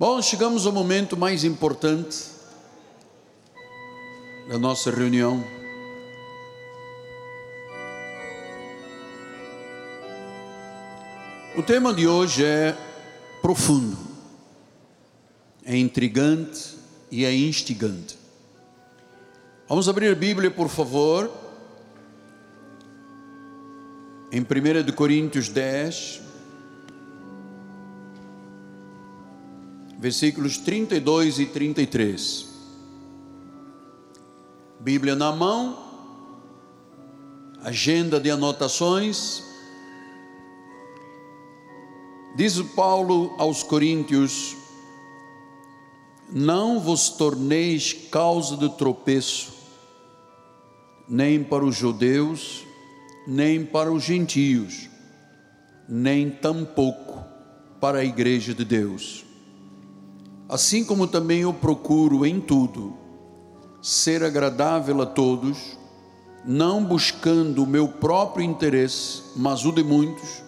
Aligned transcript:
Bom, 0.00 0.22
chegamos 0.22 0.64
ao 0.64 0.72
momento 0.72 1.14
mais 1.14 1.44
importante 1.44 2.24
da 4.48 4.58
nossa 4.58 4.90
reunião. 4.90 5.44
O 11.54 11.62
tema 11.62 11.92
de 11.92 12.08
hoje 12.08 12.42
é 12.42 12.74
profundo, 13.42 13.98
é 15.66 15.76
intrigante 15.76 16.78
e 17.10 17.26
é 17.26 17.34
instigante. 17.34 18.18
Vamos 19.68 19.86
abrir 19.86 20.12
a 20.12 20.14
Bíblia, 20.14 20.50
por 20.50 20.70
favor, 20.70 21.30
em 24.32 24.40
1 24.40 24.92
Coríntios 24.94 25.50
10, 25.50 26.29
versículos 30.00 30.56
32 30.56 31.40
e 31.40 31.46
33. 31.46 32.48
Bíblia 34.80 35.14
na 35.14 35.30
mão, 35.30 35.78
agenda 37.62 38.18
de 38.18 38.30
anotações. 38.30 39.44
Diz 42.34 42.58
Paulo 42.74 43.34
aos 43.36 43.62
Coríntios: 43.62 44.56
Não 46.32 46.80
vos 46.80 47.10
torneis 47.10 47.92
causa 47.92 48.56
de 48.56 48.70
tropeço, 48.70 49.52
nem 51.06 51.44
para 51.44 51.62
os 51.62 51.76
judeus, 51.76 52.64
nem 53.26 53.66
para 53.66 53.92
os 53.92 54.02
gentios, 54.02 54.88
nem 55.86 56.30
tampouco 56.30 57.22
para 57.78 57.98
a 57.98 58.04
igreja 58.04 58.54
de 58.54 58.64
Deus 58.64 59.28
assim 60.50 60.84
como 60.84 61.06
também 61.06 61.42
eu 61.42 61.54
procuro 61.54 62.26
em 62.26 62.40
tudo 62.40 62.98
ser 63.80 64.22
agradável 64.22 65.00
a 65.00 65.06
todos, 65.06 65.78
não 66.44 66.84
buscando 66.84 67.62
o 67.62 67.66
meu 67.66 67.88
próprio 67.88 68.44
interesse, 68.44 69.22
mas 69.36 69.64
o 69.64 69.72
de 69.72 69.82
muitos, 69.82 70.42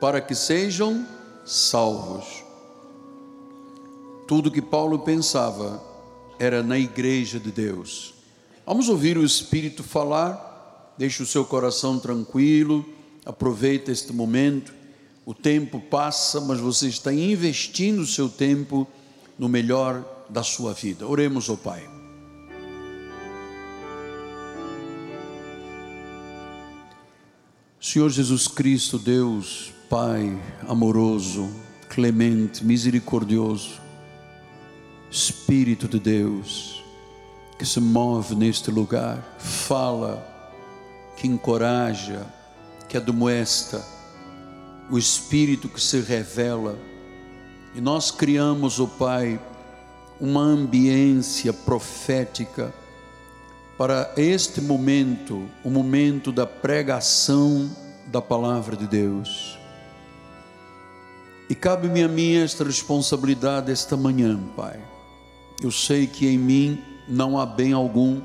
para 0.00 0.20
que 0.20 0.34
sejam 0.34 1.06
salvos. 1.44 2.44
Tudo 4.26 4.50
que 4.50 4.62
Paulo 4.62 5.00
pensava 5.00 5.82
era 6.38 6.62
na 6.62 6.78
igreja 6.78 7.38
de 7.38 7.50
Deus. 7.50 8.14
Vamos 8.64 8.88
ouvir 8.88 9.18
o 9.18 9.24
Espírito 9.24 9.82
falar, 9.82 10.94
deixe 10.96 11.22
o 11.22 11.26
seu 11.26 11.44
coração 11.44 11.98
tranquilo, 11.98 12.84
aproveita 13.26 13.90
este 13.90 14.12
momento. 14.12 14.72
O 15.26 15.34
tempo 15.34 15.78
passa, 15.78 16.40
mas 16.40 16.58
você 16.58 16.88
está 16.88 17.12
investindo 17.12 18.00
o 18.00 18.06
seu 18.06 18.28
tempo 18.28 18.86
no 19.38 19.48
melhor 19.48 20.04
da 20.28 20.42
sua 20.42 20.72
vida. 20.72 21.06
Oremos 21.06 21.48
ao 21.48 21.56
Pai. 21.56 21.88
Senhor 27.80 28.08
Jesus 28.10 28.46
Cristo, 28.46 28.98
Deus, 28.98 29.72
Pai 29.90 30.40
amoroso, 30.68 31.50
clemente, 31.88 32.64
misericordioso, 32.64 33.80
Espírito 35.10 35.86
de 35.86 35.98
Deus, 35.98 36.82
que 37.58 37.66
se 37.66 37.80
move 37.80 38.34
neste 38.34 38.70
lugar, 38.70 39.36
fala, 39.38 40.26
que 41.16 41.26
encoraja, 41.26 42.26
que 42.88 42.96
admoesta, 42.96 43.84
o 44.90 44.96
Espírito 44.96 45.68
que 45.68 45.80
se 45.80 46.00
revela, 46.00 46.78
e 47.74 47.80
nós 47.80 48.10
criamos, 48.10 48.78
o 48.78 48.86
Pai, 48.86 49.40
uma 50.20 50.42
ambiência 50.42 51.52
profética 51.52 52.72
para 53.78 54.12
este 54.16 54.60
momento, 54.60 55.48
o 55.64 55.70
momento 55.70 56.30
da 56.30 56.46
pregação 56.46 57.70
da 58.06 58.20
palavra 58.20 58.76
de 58.76 58.86
Deus. 58.86 59.58
E 61.48 61.54
cabe-me 61.54 62.02
a 62.02 62.08
mim 62.08 62.36
esta 62.36 62.62
responsabilidade 62.62 63.72
esta 63.72 63.96
manhã, 63.96 64.38
Pai. 64.54 64.78
Eu 65.62 65.70
sei 65.70 66.06
que 66.06 66.28
em 66.28 66.38
mim 66.38 66.82
não 67.08 67.38
há 67.38 67.46
bem 67.46 67.72
algum, 67.72 68.20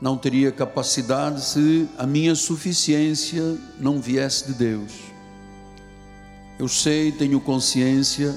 não 0.00 0.16
teria 0.16 0.52
capacidade 0.52 1.42
se 1.42 1.88
a 1.96 2.06
minha 2.06 2.34
suficiência 2.34 3.56
não 3.78 4.00
viesse 4.00 4.46
de 4.46 4.54
Deus. 4.54 5.13
Eu 6.56 6.68
sei, 6.68 7.10
tenho 7.10 7.40
consciência 7.40 8.32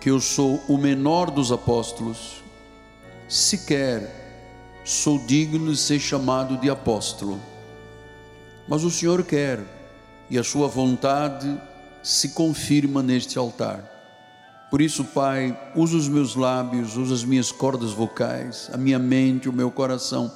que 0.00 0.10
eu 0.10 0.20
sou 0.20 0.62
o 0.68 0.78
menor 0.78 1.28
dos 1.28 1.50
apóstolos, 1.50 2.40
sequer 3.28 4.80
sou 4.84 5.18
digno 5.18 5.72
de 5.72 5.76
ser 5.76 5.98
chamado 5.98 6.56
de 6.56 6.70
apóstolo. 6.70 7.40
Mas 8.68 8.84
o 8.84 8.90
Senhor 8.92 9.24
quer, 9.24 9.60
e 10.30 10.38
a 10.38 10.44
Sua 10.44 10.68
vontade 10.68 11.60
se 12.00 12.28
confirma 12.28 13.02
neste 13.02 13.36
altar. 13.36 13.84
Por 14.70 14.80
isso, 14.80 15.04
Pai, 15.04 15.58
usa 15.74 15.96
os 15.96 16.08
meus 16.08 16.36
lábios, 16.36 16.96
usa 16.96 17.12
as 17.12 17.24
minhas 17.24 17.50
cordas 17.50 17.90
vocais, 17.90 18.70
a 18.72 18.76
minha 18.76 19.00
mente, 19.00 19.48
o 19.48 19.52
meu 19.52 19.72
coração, 19.72 20.32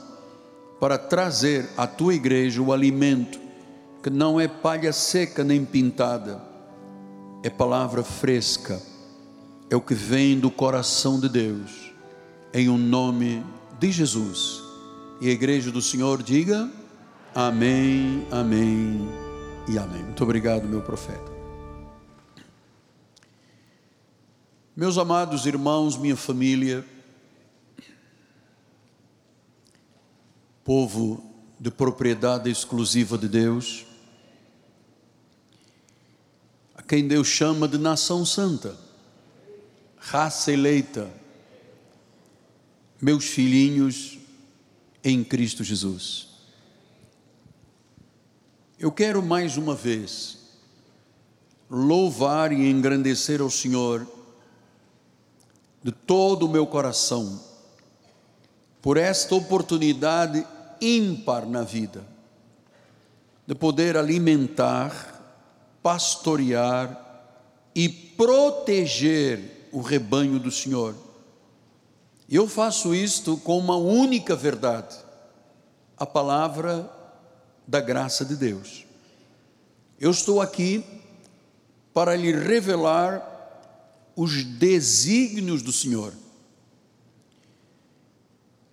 para 0.80 0.98
trazer 0.98 1.70
à 1.76 1.86
tua 1.86 2.16
igreja 2.16 2.60
o 2.60 2.72
alimento 2.72 3.38
que 4.02 4.10
não 4.10 4.40
é 4.40 4.48
palha 4.48 4.92
seca 4.92 5.44
nem 5.44 5.64
pintada 5.64 6.53
é 7.44 7.50
palavra 7.50 8.02
fresca, 8.02 8.80
é 9.68 9.76
o 9.76 9.80
que 9.82 9.92
vem 9.92 10.40
do 10.40 10.50
coração 10.50 11.20
de 11.20 11.28
Deus, 11.28 11.92
em 12.54 12.70
o 12.70 12.72
um 12.72 12.78
nome 12.78 13.44
de 13.78 13.92
Jesus. 13.92 14.62
E 15.20 15.28
a 15.28 15.30
igreja 15.30 15.70
do 15.70 15.82
Senhor 15.82 16.22
diga: 16.22 16.70
Amém, 17.34 18.26
Amém 18.30 19.06
e 19.68 19.76
Amém. 19.76 20.02
Muito 20.02 20.24
obrigado, 20.24 20.66
meu 20.66 20.80
profeta. 20.80 21.34
Meus 24.74 24.96
amados 24.96 25.44
irmãos, 25.44 25.98
minha 25.98 26.16
família, 26.16 26.82
povo 30.64 31.22
de 31.60 31.70
propriedade 31.70 32.50
exclusiva 32.50 33.18
de 33.18 33.28
Deus, 33.28 33.84
quem 36.86 37.06
Deus 37.08 37.28
chama 37.28 37.66
de 37.66 37.78
nação 37.78 38.24
santa, 38.24 38.76
raça 39.96 40.52
eleita, 40.52 41.10
meus 43.00 43.24
filhinhos 43.24 44.18
em 45.02 45.24
Cristo 45.24 45.64
Jesus. 45.64 46.28
Eu 48.78 48.92
quero 48.92 49.22
mais 49.22 49.56
uma 49.56 49.74
vez 49.74 50.38
louvar 51.70 52.52
e 52.52 52.68
engrandecer 52.70 53.40
ao 53.40 53.50
Senhor 53.50 54.06
de 55.82 55.92
todo 55.92 56.46
o 56.46 56.48
meu 56.48 56.66
coração 56.66 57.40
por 58.80 58.96
esta 58.96 59.34
oportunidade 59.34 60.46
ímpar 60.80 61.46
na 61.46 61.62
vida 61.62 62.06
de 63.46 63.54
poder 63.54 63.96
alimentar 63.96 65.13
pastorear 65.84 66.98
e 67.74 67.90
proteger 67.90 69.68
o 69.70 69.82
rebanho 69.82 70.38
do 70.38 70.50
Senhor. 70.50 70.94
Eu 72.26 72.48
faço 72.48 72.94
isto 72.94 73.36
com 73.36 73.58
uma 73.58 73.76
única 73.76 74.34
verdade, 74.34 74.96
a 75.94 76.06
palavra 76.06 76.90
da 77.68 77.82
graça 77.82 78.24
de 78.24 78.34
Deus. 78.34 78.86
Eu 80.00 80.10
estou 80.10 80.40
aqui 80.40 80.82
para 81.92 82.16
lhe 82.16 82.32
revelar 82.32 83.32
os 84.16 84.42
desígnios 84.42 85.60
do 85.60 85.70
Senhor, 85.70 86.14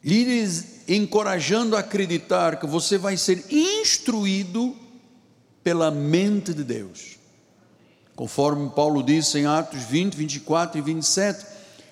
lhe 0.01 0.47
encorajando 0.87 1.75
a 1.75 1.79
acreditar 1.79 2.57
que 2.57 2.65
você 2.65 2.97
vai 2.97 3.17
ser 3.17 3.51
instruído 3.51 4.77
pela 5.63 5.91
mente 5.91 6.53
de 6.53 6.63
Deus. 6.63 7.17
Conforme 8.15 8.69
Paulo 8.69 9.01
disse 9.01 9.39
em 9.39 9.45
Atos 9.45 9.83
20, 9.83 10.15
24 10.15 10.77
e 10.77 10.81
27, 10.81 11.45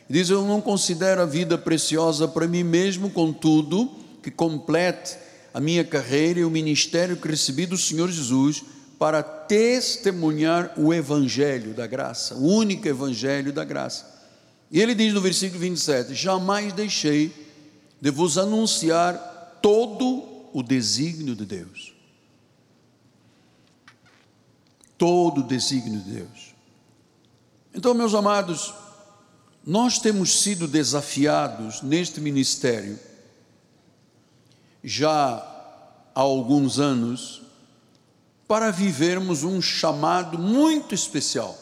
diz: 0.09 0.29
Eu 0.29 0.45
não 0.45 0.61
considero 0.61 1.21
a 1.21 1.25
vida 1.25 1.57
preciosa 1.57 2.27
para 2.27 2.47
mim 2.47 2.63
mesmo, 2.63 3.09
contudo, 3.09 3.89
que 4.21 4.29
complete 4.29 5.17
a 5.53 5.59
minha 5.59 5.83
carreira 5.83 6.39
e 6.39 6.45
o 6.45 6.51
ministério 6.51 7.17
que 7.17 7.27
recebi 7.27 7.65
do 7.65 7.77
Senhor 7.77 8.11
Jesus 8.11 8.63
para 8.99 9.23
testemunhar 9.23 10.73
o 10.77 10.93
Evangelho 10.93 11.73
da 11.73 11.87
graça, 11.87 12.35
o 12.35 12.45
único 12.45 12.87
Evangelho 12.87 13.53
da 13.53 13.63
graça. 13.63 14.19
E 14.69 14.81
ele 14.81 14.93
diz 14.93 15.13
no 15.13 15.21
versículo 15.21 15.59
27: 15.59 16.13
Jamais 16.13 16.73
deixei 16.73 17.31
de 18.01 18.11
vos 18.11 18.37
anunciar 18.37 19.59
todo 19.61 20.23
o 20.53 20.61
desígnio 20.61 21.35
de 21.35 21.45
Deus 21.45 21.98
todo 24.99 25.39
o 25.39 25.43
desígnio 25.43 25.99
de 26.01 26.11
Deus. 26.11 26.53
Então, 27.73 27.95
meus 27.95 28.13
amados, 28.13 28.73
nós 29.65 29.97
temos 29.97 30.41
sido 30.41 30.67
desafiados 30.67 31.81
neste 31.81 32.19
ministério 32.19 32.99
já 34.83 35.37
há 36.13 36.19
alguns 36.19 36.79
anos 36.79 37.41
para 38.47 38.71
vivermos 38.71 39.43
um 39.43 39.61
chamado 39.61 40.37
muito 40.37 40.93
especial. 40.93 41.57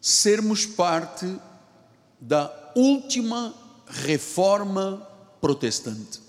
Sermos 0.00 0.66
parte 0.66 1.36
da 2.20 2.52
última 2.74 3.54
reforma 3.86 5.06
protestante. 5.40 6.20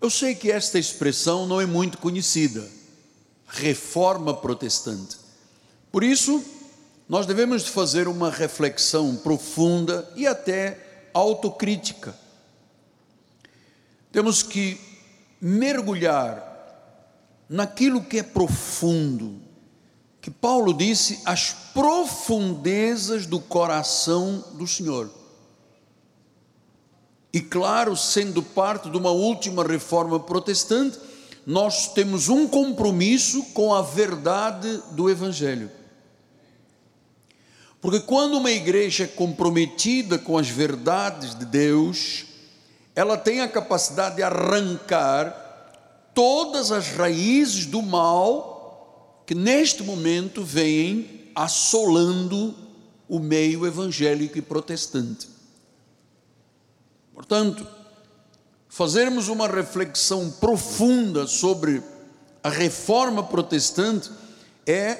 Eu 0.00 0.10
sei 0.10 0.34
que 0.34 0.50
esta 0.50 0.78
expressão 0.78 1.46
não 1.46 1.60
é 1.60 1.66
muito 1.66 1.98
conhecida, 1.98 2.68
reforma 3.52 4.34
protestante. 4.34 5.18
Por 5.90 6.02
isso, 6.02 6.42
nós 7.08 7.26
devemos 7.26 7.66
fazer 7.68 8.08
uma 8.08 8.30
reflexão 8.30 9.14
profunda 9.16 10.10
e 10.16 10.26
até 10.26 11.10
autocrítica. 11.12 12.18
Temos 14.10 14.42
que 14.42 14.80
mergulhar 15.40 16.48
naquilo 17.48 18.02
que 18.02 18.18
é 18.18 18.22
profundo, 18.22 19.40
que 20.22 20.30
Paulo 20.30 20.72
disse, 20.72 21.20
as 21.26 21.52
profundezas 21.74 23.26
do 23.26 23.38
coração 23.38 24.42
do 24.54 24.66
Senhor. 24.66 25.10
E 27.32 27.40
claro, 27.40 27.96
sendo 27.96 28.42
parte 28.42 28.88
de 28.88 28.96
uma 28.96 29.10
última 29.10 29.62
reforma 29.64 30.20
protestante, 30.20 30.98
nós 31.46 31.92
temos 31.92 32.28
um 32.28 32.46
compromisso 32.46 33.42
com 33.52 33.74
a 33.74 33.82
verdade 33.82 34.82
do 34.92 35.10
Evangelho. 35.10 35.70
Porque 37.80 37.98
quando 37.98 38.38
uma 38.38 38.50
igreja 38.50 39.04
é 39.04 39.08
comprometida 39.08 40.18
com 40.18 40.38
as 40.38 40.48
verdades 40.48 41.34
de 41.34 41.44
Deus, 41.44 42.26
ela 42.94 43.16
tem 43.16 43.40
a 43.40 43.48
capacidade 43.48 44.16
de 44.16 44.22
arrancar 44.22 45.36
todas 46.14 46.70
as 46.70 46.88
raízes 46.88 47.66
do 47.66 47.82
mal 47.82 49.22
que 49.26 49.34
neste 49.34 49.82
momento 49.82 50.44
vêm 50.44 51.30
assolando 51.34 52.54
o 53.08 53.18
meio 53.18 53.66
evangélico 53.66 54.38
e 54.38 54.42
protestante. 54.42 55.28
Portanto, 57.14 57.66
fazermos 58.72 59.28
uma 59.28 59.46
reflexão 59.46 60.28
profunda 60.30 61.26
sobre 61.26 61.82
a 62.42 62.48
reforma 62.48 63.22
protestante 63.22 64.10
é 64.66 64.96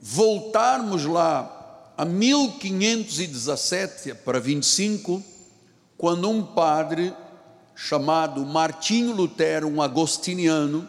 voltarmos 0.00 1.04
lá 1.04 1.92
a 1.98 2.04
1517 2.04 4.14
para 4.14 4.38
25, 4.38 5.20
quando 5.98 6.30
um 6.30 6.44
padre 6.44 7.12
chamado 7.74 8.46
Martinho 8.46 9.10
Lutero, 9.10 9.66
um 9.66 9.82
agostiniano, 9.82 10.88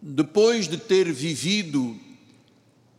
depois 0.00 0.68
de 0.68 0.76
ter 0.76 1.12
vivido 1.12 1.98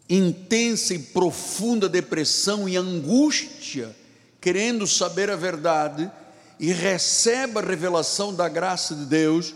intensa 0.09 0.93
e 0.93 0.99
profunda 0.99 1.87
depressão 1.87 2.67
e 2.67 2.75
angústia, 2.75 3.95
querendo 4.41 4.85
saber 4.85 5.31
a 5.31 5.37
verdade, 5.37 6.11
e 6.59 6.71
recebe 6.71 7.59
a 7.59 7.61
revelação 7.61 8.33
da 8.33 8.49
graça 8.49 8.95
de 8.95 9.05
Deus, 9.05 9.53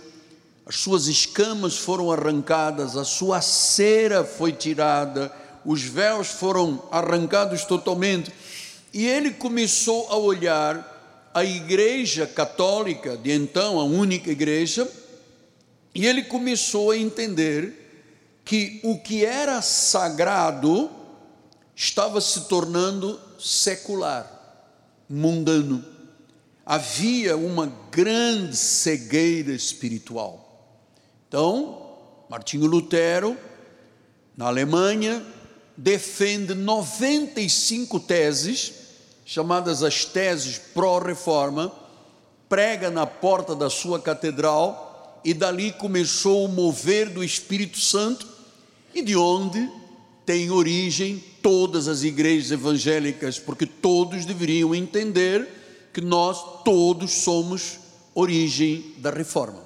as 0.65 0.75
suas 0.75 1.07
escamas 1.07 1.77
foram 1.77 2.11
arrancadas, 2.11 2.95
a 2.95 3.03
sua 3.03 3.41
cera 3.41 4.23
foi 4.23 4.51
tirada, 4.51 5.31
os 5.65 5.81
véus 5.81 6.27
foram 6.27 6.83
arrancados 6.91 7.65
totalmente, 7.65 8.31
e 8.93 9.07
ele 9.07 9.31
começou 9.31 10.07
a 10.09 10.17
olhar 10.17 11.29
a 11.33 11.43
igreja 11.43 12.27
católica 12.27 13.17
de 13.17 13.31
então, 13.31 13.79
a 13.79 13.83
única 13.83 14.29
igreja, 14.29 14.87
e 15.93 16.05
ele 16.05 16.23
começou 16.23 16.91
a 16.91 16.97
entender 16.97 17.81
que 18.45 18.79
o 18.83 18.99
que 18.99 19.25
era 19.25 19.61
sagrado 19.61 20.89
estava 21.75 22.21
se 22.21 22.41
tornando 22.41 23.19
secular, 23.39 24.29
mundano. 25.09 25.90
Havia 26.65 27.35
uma 27.35 27.71
grande 27.91 28.55
cegueira 28.55 29.51
espiritual. 29.51 30.87
Então, 31.27 31.97
Martinho 32.29 32.65
Lutero, 32.65 33.37
na 34.37 34.45
Alemanha, 34.47 35.25
defende 35.75 36.53
95 36.53 37.99
teses, 37.99 38.73
chamadas 39.25 39.81
as 39.81 40.05
teses 40.05 40.59
pró-reforma, 40.73 41.71
prega 42.47 42.91
na 42.91 43.05
porta 43.05 43.55
da 43.55 43.69
sua 43.69 43.99
catedral 43.99 45.21
e 45.23 45.33
dali 45.33 45.71
começou 45.71 46.45
o 46.45 46.49
mover 46.49 47.09
do 47.09 47.23
Espírito 47.23 47.79
Santo 47.79 48.27
e 48.93 49.01
de 49.01 49.15
onde 49.15 49.69
tem 50.25 50.51
origem 50.51 51.23
todas 51.41 51.87
as 51.87 52.03
igrejas 52.03 52.51
evangélicas, 52.51 53.39
porque 53.39 53.65
todos 53.65 54.25
deveriam 54.25 54.75
entender 54.75 55.60
que 55.93 56.01
nós 56.01 56.63
todos 56.63 57.11
somos 57.11 57.79
origem 58.13 58.95
da 58.97 59.09
reforma. 59.09 59.61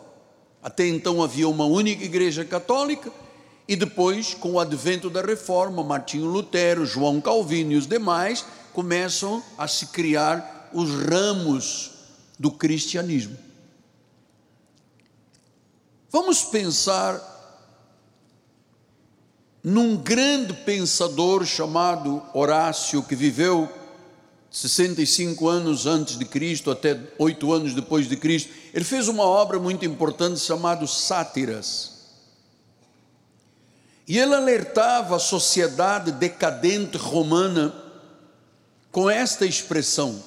Até 0.61 0.87
então 0.87 1.21
havia 1.21 1.47
uma 1.47 1.65
única 1.65 2.03
igreja 2.03 2.43
católica, 2.43 3.11
e 3.67 3.75
depois, 3.75 4.33
com 4.33 4.53
o 4.53 4.59
advento 4.59 5.09
da 5.09 5.21
reforma, 5.21 5.83
Martinho 5.83 6.25
Lutero, 6.25 6.85
João 6.85 7.19
Calvino 7.19 7.71
e 7.71 7.77
os 7.77 7.87
demais 7.87 8.45
começam 8.73 9.43
a 9.57 9.67
se 9.67 9.87
criar 9.87 10.69
os 10.73 10.89
ramos 10.89 11.91
do 12.37 12.51
cristianismo. 12.51 13.37
Vamos 16.11 16.43
pensar 16.43 17.19
num 19.63 19.97
grande 19.97 20.53
pensador 20.53 21.43
chamado 21.43 22.21
Horácio, 22.33 23.01
que 23.01 23.15
viveu 23.15 23.67
65 24.55 25.49
anos 25.49 25.85
antes 25.85 26.17
de 26.17 26.23
Cristo, 26.23 26.71
até 26.71 26.97
8 27.19 27.51
anos 27.51 27.75
depois 27.75 28.07
de 28.07 28.15
Cristo. 28.15 28.53
Ele 28.73 28.85
fez 28.85 29.09
uma 29.09 29.23
obra 29.23 29.59
muito 29.59 29.83
importante 29.83 30.39
chamada 30.39 30.87
Sátiras. 30.87 31.91
E 34.07 34.17
ele 34.17 34.33
alertava 34.33 35.17
a 35.17 35.19
sociedade 35.19 36.13
decadente 36.13 36.95
romana 36.95 37.75
com 38.93 39.09
esta 39.09 39.45
expressão: 39.45 40.23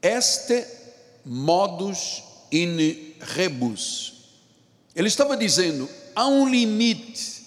este 0.00 0.66
modus 1.26 2.22
in 2.50 3.16
rebus. 3.20 4.14
Ele 4.94 5.08
estava 5.08 5.36
dizendo: 5.36 5.86
há 6.14 6.26
um 6.26 6.48
limite 6.48 7.44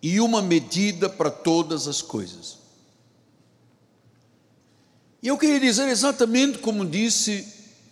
e 0.00 0.20
uma 0.20 0.40
medida 0.40 1.08
para 1.08 1.32
todas 1.32 1.88
as 1.88 2.00
coisas. 2.00 2.59
E 5.22 5.28
eu 5.28 5.36
queria 5.36 5.60
dizer 5.60 5.88
exatamente 5.88 6.58
como 6.58 6.84
disse 6.84 7.46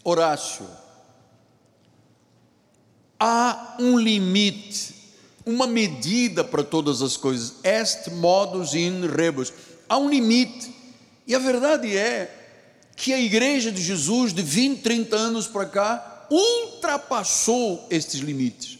Horácio: 0.05 0.67
há 3.19 3.77
um 3.79 3.99
limite 3.99 4.99
uma 5.49 5.67
medida 5.67 6.45
para 6.45 6.63
todas 6.63 7.01
as 7.01 7.17
coisas. 7.17 7.55
Est 7.65 8.11
modus 8.11 8.75
in 8.75 9.07
rebus. 9.07 9.51
Há 9.89 9.97
um 9.97 10.11
limite. 10.11 10.75
E 11.27 11.35
a 11.35 11.39
verdade 11.39 11.97
é 11.97 12.35
que 12.95 13.15
a 13.15 13.19
igreja 13.19 13.73
de 13.73 13.81
Jesus, 13.81 14.35
de 14.35 14.43
20, 14.43 14.83
30 14.83 15.17
anos 15.17 15.47
para 15.47 15.65
cá, 15.65 16.27
ultrapassou 16.31 17.87
estes 17.89 18.21
limites. 18.21 18.79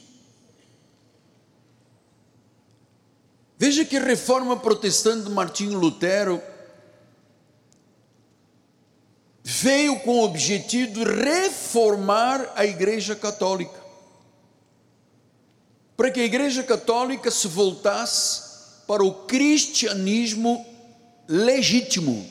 Veja 3.57 3.85
que 3.85 3.97
a 3.97 4.05
reforma 4.05 4.57
protestante 4.59 5.25
de 5.25 5.31
Martinho 5.31 5.79
Lutero 5.79 6.43
veio 9.51 9.99
com 10.01 10.19
o 10.19 10.25
objetivo 10.25 10.93
de 10.93 11.05
reformar 11.05 12.53
a 12.55 12.67
igreja 12.67 13.17
católica 13.17 13.79
para 15.99 16.13
que 16.13 16.21
a 16.21 16.25
Igreja 16.25 16.63
Católica 16.63 17.29
se 17.29 17.49
voltasse 17.49 18.41
para 18.87 19.03
o 19.03 19.13
cristianismo 19.27 20.65
legítimo. 21.27 22.25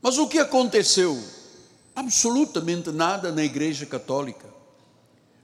Mas 0.00 0.16
o 0.16 0.26
que 0.26 0.38
aconteceu? 0.38 1.22
Absolutamente 1.94 2.90
nada 2.90 3.30
na 3.30 3.44
Igreja 3.44 3.84
Católica. 3.84 4.46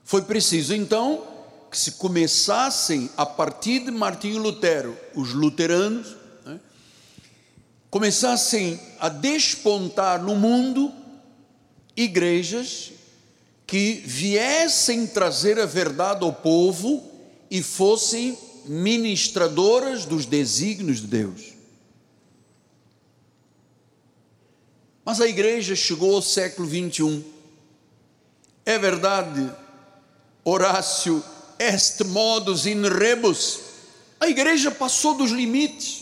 Foi 0.02 0.22
preciso 0.22 0.74
então 0.74 1.22
que 1.70 1.76
se 1.76 1.92
começassem, 1.92 3.10
a 3.14 3.26
partir 3.26 3.80
de 3.80 3.90
Martinho 3.90 4.40
Lutero, 4.40 4.96
os 5.14 5.34
luteranos, 5.34 6.16
começassem 7.90 8.80
a 8.98 9.08
despontar 9.08 10.22
no 10.22 10.36
mundo 10.36 10.92
igrejas 11.96 12.92
que 13.66 14.02
viessem 14.04 15.06
trazer 15.06 15.58
a 15.58 15.66
verdade 15.66 16.24
ao 16.24 16.32
povo 16.32 17.04
e 17.50 17.62
fossem 17.62 18.38
ministradoras 18.64 20.04
dos 20.04 20.24
desígnios 20.24 21.00
de 21.00 21.08
Deus. 21.08 21.54
Mas 25.04 25.20
a 25.20 25.26
igreja 25.26 25.74
chegou 25.74 26.14
ao 26.14 26.22
século 26.22 26.68
21. 26.68 27.24
É 28.64 28.78
verdade, 28.78 29.50
Horácio, 30.44 31.24
est 31.58 32.04
modus 32.04 32.66
in 32.66 32.82
rebus. 32.82 33.60
A 34.20 34.28
igreja 34.28 34.70
passou 34.70 35.14
dos 35.14 35.30
limites, 35.30 35.99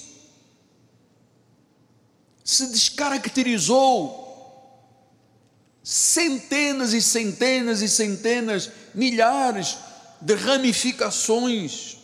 se 2.48 2.66
descaracterizou. 2.68 4.24
Centenas 5.82 6.94
e 6.94 7.02
centenas 7.02 7.82
e 7.82 7.88
centenas, 7.88 8.70
milhares 8.94 9.76
de 10.18 10.34
ramificações, 10.34 11.98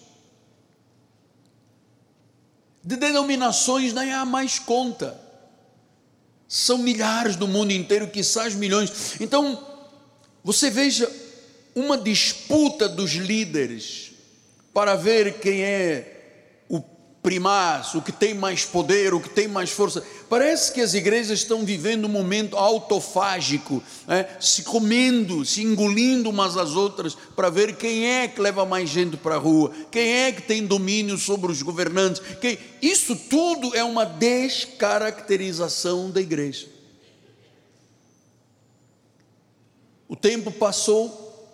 de 2.82 2.96
denominações, 2.96 3.94
nem 3.94 4.12
há 4.12 4.26
mais 4.26 4.58
conta. 4.58 5.18
São 6.46 6.76
milhares 6.76 7.36
do 7.36 7.48
mundo 7.48 7.72
inteiro, 7.72 8.08
quizás 8.08 8.54
milhões. 8.54 9.18
Então, 9.20 9.66
você 10.42 10.68
veja 10.68 11.10
uma 11.74 11.96
disputa 11.96 12.86
dos 12.86 13.12
líderes 13.12 14.12
para 14.74 14.94
ver 14.94 15.40
quem 15.40 15.62
é 15.62 16.13
primaz, 17.24 17.94
o 17.94 18.02
que 18.02 18.12
tem 18.12 18.34
mais 18.34 18.66
poder, 18.66 19.14
o 19.14 19.20
que 19.20 19.30
tem 19.30 19.48
mais 19.48 19.70
força. 19.70 20.04
Parece 20.28 20.70
que 20.70 20.82
as 20.82 20.92
igrejas 20.92 21.38
estão 21.38 21.64
vivendo 21.64 22.04
um 22.04 22.08
momento 22.08 22.54
autofágico, 22.54 23.82
né? 24.06 24.28
se 24.38 24.62
comendo, 24.62 25.42
se 25.42 25.62
engolindo 25.62 26.28
umas 26.28 26.58
às 26.58 26.76
outras, 26.76 27.16
para 27.34 27.48
ver 27.48 27.76
quem 27.76 28.06
é 28.06 28.28
que 28.28 28.42
leva 28.42 28.66
mais 28.66 28.90
gente 28.90 29.16
para 29.16 29.36
a 29.36 29.38
rua, 29.38 29.72
quem 29.90 30.06
é 30.06 30.32
que 30.32 30.42
tem 30.42 30.66
domínio 30.66 31.16
sobre 31.16 31.50
os 31.50 31.62
governantes. 31.62 32.20
Quem... 32.42 32.58
Isso 32.82 33.16
tudo 33.16 33.74
é 33.74 33.82
uma 33.82 34.04
descaracterização 34.04 36.10
da 36.10 36.20
igreja. 36.20 36.66
O 40.06 40.14
tempo 40.14 40.52
passou, 40.52 41.48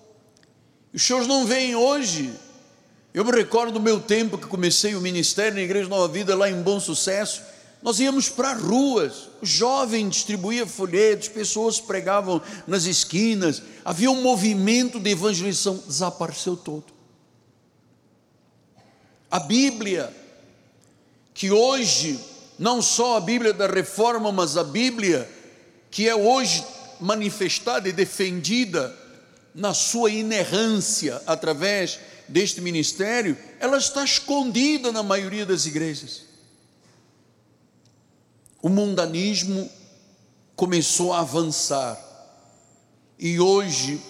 os 0.93 1.01
senhores 1.01 1.29
não 1.29 1.47
veem 1.47 1.77
hoje. 1.77 2.35
Eu 3.13 3.25
me 3.25 3.33
recordo 3.33 3.73
do 3.73 3.81
meu 3.81 3.99
tempo 3.99 4.39
que 4.39 4.47
comecei 4.47 4.95
o 4.95 5.01
ministério 5.01 5.55
na 5.55 5.63
Igreja 5.63 5.89
Nova 5.89 6.07
Vida, 6.13 6.37
lá 6.37 6.49
em 6.49 6.63
Bom 6.63 6.79
Sucesso. 6.79 7.43
Nós 7.83 7.99
íamos 7.99 8.29
para 8.29 8.53
ruas, 8.53 9.29
o 9.43 9.47
jovem 9.47 10.09
distribuía 10.09 10.65
folhetos, 10.65 11.29
pessoas 11.29 11.81
pregavam 11.81 12.41
nas 12.67 12.85
esquinas, 12.85 13.63
havia 13.85 14.11
um 14.11 14.23
movimento 14.23 15.01
de 15.01 15.11
evangelização, 15.11 15.83
desapareceu 15.87 16.57
todo. 16.57 16.85
A 19.31 19.41
Bíblia, 19.41 20.15
que 21.35 21.51
hoje, 21.51 22.21
não 22.59 22.81
só 22.81 23.17
a 23.17 23.21
Bíblia 23.21 23.53
da 23.53 23.67
reforma, 23.67 24.31
mas 24.31 24.57
a 24.57 24.63
Bíblia 24.63 25.29
que 25.91 26.09
é 26.09 26.15
hoje 26.15 26.65
manifestada 27.01 27.89
e 27.89 27.93
defendida 27.93 28.95
na 29.53 29.75
sua 29.75 30.11
inerrância 30.11 31.21
através 31.27 31.99
deste 32.31 32.61
ministério, 32.61 33.37
ela 33.59 33.77
está 33.77 34.05
escondida 34.05 34.91
na 34.91 35.03
maioria 35.03 35.45
das 35.45 35.67
igrejas. 35.67 36.23
O 38.63 38.69
mundanismo 38.69 39.71
começou 40.55 41.13
a 41.13 41.21
avançar 41.21 41.99
e 43.19 43.41
hoje 43.41 44.01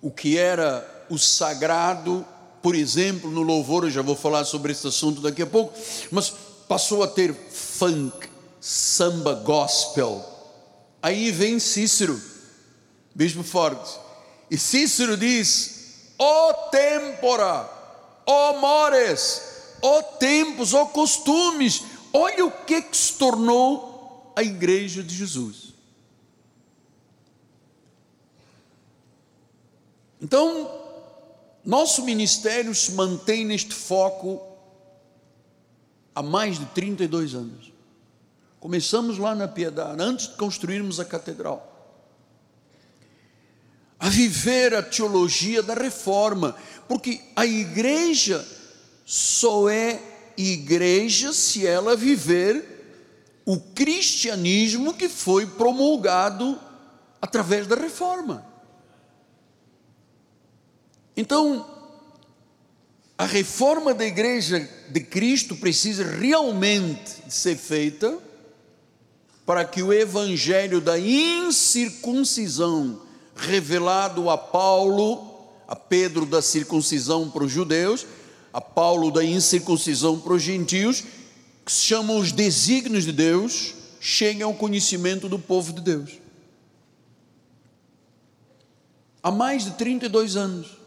o 0.00 0.10
que 0.10 0.38
era 0.38 1.06
o 1.10 1.18
sagrado, 1.18 2.24
por 2.62 2.74
exemplo, 2.74 3.30
no 3.30 3.42
louvor, 3.42 3.84
eu 3.84 3.90
já 3.90 4.02
vou 4.02 4.14
falar 4.14 4.44
sobre 4.44 4.72
esse 4.72 4.86
assunto 4.86 5.20
daqui 5.20 5.42
a 5.42 5.46
pouco, 5.46 5.76
mas 6.10 6.32
passou 6.68 7.02
a 7.02 7.08
ter 7.08 7.34
funk, 7.34 8.28
samba 8.60 9.34
gospel. 9.34 10.24
Aí 11.02 11.30
vem 11.30 11.58
Cícero, 11.58 12.20
bispo 13.14 13.42
forte 13.42 14.08
e 14.50 14.56
Cícero 14.56 15.16
diz: 15.16 15.77
ó 16.18 16.52
tempora, 16.70 17.70
ó 18.26 18.58
mores, 18.58 19.76
ó 19.80 20.02
tempos, 20.02 20.74
ó 20.74 20.86
costumes, 20.86 21.84
olha 22.12 22.44
o 22.44 22.50
que, 22.50 22.82
que 22.82 22.96
se 22.96 23.14
tornou 23.14 24.32
a 24.34 24.42
igreja 24.42 25.02
de 25.02 25.14
Jesus. 25.14 25.68
Então, 30.20 30.68
nosso 31.64 32.02
ministério 32.02 32.74
se 32.74 32.92
mantém 32.92 33.44
neste 33.44 33.72
foco 33.72 34.42
há 36.12 36.22
mais 36.22 36.58
de 36.58 36.66
32 36.66 37.34
anos. 37.34 37.72
Começamos 38.58 39.18
lá 39.18 39.36
na 39.36 39.46
Piedade, 39.46 40.02
antes 40.02 40.26
de 40.26 40.34
construirmos 40.34 40.98
a 40.98 41.04
catedral 41.04 41.67
a 43.98 44.08
viver 44.08 44.74
a 44.74 44.82
teologia 44.82 45.62
da 45.62 45.74
reforma, 45.74 46.56
porque 46.86 47.20
a 47.34 47.44
igreja 47.44 48.46
só 49.04 49.68
é 49.68 50.00
igreja 50.36 51.32
se 51.32 51.66
ela 51.66 51.96
viver 51.96 52.76
o 53.44 53.58
cristianismo 53.58 54.94
que 54.94 55.08
foi 55.08 55.46
promulgado 55.46 56.56
através 57.20 57.66
da 57.66 57.74
reforma. 57.74 58.46
Então, 61.16 61.68
a 63.16 63.24
reforma 63.24 63.92
da 63.92 64.04
igreja 64.04 64.60
de 64.90 65.00
Cristo 65.00 65.56
precisa 65.56 66.04
realmente 66.04 67.16
ser 67.28 67.56
feita 67.56 68.16
para 69.44 69.64
que 69.64 69.82
o 69.82 69.92
evangelho 69.92 70.80
da 70.80 70.96
incircuncisão 70.98 73.07
revelado 73.38 74.28
a 74.28 74.36
Paulo, 74.36 75.34
a 75.66 75.76
Pedro 75.76 76.26
da 76.26 76.42
circuncisão 76.42 77.30
para 77.30 77.44
os 77.44 77.52
judeus, 77.52 78.06
a 78.52 78.60
Paulo 78.60 79.10
da 79.10 79.24
incircuncisão 79.24 80.18
para 80.18 80.34
os 80.34 80.42
gentios, 80.42 81.04
que 81.64 81.72
se 81.72 81.84
chamam 81.84 82.18
os 82.18 82.32
desígnios 82.32 83.04
de 83.04 83.12
Deus, 83.12 83.74
cheguem 84.00 84.42
ao 84.42 84.54
conhecimento 84.54 85.28
do 85.28 85.38
povo 85.38 85.72
de 85.72 85.80
Deus. 85.80 86.18
Há 89.22 89.30
mais 89.30 89.64
de 89.64 89.72
32 89.72 90.36
anos 90.36 90.78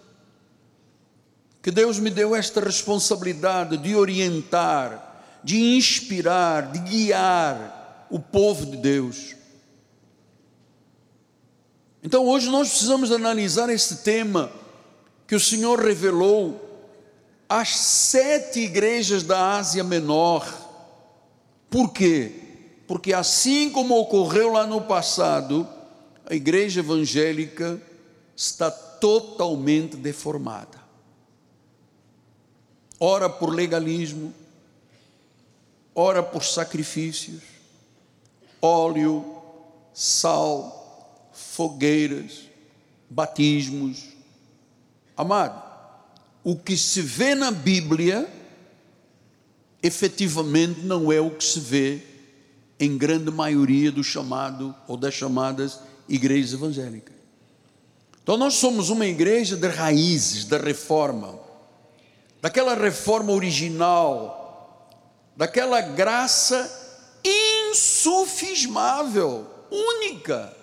que 1.61 1.69
Deus 1.69 1.99
me 1.99 2.09
deu 2.09 2.35
esta 2.35 2.59
responsabilidade 2.59 3.77
de 3.77 3.95
orientar, 3.95 5.39
de 5.43 5.75
inspirar, 5.75 6.71
de 6.71 6.79
guiar 6.79 8.07
o 8.09 8.19
povo 8.19 8.65
de 8.65 8.77
Deus 8.77 9.35
então 12.03 12.25
hoje 12.27 12.49
nós 12.49 12.69
precisamos 12.69 13.11
analisar 13.11 13.69
esse 13.69 13.97
tema 13.97 14.51
que 15.27 15.35
o 15.35 15.39
Senhor 15.39 15.79
revelou 15.79 16.59
às 17.47 17.75
sete 17.77 18.59
igrejas 18.61 19.23
da 19.23 19.57
Ásia 19.57 19.83
Menor. 19.83 20.45
Por 21.69 21.91
quê? 21.91 22.31
Porque 22.87 23.13
assim 23.13 23.69
como 23.69 23.97
ocorreu 23.97 24.53
lá 24.53 24.65
no 24.65 24.81
passado, 24.81 25.67
a 26.25 26.33
igreja 26.33 26.79
evangélica 26.79 27.81
está 28.35 28.71
totalmente 28.71 29.95
deformada. 29.95 30.79
Ora 32.99 33.29
por 33.29 33.53
legalismo, 33.53 34.33
ora 35.95 36.21
por 36.21 36.43
sacrifícios, 36.43 37.41
óleo, 38.61 39.25
sal, 39.93 40.80
fogueiras, 41.41 42.49
batismos. 43.09 44.05
Amado, 45.15 45.61
o 46.43 46.55
que 46.55 46.77
se 46.77 47.01
vê 47.01 47.35
na 47.35 47.51
Bíblia, 47.51 48.27
efetivamente 49.83 50.81
não 50.81 51.11
é 51.11 51.19
o 51.19 51.31
que 51.31 51.43
se 51.43 51.59
vê 51.59 52.01
em 52.79 52.97
grande 52.97 53.29
maioria 53.29 53.91
do 53.91 54.03
chamado 54.03 54.73
ou 54.87 54.97
das 54.97 55.13
chamadas 55.13 55.79
igrejas 56.09 56.53
evangélicas. 56.53 57.15
Então 58.23 58.37
nós 58.37 58.55
somos 58.55 58.89
uma 58.89 59.05
igreja 59.05 59.55
de 59.55 59.67
raízes, 59.67 60.45
da 60.45 60.57
reforma, 60.57 61.39
daquela 62.41 62.73
reforma 62.75 63.31
original, 63.31 64.89
daquela 65.35 65.81
graça 65.81 66.79
insufismável, 67.71 69.47
única 69.69 70.60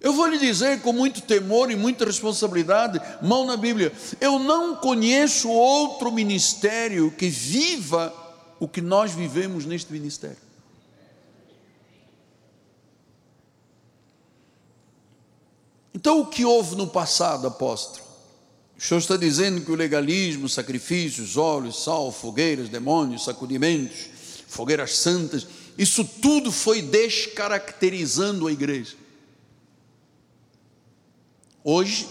eu 0.00 0.14
vou 0.14 0.26
lhe 0.26 0.38
dizer 0.38 0.80
com 0.80 0.92
muito 0.92 1.20
temor 1.20 1.70
e 1.70 1.76
muita 1.76 2.06
responsabilidade, 2.06 3.00
mão 3.20 3.44
na 3.44 3.56
Bíblia, 3.56 3.92
eu 4.18 4.38
não 4.38 4.76
conheço 4.76 5.50
outro 5.50 6.10
ministério 6.10 7.10
que 7.10 7.28
viva 7.28 8.12
o 8.58 8.66
que 8.66 8.80
nós 8.80 9.12
vivemos 9.12 9.66
neste 9.66 9.92
ministério. 9.92 10.38
Então, 15.92 16.20
o 16.20 16.26
que 16.26 16.46
houve 16.46 16.76
no 16.76 16.86
passado, 16.86 17.46
apóstolo? 17.46 18.06
O 18.78 18.80
Senhor 18.80 19.00
está 19.00 19.18
dizendo 19.18 19.60
que 19.60 19.70
o 19.70 19.74
legalismo, 19.74 20.48
sacrifícios, 20.48 21.36
óleos, 21.36 21.84
sal, 21.84 22.10
fogueiras, 22.10 22.70
demônios, 22.70 23.24
sacudimentos, 23.24 24.08
fogueiras 24.48 24.96
santas, 24.96 25.46
isso 25.76 26.02
tudo 26.04 26.50
foi 26.50 26.80
descaracterizando 26.80 28.46
a 28.46 28.52
igreja. 28.52 28.96
Hoje, 31.62 32.08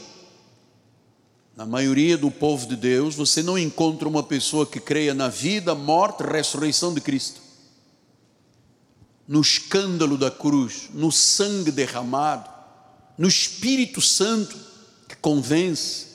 na 1.55 1.65
maioria 1.65 2.17
do 2.17 2.29
povo 2.29 2.67
de 2.67 2.75
Deus, 2.75 3.15
você 3.15 3.41
não 3.41 3.57
encontra 3.57 4.07
uma 4.07 4.23
pessoa 4.23 4.65
que 4.65 4.79
creia 4.79 5.13
na 5.13 5.27
vida, 5.27 5.73
morte, 5.73 6.23
ressurreição 6.23 6.93
de 6.93 7.01
Cristo, 7.01 7.41
no 9.27 9.41
escândalo 9.41 10.17
da 10.17 10.29
cruz, 10.31 10.89
no 10.93 11.11
sangue 11.11 11.71
derramado, 11.71 12.49
no 13.17 13.27
Espírito 13.27 13.99
Santo 14.01 14.57
que 15.07 15.15
convence, 15.15 16.07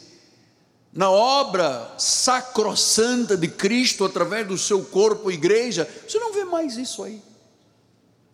na 0.92 1.10
obra 1.10 1.92
sacrossanta 1.98 3.36
de 3.36 3.48
Cristo 3.48 4.04
através 4.04 4.46
do 4.46 4.56
seu 4.56 4.84
corpo, 4.84 5.30
igreja, 5.30 5.88
você 6.08 6.18
não 6.20 6.32
vê 6.32 6.44
mais 6.44 6.76
isso 6.76 7.02
aí. 7.02 7.20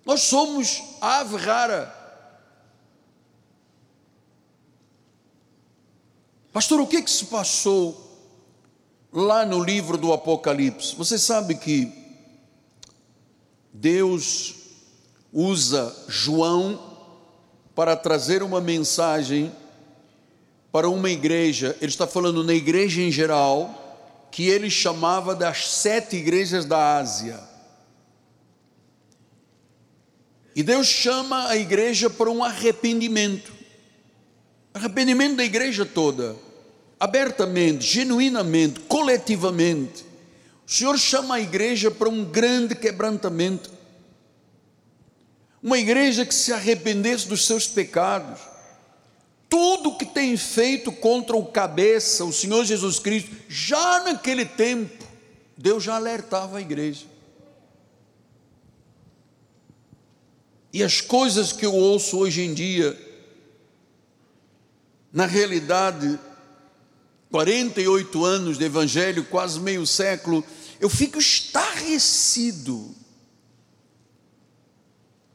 Nós 0.04 0.22
somos 0.22 0.82
ave 1.00 1.36
rara. 1.36 1.99
Pastor, 6.52 6.80
o 6.80 6.86
que, 6.86 7.00
que 7.00 7.10
se 7.10 7.26
passou 7.26 8.08
lá 9.12 9.46
no 9.46 9.62
livro 9.62 9.96
do 9.96 10.12
Apocalipse? 10.12 10.96
Você 10.96 11.16
sabe 11.16 11.54
que 11.54 11.92
Deus 13.72 14.54
usa 15.32 15.94
João 16.08 16.90
para 17.74 17.94
trazer 17.94 18.42
uma 18.42 18.60
mensagem 18.60 19.52
para 20.72 20.88
uma 20.88 21.08
igreja. 21.08 21.76
Ele 21.80 21.90
está 21.90 22.06
falando 22.06 22.42
na 22.42 22.52
igreja 22.52 23.00
em 23.00 23.12
geral, 23.12 24.28
que 24.32 24.48
ele 24.48 24.68
chamava 24.68 25.36
das 25.36 25.68
sete 25.68 26.16
igrejas 26.16 26.64
da 26.64 26.98
Ásia. 26.98 27.40
E 30.54 30.64
Deus 30.64 30.88
chama 30.88 31.48
a 31.48 31.56
igreja 31.56 32.10
para 32.10 32.28
um 32.28 32.42
arrependimento. 32.42 33.59
Arrependimento 34.72 35.36
da 35.36 35.44
igreja 35.44 35.84
toda, 35.84 36.36
abertamente, 36.98 37.84
genuinamente, 37.84 38.80
coletivamente. 38.80 40.04
O 40.66 40.72
Senhor 40.72 40.96
chama 40.98 41.34
a 41.34 41.40
igreja 41.40 41.90
para 41.90 42.08
um 42.08 42.24
grande 42.24 42.76
quebrantamento. 42.76 43.70
Uma 45.62 45.78
igreja 45.78 46.24
que 46.24 46.34
se 46.34 46.52
arrependesse 46.52 47.26
dos 47.26 47.44
seus 47.44 47.66
pecados. 47.66 48.40
Tudo 49.48 49.96
que 49.96 50.06
tem 50.06 50.36
feito 50.36 50.92
contra 50.92 51.36
o 51.36 51.44
cabeça, 51.44 52.24
o 52.24 52.32
Senhor 52.32 52.64
Jesus 52.64 53.00
Cristo, 53.00 53.34
já 53.48 54.04
naquele 54.04 54.44
tempo, 54.44 55.04
Deus 55.56 55.82
já 55.82 55.96
alertava 55.96 56.58
a 56.58 56.60
igreja. 56.60 57.06
E 60.72 60.84
as 60.84 61.00
coisas 61.00 61.52
que 61.52 61.66
eu 61.66 61.74
ouço 61.74 62.16
hoje 62.16 62.42
em 62.42 62.54
dia, 62.54 62.96
na 65.12 65.26
realidade, 65.26 66.18
48 67.30 68.24
anos 68.24 68.58
de 68.58 68.64
evangelho, 68.64 69.24
quase 69.24 69.58
meio 69.60 69.86
século, 69.86 70.44
eu 70.80 70.88
fico 70.88 71.18
estarrecido. 71.18 72.94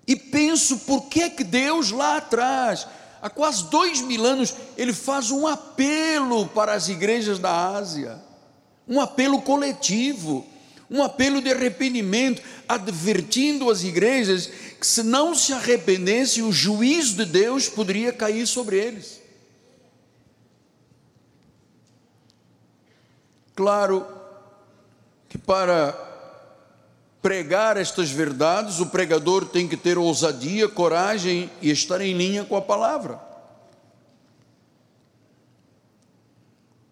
E 0.07 0.15
penso 0.15 0.79
por 0.79 1.07
que 1.07 1.29
que 1.29 1.43
Deus 1.43 1.91
lá 1.91 2.17
atrás, 2.17 2.87
há 3.21 3.29
quase 3.29 3.65
dois 3.69 4.01
mil 4.01 4.25
anos, 4.25 4.53
ele 4.77 4.93
faz 4.93 5.31
um 5.31 5.47
apelo 5.47 6.47
para 6.47 6.73
as 6.73 6.89
igrejas 6.89 7.39
da 7.39 7.75
Ásia, 7.75 8.21
um 8.87 9.01
apelo 9.01 9.41
coletivo, 9.41 10.45
um 10.89 11.01
apelo 11.01 11.41
de 11.41 11.51
arrependimento, 11.51 12.41
advertindo 12.67 13.69
as 13.71 13.83
igrejas 13.83 14.47
que 14.79 14.85
se 14.85 15.01
não 15.01 15.33
se 15.33 15.51
arrependessem, 15.53 16.43
o 16.43 16.51
juízo 16.51 17.15
de 17.15 17.25
Deus 17.25 17.67
poderia 17.67 18.13
cair 18.13 18.45
sobre 18.45 18.77
eles. 18.77 19.24
Claro 23.55 24.05
que 25.29 25.37
para 25.37 25.97
pregar 27.21 27.77
estas 27.77 28.11
verdades, 28.11 28.79
o 28.79 28.87
pregador 28.87 29.45
tem 29.45 29.67
que 29.67 29.77
ter 29.77 29.97
ousadia, 29.97 30.67
coragem 30.67 31.49
e 31.61 31.71
estar 31.71 31.99
em 32.01 32.13
linha 32.13 32.43
com 32.43 32.55
a 32.55 32.61
palavra. 32.61 33.19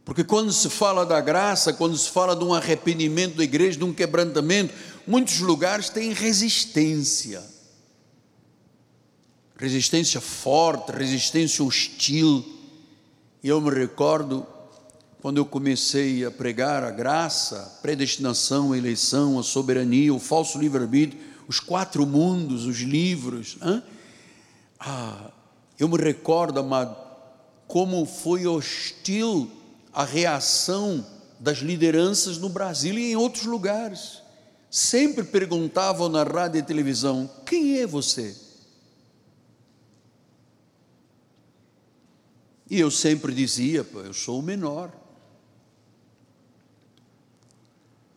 Porque 0.06 0.24
quando 0.24 0.52
se 0.52 0.70
fala 0.70 1.06
da 1.06 1.22
graça, 1.22 1.74
quando 1.74 1.98
se 1.98 2.10
fala 2.10 2.36
de 2.36 2.44
um 2.44 2.54
arrependimento 2.54 3.36
da 3.36 3.44
igreja, 3.44 3.78
de 3.78 3.84
um 3.84 3.94
quebrantamento, 3.94 4.74
muitos 5.06 5.40
lugares 5.40 5.90
têm 5.90 6.14
resistência. 6.14 7.44
Resistência 9.56 10.20
forte, 10.20 10.92
resistência 10.92 11.64
hostil. 11.64 12.44
E 13.42 13.50
eu 13.50 13.62
me 13.62 13.70
recordo 13.70 14.48
quando 15.24 15.38
eu 15.38 15.46
comecei 15.46 16.26
a 16.26 16.30
pregar 16.30 16.84
a 16.84 16.92
graça, 16.92 17.62
a 17.62 17.82
predestinação, 17.82 18.74
a 18.74 18.78
eleição, 18.78 19.40
a 19.40 19.44
soberania, 19.44 20.14
o 20.14 20.20
falso 20.20 20.60
livre-arbítrio, 20.60 21.18
os 21.48 21.62
quatro 21.62 22.06
mundos, 22.06 22.66
os 22.66 22.80
livros. 22.80 23.58
Ah, 24.78 25.32
eu 25.80 25.88
me 25.88 25.98
recordo, 25.98 26.60
amado, 26.60 26.98
como 27.70 28.06
foi 28.06 28.46
hostil 28.46 29.50
a 29.94 30.04
reação 30.04 31.06
das 31.40 31.60
lideranças 31.60 32.38
no 32.38 32.50
Brasil 32.50 33.00
e 33.00 33.14
em 33.14 33.16
outros 33.16 33.46
lugares. 33.46 34.22
Sempre 34.70 35.24
perguntavam 35.24 36.10
na 36.10 36.24
rádio 36.24 36.60
e 36.60 36.64
televisão: 36.64 37.32
quem 37.46 37.80
é 37.80 37.88
você? 37.88 38.36
E 42.70 42.78
eu 42.78 42.92
sempre 42.92 43.34
dizia: 43.34 43.88
eu 43.94 44.14
sou 44.14 44.40
o 44.40 44.44
menor. 44.44 45.02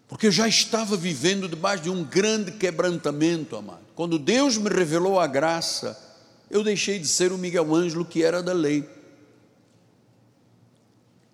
Porque 0.08 0.28
eu 0.28 0.32
já 0.32 0.46
estava 0.46 0.96
vivendo 0.96 1.48
debaixo 1.48 1.82
de 1.84 1.90
um 1.90 2.04
grande 2.04 2.52
quebrantamento, 2.52 3.56
amado. 3.56 3.84
Quando 3.94 4.18
Deus 4.18 4.56
me 4.56 4.68
revelou 4.68 5.18
a 5.18 5.26
graça, 5.26 5.98
eu 6.50 6.62
deixei 6.62 6.98
de 6.98 7.08
ser 7.08 7.32
o 7.32 7.38
Miguel 7.38 7.74
Ângelo 7.74 8.04
que 8.04 8.22
era 8.22 8.42
da 8.42 8.52
lei. 8.52 8.88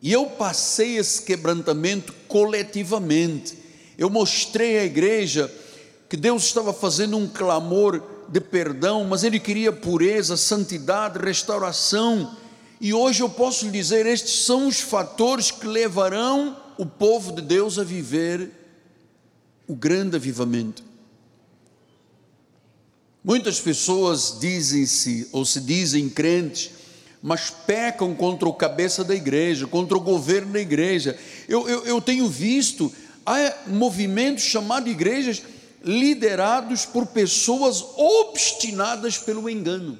E 0.00 0.11
eu 0.11 0.26
passei 0.26 0.96
esse 0.96 1.22
quebrantamento 1.22 2.12
coletivamente. 2.26 3.58
Eu 3.98 4.08
mostrei 4.08 4.78
à 4.78 4.85
igreja 4.85 5.52
que 6.08 6.16
Deus 6.16 6.44
estava 6.44 6.72
fazendo 6.72 7.16
um 7.16 7.28
clamor 7.28 8.02
de 8.28 8.40
perdão, 8.40 9.04
mas 9.04 9.22
Ele 9.22 9.38
queria 9.38 9.70
pureza, 9.70 10.37
santidade, 10.37 11.18
restauração. 11.18 12.37
E 12.80 12.94
hoje 12.94 13.22
eu 13.22 13.28
posso 13.28 13.66
lhe 13.66 13.70
dizer: 13.70 14.06
estes 14.06 14.44
são 14.44 14.66
os 14.66 14.80
fatores 14.80 15.50
que 15.50 15.66
levarão 15.66 16.56
o 16.78 16.87
povo 16.87 17.32
de 17.32 17.42
Deus 17.42 17.78
a 17.78 17.85
viver 17.85 18.62
o 19.72 19.74
grande 19.74 20.16
avivamento. 20.16 20.85
Muitas 23.24 23.58
pessoas 23.58 24.37
dizem-se 24.38 25.28
ou 25.32 25.46
se 25.46 25.61
dizem 25.61 26.11
crentes, 26.11 26.72
mas 27.22 27.48
pecam 27.48 28.14
contra 28.14 28.46
o 28.46 28.52
cabeça 28.52 29.02
da 29.02 29.14
igreja, 29.14 29.66
contra 29.66 29.96
o 29.96 30.00
governo 30.00 30.52
da 30.52 30.61
igreja. 30.61 31.18
Eu, 31.48 31.66
eu, 31.66 31.87
eu 31.87 32.00
tenho 32.02 32.28
visto, 32.28 32.92
há 33.24 33.68
movimentos 33.68 34.44
chamados 34.44 34.90
igrejas 34.90 35.42
liderados 35.82 36.85
por 36.85 37.06
pessoas 37.06 37.82
obstinadas 37.96 39.16
pelo 39.16 39.48
engano, 39.48 39.98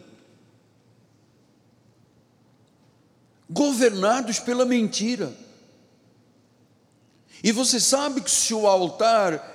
governados 3.49 4.39
pela 4.39 4.67
mentira. 4.67 5.33
E 7.43 7.51
você 7.51 7.81
sabe 7.81 8.21
que 8.21 8.31
se 8.31 8.53
o 8.53 8.67
altar 8.67 9.52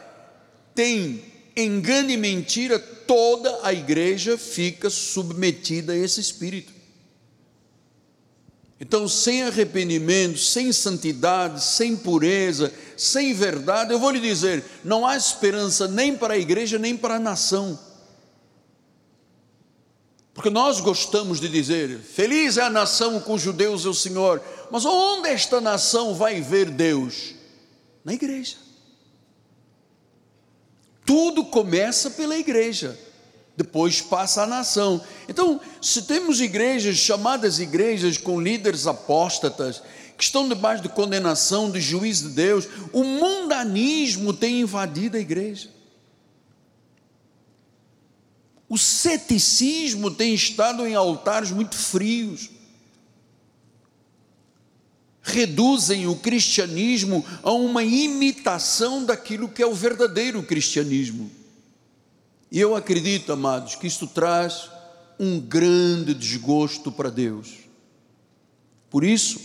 tem 0.78 1.24
engano 1.56 2.12
e 2.12 2.18
mentira, 2.18 2.78
toda 2.78 3.62
a 3.64 3.74
igreja 3.74 4.38
fica 4.38 4.92
submetida 4.92 5.94
a 5.94 5.98
esse 5.98 6.22
espírito. 6.22 6.72
Então, 8.80 9.08
sem 9.08 9.42
arrependimento, 9.42 10.38
sem 10.38 10.72
santidade, 10.72 11.64
sem 11.64 11.98
pureza, 11.98 12.72
sem 12.96 13.34
verdade, 13.34 13.92
eu 13.92 13.98
vou 13.98 14.12
lhe 14.12 14.20
dizer: 14.20 14.64
não 14.84 15.04
há 15.04 15.18
esperança 15.18 15.88
nem 15.88 16.16
para 16.16 16.36
a 16.36 16.38
igreja, 16.38 16.78
nem 16.78 16.96
para 16.96 17.16
a 17.16 17.20
nação. 17.20 17.80
Porque 20.32 20.52
nós 20.52 20.80
gostamos 20.80 21.40
de 21.40 21.50
dizer: 21.50 21.98
feliz 22.02 22.56
é 22.56 22.62
a 22.62 22.70
nação 22.70 23.20
cujo 23.20 23.52
Deus 23.52 23.84
é 23.84 23.90
o 23.90 23.96
Senhor, 23.96 24.44
mas 24.70 24.86
onde 24.86 25.28
esta 25.30 25.60
nação 25.60 26.14
vai 26.14 26.40
ver 26.40 26.70
Deus? 26.70 27.34
Na 28.06 28.14
igreja. 28.14 28.67
Tudo 31.08 31.44
começa 31.46 32.12
pela 32.12 32.38
igreja, 32.38 32.96
depois 33.56 34.00
passa 34.00 34.44
a 34.44 34.46
nação. 34.46 35.02
Então, 35.28 35.60
se 35.82 36.04
temos 36.04 36.40
igrejas 36.40 36.98
chamadas 36.98 37.58
igrejas 37.58 38.18
com 38.18 38.40
líderes 38.40 38.86
apóstatas, 38.86 39.82
que 40.18 40.24
estão 40.24 40.50
debaixo 40.50 40.82
de 40.82 40.90
condenação, 40.90 41.70
de 41.70 41.80
juízo 41.80 42.30
de 42.30 42.36
Deus. 42.36 42.68
O 42.92 43.04
mundanismo 43.04 44.34
tem 44.34 44.62
invadido 44.62 45.16
a 45.16 45.20
igreja. 45.20 45.70
O 48.68 48.78
ceticismo 48.78 50.10
tem 50.10 50.34
estado 50.34 50.86
em 50.86 50.96
altares 50.96 51.52
muito 51.52 51.76
frios. 51.76 52.50
Reduzem 55.30 56.08
o 56.08 56.16
cristianismo 56.16 57.24
a 57.44 57.52
uma 57.52 57.84
imitação 57.84 59.04
daquilo 59.04 59.50
que 59.50 59.62
é 59.62 59.68
o 59.68 59.74
verdadeiro 59.74 60.42
cristianismo. 60.42 61.30
E 62.50 62.62
eu 62.62 62.74
acredito, 62.74 63.34
amados, 63.34 63.76
que 63.76 63.86
isto 63.86 64.08
traz 64.08 64.70
um 65.20 65.38
grande 65.38 66.14
desgosto 66.14 66.90
para 66.94 67.10
Deus. 67.10 67.50
Por 68.90 69.04
isso, 69.04 69.38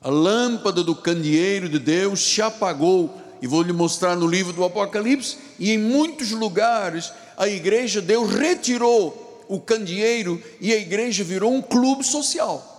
a 0.00 0.08
lâmpada 0.08 0.84
do 0.84 0.94
candeeiro 0.94 1.68
de 1.68 1.80
Deus 1.80 2.20
se 2.20 2.40
apagou, 2.40 3.20
e 3.42 3.46
vou 3.48 3.62
lhe 3.62 3.72
mostrar 3.72 4.14
no 4.14 4.28
livro 4.28 4.52
do 4.52 4.62
Apocalipse, 4.62 5.36
e 5.58 5.72
em 5.72 5.78
muitos 5.78 6.30
lugares 6.30 7.12
a 7.36 7.48
igreja, 7.48 8.00
Deus 8.00 8.30
retirou 8.30 9.44
o 9.48 9.60
candeeiro 9.60 10.40
e 10.60 10.72
a 10.72 10.76
igreja 10.76 11.24
virou 11.24 11.52
um 11.52 11.60
clube 11.60 12.04
social. 12.04 12.71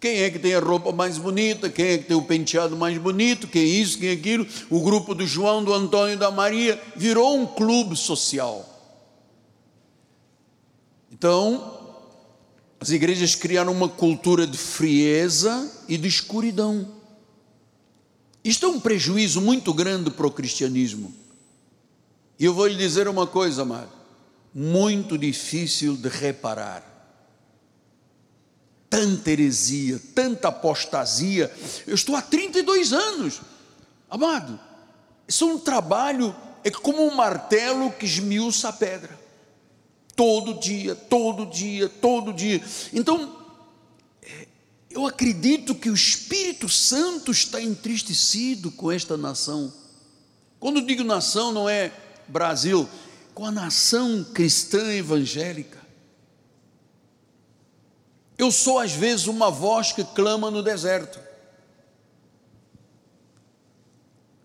Quem 0.00 0.22
é 0.22 0.30
que 0.30 0.38
tem 0.38 0.54
a 0.54 0.60
roupa 0.60 0.90
mais 0.90 1.18
bonita? 1.18 1.68
Quem 1.68 1.86
é 1.86 1.98
que 1.98 2.04
tem 2.04 2.16
o 2.16 2.22
penteado 2.22 2.74
mais 2.74 2.96
bonito? 2.96 3.46
Quem 3.46 3.60
é 3.60 3.66
isso, 3.66 3.98
quem 3.98 4.08
é 4.08 4.12
aquilo? 4.12 4.46
O 4.70 4.80
grupo 4.80 5.14
do 5.14 5.26
João, 5.26 5.62
do 5.62 5.74
Antônio, 5.74 6.16
da 6.16 6.30
Maria 6.30 6.82
virou 6.96 7.36
um 7.36 7.46
clube 7.46 7.94
social. 7.94 8.66
Então, 11.12 11.78
as 12.80 12.88
igrejas 12.88 13.34
criaram 13.34 13.72
uma 13.72 13.90
cultura 13.90 14.46
de 14.46 14.56
frieza 14.56 15.70
e 15.86 15.98
de 15.98 16.08
escuridão. 16.08 16.88
Isto 18.42 18.64
é 18.64 18.68
um 18.70 18.80
prejuízo 18.80 19.42
muito 19.42 19.74
grande 19.74 20.10
para 20.10 20.26
o 20.26 20.30
cristianismo. 20.30 21.12
E 22.38 22.46
eu 22.46 22.54
vou 22.54 22.66
lhe 22.66 22.76
dizer 22.76 23.06
uma 23.06 23.26
coisa, 23.26 23.62
amado, 23.62 23.92
muito 24.54 25.18
difícil 25.18 25.94
de 25.94 26.08
reparar 26.08 26.90
tanta 28.90 29.30
heresia, 29.30 30.02
tanta 30.12 30.48
apostasia. 30.48 31.50
Eu 31.86 31.94
estou 31.94 32.16
há 32.16 32.20
32 32.20 32.92
anos, 32.92 33.40
amado. 34.10 34.58
Isso 35.28 35.44
é 35.44 35.46
um 35.46 35.58
trabalho, 35.60 36.34
é 36.64 36.70
como 36.72 37.06
um 37.06 37.14
martelo 37.14 37.92
que 37.92 38.04
esmiuça 38.04 38.68
a 38.68 38.72
pedra. 38.72 39.18
Todo 40.16 40.58
dia, 40.58 40.96
todo 40.96 41.46
dia, 41.46 41.88
todo 41.88 42.32
dia. 42.32 42.60
Então, 42.92 43.38
é, 44.22 44.48
eu 44.90 45.06
acredito 45.06 45.74
que 45.74 45.88
o 45.88 45.94
Espírito 45.94 46.68
Santo 46.68 47.30
está 47.30 47.62
entristecido 47.62 48.72
com 48.72 48.90
esta 48.90 49.16
nação. 49.16 49.72
Quando 50.58 50.82
digo 50.82 51.04
nação, 51.04 51.52
não 51.52 51.68
é 51.68 51.92
Brasil, 52.26 52.88
com 53.32 53.46
a 53.46 53.52
nação 53.52 54.24
cristã 54.34 54.92
evangélica. 54.92 55.79
Eu 58.40 58.50
sou 58.50 58.78
às 58.78 58.92
vezes 58.92 59.26
uma 59.26 59.50
voz 59.50 59.92
que 59.92 60.02
clama 60.02 60.50
no 60.50 60.62
deserto. 60.62 61.20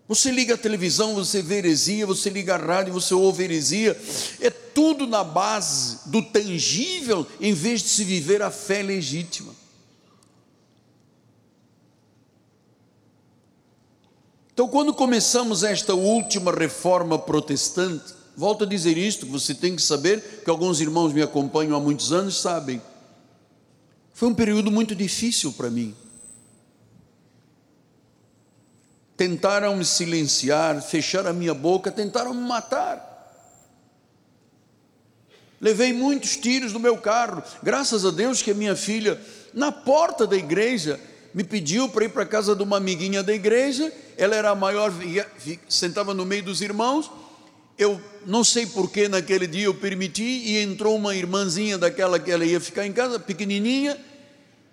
Você 0.06 0.30
liga 0.30 0.52
a 0.52 0.58
televisão, 0.58 1.14
você 1.14 1.40
vê 1.40 1.56
heresia, 1.56 2.04
você 2.04 2.28
liga 2.28 2.56
a 2.56 2.58
rádio, 2.58 2.92
você 2.92 3.14
ouve 3.14 3.44
heresia. 3.44 3.98
É 4.38 4.50
tudo 4.50 5.06
na 5.06 5.24
base 5.24 6.10
do 6.10 6.20
tangível, 6.20 7.26
em 7.40 7.54
vez 7.54 7.80
de 7.80 7.88
se 7.88 8.04
viver 8.04 8.42
a 8.42 8.50
fé 8.50 8.82
legítima. 8.82 9.54
Então, 14.52 14.68
quando 14.68 14.92
começamos 14.92 15.62
esta 15.62 15.94
última 15.94 16.52
reforma 16.52 17.18
protestante, 17.18 18.12
volto 18.36 18.64
a 18.64 18.66
dizer 18.66 18.98
isto, 18.98 19.24
que 19.24 19.32
você 19.32 19.54
tem 19.54 19.74
que 19.74 19.80
saber, 19.80 20.42
que 20.44 20.50
alguns 20.50 20.82
irmãos 20.82 21.14
me 21.14 21.22
acompanham 21.22 21.74
há 21.74 21.80
muitos 21.80 22.12
anos, 22.12 22.38
sabem. 22.38 22.82
Foi 24.16 24.28
um 24.28 24.34
período 24.34 24.70
muito 24.70 24.94
difícil 24.94 25.52
para 25.52 25.68
mim. 25.68 25.94
Tentaram 29.14 29.76
me 29.76 29.84
silenciar, 29.84 30.80
fechar 30.80 31.26
a 31.26 31.34
minha 31.34 31.52
boca, 31.52 31.92
tentaram 31.92 32.32
me 32.32 32.40
matar. 32.40 33.04
Levei 35.60 35.92
muitos 35.92 36.34
tiros 36.34 36.72
no 36.72 36.80
meu 36.80 36.96
carro. 36.96 37.42
Graças 37.62 38.06
a 38.06 38.10
Deus 38.10 38.40
que 38.40 38.52
a 38.52 38.54
minha 38.54 38.74
filha, 38.74 39.20
na 39.52 39.70
porta 39.70 40.26
da 40.26 40.34
igreja, 40.34 40.98
me 41.34 41.44
pediu 41.44 41.86
para 41.86 42.06
ir 42.06 42.08
para 42.08 42.22
a 42.22 42.26
casa 42.26 42.56
de 42.56 42.62
uma 42.62 42.78
amiguinha 42.78 43.22
da 43.22 43.34
igreja. 43.34 43.92
Ela 44.16 44.34
era 44.34 44.48
a 44.48 44.54
maior, 44.54 44.90
sentava 45.68 46.14
no 46.14 46.24
meio 46.24 46.42
dos 46.42 46.62
irmãos. 46.62 47.10
Eu 47.78 48.00
não 48.24 48.42
sei 48.42 48.66
porquê 48.66 49.08
naquele 49.08 49.46
dia 49.46 49.64
eu 49.64 49.74
permiti 49.74 50.22
e 50.22 50.58
entrou 50.58 50.96
uma 50.96 51.14
irmãzinha 51.14 51.76
daquela 51.76 52.18
que 52.18 52.30
ela 52.30 52.44
ia 52.44 52.60
ficar 52.60 52.86
em 52.86 52.92
casa, 52.92 53.20
pequenininha, 53.20 53.98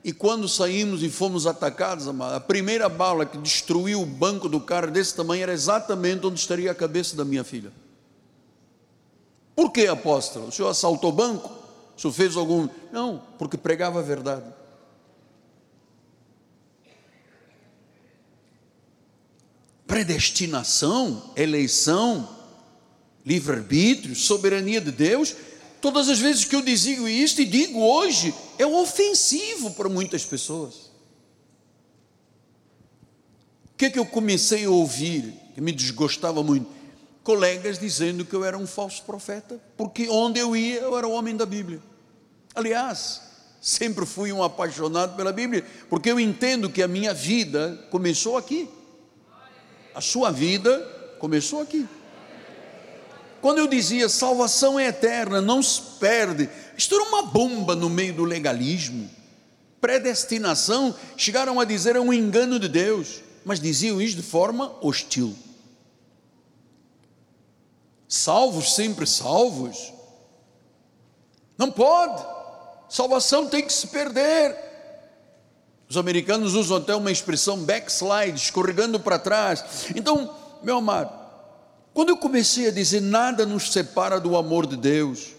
e 0.04 0.12
quando 0.12 0.50
saímos 0.50 1.02
e 1.02 1.10
fomos 1.10 1.48
atacados, 1.48 2.08
a 2.08 2.40
primeira 2.40 2.90
bala 2.90 3.26
que 3.26 3.38
destruiu 3.38 4.02
o 4.02 4.06
banco 4.06 4.50
do 4.50 4.60
carro 4.60 4.92
desse 4.92 5.16
tamanho 5.16 5.44
era 5.44 5.54
exatamente 5.54 6.26
onde 6.26 6.40
estaria 6.40 6.70
a 6.72 6.76
cabeça 6.76 7.16
da 7.16 7.24
minha 7.24 7.44
filha. 7.44 7.72
Por 9.56 9.72
que, 9.72 9.88
apóstolo? 9.88 10.48
O 10.48 10.52
senhor 10.52 10.68
assaltou 10.68 11.12
o 11.12 11.14
banco? 11.14 11.50
O 11.96 12.02
senhor 12.02 12.12
fez 12.12 12.36
algum. 12.36 12.68
Não, 12.92 13.22
porque 13.38 13.56
pregava 13.56 14.00
a 14.00 14.02
verdade. 14.02 14.46
Predestinação, 19.86 21.32
eleição, 21.36 22.28
livre-arbítrio, 23.26 24.16
soberania 24.16 24.82
de 24.82 24.92
Deus 24.92 25.36
Todas 25.84 26.08
as 26.08 26.18
vezes 26.18 26.46
que 26.46 26.56
eu 26.56 26.62
digo 26.62 27.10
isto 27.10 27.42
e 27.42 27.46
digo 27.46 27.78
hoje, 27.82 28.34
é 28.58 28.66
ofensivo 28.66 29.72
para 29.72 29.90
muitas 29.90 30.24
pessoas. 30.24 30.90
O 33.66 33.76
que 33.76 33.88
é 33.88 33.90
que 33.90 34.00
eu 34.00 34.06
comecei 34.06 34.64
a 34.64 34.70
ouvir, 34.70 35.34
que 35.54 35.60
me 35.60 35.74
desgostava 35.74 36.42
muito? 36.42 36.72
Colegas 37.22 37.78
dizendo 37.78 38.24
que 38.24 38.34
eu 38.34 38.46
era 38.46 38.58
um 38.58 38.66
falso 38.66 39.04
profeta, 39.04 39.62
porque 39.76 40.08
onde 40.08 40.40
eu 40.40 40.56
ia 40.56 40.80
eu 40.80 40.98
era 40.98 41.06
o 41.06 41.12
homem 41.12 41.36
da 41.36 41.46
Bíblia. 41.46 41.84
Aliás, 42.56 43.22
sempre 43.60 44.06
fui 44.06 44.32
um 44.32 44.42
apaixonado 44.42 45.18
pela 45.18 45.34
Bíblia, 45.34 45.66
porque 45.90 46.10
eu 46.10 46.18
entendo 46.18 46.70
que 46.70 46.82
a 46.82 46.88
minha 46.88 47.14
vida 47.14 47.86
começou 47.92 48.38
aqui. 48.38 48.70
A 49.94 50.00
sua 50.00 50.32
vida 50.32 50.80
começou 51.20 51.60
aqui. 51.60 51.86
Quando 53.44 53.58
eu 53.58 53.68
dizia 53.68 54.08
salvação 54.08 54.80
é 54.80 54.88
eterna, 54.88 55.42
não 55.42 55.62
se 55.62 55.82
perde, 56.00 56.50
isto 56.78 56.96
era 56.96 57.04
uma 57.04 57.24
bomba 57.24 57.76
no 57.76 57.90
meio 57.90 58.14
do 58.14 58.24
legalismo. 58.24 59.10
Predestinação, 59.82 60.96
chegaram 61.18 61.60
a 61.60 61.66
dizer 61.66 61.98
é 61.98 62.00
um 62.00 62.14
engano 62.14 62.58
de 62.58 62.70
Deus, 62.70 63.20
mas 63.44 63.60
diziam 63.60 64.02
isso 64.02 64.16
de 64.16 64.22
forma 64.22 64.74
hostil. 64.80 65.36
Salvos, 68.08 68.76
sempre 68.76 69.06
salvos. 69.06 69.92
Não 71.58 71.70
pode, 71.70 72.26
salvação 72.88 73.50
tem 73.50 73.62
que 73.62 73.74
se 73.74 73.88
perder. 73.88 74.56
Os 75.90 75.98
americanos 75.98 76.56
usam 76.56 76.78
até 76.78 76.96
uma 76.96 77.12
expressão 77.12 77.58
backslide, 77.58 78.38
escorregando 78.38 79.02
para 79.02 79.20
trás. 79.20 79.66
Então, 79.94 80.34
meu 80.64 80.78
amado, 80.78 81.23
quando 81.94 82.10
eu 82.10 82.18
comecei 82.18 82.68
a 82.68 82.72
dizer 82.72 83.02
nada 83.02 83.46
nos 83.46 83.72
separa 83.72 84.20
do 84.20 84.36
amor 84.36 84.66
de 84.66 84.76
Deus, 84.76 85.34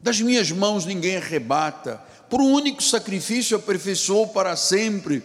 das 0.00 0.20
minhas 0.20 0.50
mãos 0.52 0.86
ninguém 0.86 1.16
arrebata, 1.16 2.00
por 2.28 2.40
um 2.40 2.52
único 2.52 2.80
sacrifício 2.82 3.56
aperfeiçoou 3.56 4.28
para 4.28 4.54
sempre, 4.54 5.22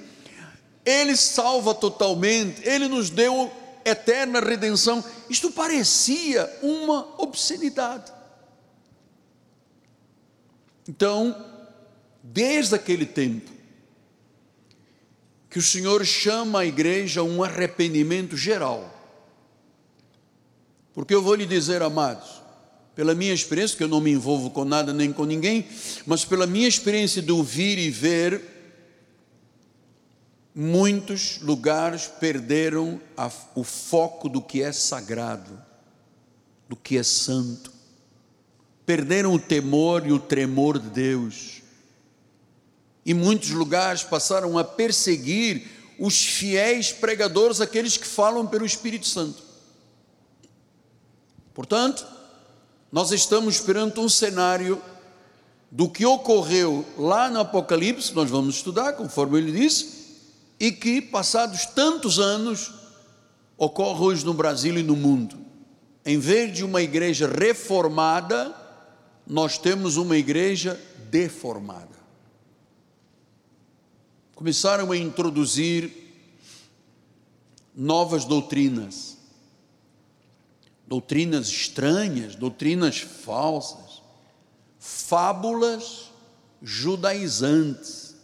Ele 0.83 1.15
salva 1.15 1.75
totalmente, 1.75 2.67
Ele 2.67 2.87
nos 2.87 3.11
deu 3.11 3.51
eterna 3.85 4.39
redenção. 4.39 5.03
Isto 5.29 5.51
parecia 5.51 6.51
uma 6.63 7.07
obscenidade. 7.21 8.11
Então, 10.89 11.45
desde 12.23 12.73
aquele 12.73 13.05
tempo, 13.05 13.51
que 15.47 15.59
o 15.59 15.61
Senhor 15.61 16.03
chama 16.03 16.61
a 16.61 16.65
igreja 16.65 17.21
a 17.21 17.23
um 17.23 17.43
arrependimento 17.43 18.35
geral 18.35 18.94
porque 20.95 21.13
eu 21.13 21.21
vou 21.21 21.35
lhe 21.35 21.45
dizer, 21.45 21.81
amados, 21.81 22.41
pela 22.95 23.13
minha 23.13 23.33
experiência, 23.33 23.75
que 23.75 23.83
eu 23.83 23.89
não 23.89 23.99
me 23.99 24.11
envolvo 24.11 24.49
com 24.49 24.63
nada 24.63 24.93
nem 24.93 25.11
com 25.11 25.25
ninguém, 25.25 25.67
mas 26.05 26.23
pela 26.23 26.47
minha 26.47 26.69
experiência 26.69 27.21
de 27.21 27.33
ouvir 27.33 27.77
e 27.77 27.89
ver, 27.91 28.41
muitos 30.55 31.41
lugares 31.41 32.07
perderam 32.07 33.01
a, 33.17 33.29
o 33.53 33.63
foco 33.65 34.29
do 34.29 34.41
que 34.41 34.63
é 34.63 34.71
sagrado, 34.71 35.61
do 36.69 36.77
que 36.77 36.97
é 36.97 37.03
santo, 37.03 37.73
perderam 38.85 39.33
o 39.33 39.39
temor 39.39 40.07
e 40.07 40.13
o 40.13 40.19
tremor 40.19 40.79
de 40.79 40.89
Deus. 40.89 41.61
e 43.05 43.13
muitos 43.13 43.51
lugares 43.51 44.01
passaram 44.01 44.57
a 44.57 44.63
perseguir 44.63 45.67
os 45.99 46.25
fiéis 46.25 46.91
pregadores, 46.91 47.61
aqueles 47.61 47.97
que 47.97 48.07
falam 48.07 48.47
pelo 48.47 48.65
Espírito 48.65 49.05
Santo. 49.05 49.44
Portanto, 51.55 52.05
nós 52.91 53.11
estamos 53.11 53.61
perante 53.61 53.99
um 53.99 54.09
cenário 54.09 54.79
do 55.71 55.89
que 55.89 56.05
ocorreu 56.05 56.85
lá 56.97 57.29
no 57.29 57.39
Apocalipse, 57.39 58.13
nós 58.13 58.29
vamos 58.29 58.55
estudar, 58.57 58.93
conforme 58.93 59.37
ele 59.37 59.53
disse, 59.53 60.05
e 60.59 60.71
que, 60.71 61.01
passados 61.01 61.65
tantos 61.65 62.19
anos, 62.19 62.71
ocorre 63.57 64.01
hoje 64.01 64.25
no 64.25 64.33
Brasil 64.33 64.77
e 64.77 64.83
no 64.83 64.97
mundo. 64.97 65.37
Em 66.05 66.19
vez 66.19 66.53
de 66.53 66.63
uma 66.63 66.81
igreja 66.81 67.27
reformada, 67.27 68.53
nós 69.25 69.57
temos 69.57 69.95
uma 69.95 70.17
igreja 70.17 70.79
deformada. 71.09 71.95
Começaram 74.35 74.91
a 74.91 74.97
introduzir 74.97 75.89
novas 77.73 78.25
doutrinas, 78.25 79.14
doutrinas 80.87 81.47
estranhas, 81.47 82.35
doutrinas 82.35 82.99
falsas, 82.99 84.01
fábulas 84.79 86.11
judaizantes. 86.61 88.15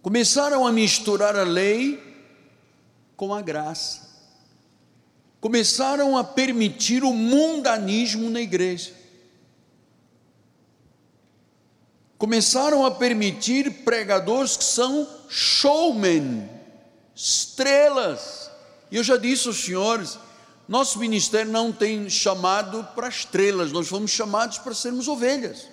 Começaram 0.00 0.66
a 0.66 0.72
misturar 0.72 1.36
a 1.36 1.44
lei 1.44 2.00
com 3.16 3.34
a 3.34 3.40
graça. 3.40 4.10
Começaram 5.40 6.16
a 6.16 6.24
permitir 6.24 7.02
o 7.02 7.12
mundanismo 7.12 8.30
na 8.30 8.40
igreja. 8.40 8.92
Começaram 12.16 12.86
a 12.86 12.90
permitir 12.92 13.82
pregadores 13.84 14.56
que 14.56 14.62
são 14.62 15.08
showmen, 15.28 16.48
estrelas. 17.14 18.48
E 18.90 18.96
eu 18.96 19.02
já 19.02 19.16
disse 19.16 19.48
aos 19.48 19.64
senhores, 19.64 20.16
nosso 20.68 20.98
ministério 20.98 21.50
não 21.50 21.72
tem 21.72 22.08
chamado 22.08 22.84
para 22.94 23.08
estrelas, 23.08 23.72
nós 23.72 23.88
fomos 23.88 24.10
chamados 24.10 24.58
para 24.58 24.74
sermos 24.74 25.08
ovelhas. 25.08 25.68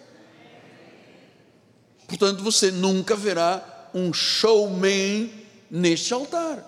Portanto, 2.08 2.44
você 2.44 2.72
nunca 2.72 3.16
verá 3.16 3.90
um 3.94 4.12
showman 4.12 5.32
neste 5.70 6.14
altar. 6.14 6.66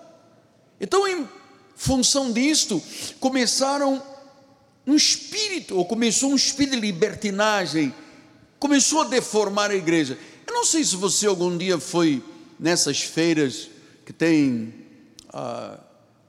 Então, 0.79 1.07
em 1.07 1.27
função 1.75 2.31
disto, 2.31 2.81
começaram 3.19 4.01
um 4.85 4.95
espírito, 4.95 5.75
ou 5.75 5.85
começou 5.85 6.31
um 6.31 6.35
espírito 6.35 6.75
de 6.75 6.81
libertinagem, 6.81 7.93
começou 8.59 9.01
a 9.01 9.05
deformar 9.05 9.71
a 9.71 9.75
igreja. 9.75 10.17
Eu 10.45 10.53
não 10.53 10.65
sei 10.65 10.83
se 10.83 10.95
você 10.95 11.25
algum 11.25 11.57
dia 11.57 11.79
foi 11.79 12.23
nessas 12.59 13.01
feiras 13.01 13.67
que 14.05 14.13
tem 14.13 14.73
ah, 15.29 15.79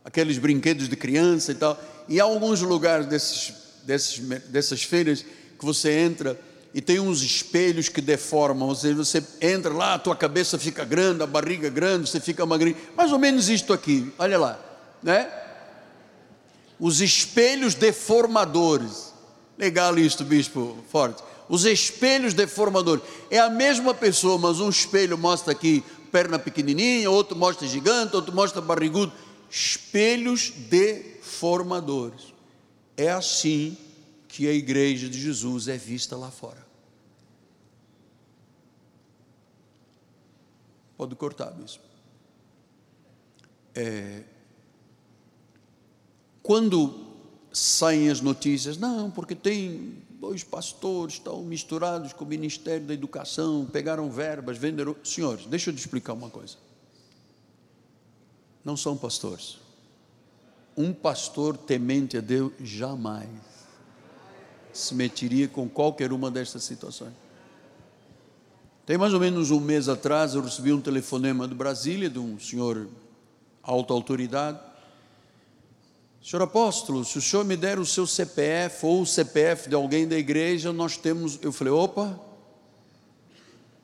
aqueles 0.05 0.39
brinquedos 0.39 0.89
de 0.89 0.97
criança 0.97 1.53
e 1.53 1.55
tal, 1.55 1.81
e 2.09 2.21
há 2.21 2.25
alguns 2.25 2.61
lugares 2.61 3.07
desses, 3.07 3.55
desses, 3.85 4.19
dessas 4.49 4.83
feiras 4.83 5.23
que 5.23 5.65
você 5.65 5.93
entra 5.93 6.39
e 6.75 6.81
tem 6.81 6.99
uns 6.99 7.23
espelhos 7.23 7.89
que 7.89 8.01
deformam, 8.01 8.69
ou 8.69 8.75
seja, 8.75 8.95
você 8.95 9.23
entra 9.41 9.73
lá, 9.73 9.95
a 9.95 9.99
tua 9.99 10.17
cabeça 10.17 10.59
fica 10.59 10.85
grande, 10.85 11.23
a 11.23 11.27
barriga 11.27 11.69
grande, 11.69 12.09
você 12.09 12.19
fica 12.19 12.47
magrinho, 12.47 12.77
mais 12.97 13.13
ou 13.13 13.19
menos 13.19 13.49
isto 13.49 13.73
aqui, 13.73 14.13
olha 14.19 14.39
lá, 14.39 14.59
né? 15.03 15.31
Os 16.81 17.01
espelhos 17.01 17.75
deformadores, 17.75 19.13
legal 19.59 19.99
isto, 19.99 20.25
bispo 20.25 20.79
Forte, 20.91 21.23
os 21.49 21.67
espelhos 21.67 22.33
deformadores, 22.33 23.05
é 23.31 23.39
a 23.39 23.51
mesma 23.51 23.93
pessoa, 23.93 24.39
mas 24.39 24.59
um 24.59 24.71
espelho 24.71 25.19
mostra 25.19 25.53
aqui 25.53 25.85
perna 26.11 26.39
pequenininha, 26.39 27.11
outro 27.11 27.37
mostra 27.37 27.67
gigante, 27.69 28.17
outro 28.17 28.35
mostra 28.35 28.61
barrigudo, 28.61 29.13
espelhos 29.55 30.49
deformadores, 30.49 32.33
é 32.97 33.11
assim 33.11 33.77
que 34.27 34.49
a 34.49 34.53
igreja 34.53 35.11
de 35.11 35.21
Jesus 35.21 35.69
é 35.69 35.77
vista 35.77 36.17
lá 36.17 36.31
fora. 36.31 36.67
Pode 40.97 41.15
cortar, 41.17 41.51
bispo. 41.51 41.85
É, 43.75 44.23
quando 46.43 47.13
saem 47.53 48.09
as 48.09 48.23
notícias, 48.23 48.79
não, 48.79 49.11
porque 49.11 49.35
tem 49.35 49.99
dois 50.19 50.43
pastores 50.43 51.17
estão 51.17 51.43
misturados 51.43 52.15
com 52.15 52.25
o 52.25 52.29
Ministério 52.29 52.87
da 52.87 52.95
Educação, 52.95 53.67
pegaram 53.71 54.11
verbas, 54.11 54.57
venderam. 54.57 54.97
Senhores, 55.05 55.45
deixa 55.45 55.69
eu 55.69 55.75
te 55.75 55.81
explicar 55.81 56.15
uma 56.15 56.31
coisa. 56.31 56.57
Não 58.65 58.77
são 58.77 58.97
pastores. 58.97 59.59
Um 60.77 60.93
pastor 60.93 61.57
temente 61.57 62.17
a 62.17 62.21
Deus 62.21 62.53
jamais 62.61 63.29
se 64.73 64.95
meteria 64.95 65.47
com 65.49 65.69
qualquer 65.69 66.13
uma 66.13 66.31
destas 66.31 66.65
situações. 66.65 67.13
Tem 68.87 68.99
mais 68.99 69.15
ou 69.15 69.21
menos 69.21 69.51
um 69.51 69.61
mês 69.61 69.89
atrás, 69.89 70.35
eu 70.35 70.43
recebi 70.43 70.73
um 70.73 70.81
telefonema 70.81 71.47
de 71.47 71.55
Brasília, 71.55 72.11
de 72.11 72.19
um 72.19 72.39
senhor 72.39 72.89
alta 73.63 73.93
autoridade. 73.93 74.59
Senhor 76.23 76.43
apóstolo, 76.43 77.05
se 77.05 77.19
o 77.19 77.23
senhor 77.23 77.45
me 77.45 77.57
der 77.57 77.79
o 77.79 77.87
seu 77.87 78.07
CPF 78.07 78.87
ou 78.87 79.03
o 79.03 79.07
CPF 79.07 79.69
de 79.69 79.75
alguém 79.75 80.07
da 80.07 80.17
igreja, 80.17 80.73
nós 80.73 80.97
temos. 80.97 81.39
Eu 81.43 81.53
falei, 81.53 81.73
opa, 81.73 82.19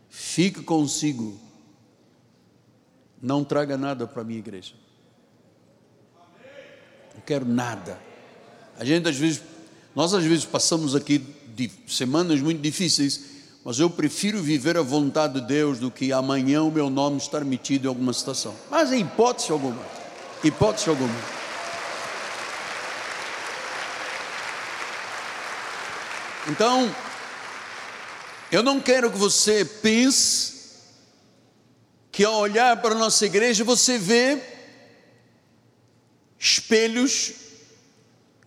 fique 0.09 0.63
consigo, 0.63 1.39
não 3.21 3.45
traga 3.45 3.77
nada 3.77 4.07
para 4.07 4.23
a 4.23 4.25
minha 4.25 4.39
igreja. 4.39 4.75
Não 7.15 7.21
quero 7.25 7.45
nada. 7.45 7.99
A 8.79 8.85
gente 8.85 9.09
às 9.09 9.17
vezes 9.17 9.43
nós 9.95 10.15
às 10.15 10.25
vezes 10.25 10.45
passamos 10.45 10.95
aqui 10.95 11.19
de 11.19 11.71
semanas 11.89 12.41
muito 12.41 12.61
difíceis, 12.61 13.21
mas 13.65 13.81
eu 13.81 13.91
prefiro 13.91 14.41
viver 14.41 14.77
a 14.77 14.83
vontade 14.83 15.41
de 15.41 15.47
Deus 15.47 15.79
do 15.81 15.91
que 15.91 16.13
amanhã 16.13 16.63
o 16.63 16.71
meu 16.71 16.89
nome 16.89 17.17
estar 17.17 17.45
metido 17.45 17.87
em 17.87 17.89
alguma 17.89 18.13
situação. 18.13 18.55
Mas 18.71 18.93
em 18.93 19.01
hipótese 19.01 19.51
alguma, 19.51 19.85
hipótese 20.45 20.89
alguma. 20.89 21.39
Então, 26.49 26.95
eu 28.51 28.63
não 28.63 28.81
quero 28.81 29.11
que 29.11 29.19
você 29.19 29.65
pense 29.65 30.58
que 32.19 32.25
ao 32.25 32.35
olhar 32.35 32.83
para 32.83 32.97
a 32.97 32.99
nossa 32.99 33.25
igreja 33.27 33.63
você 33.63 33.97
vê 33.97 34.43
espelhos 36.37 37.33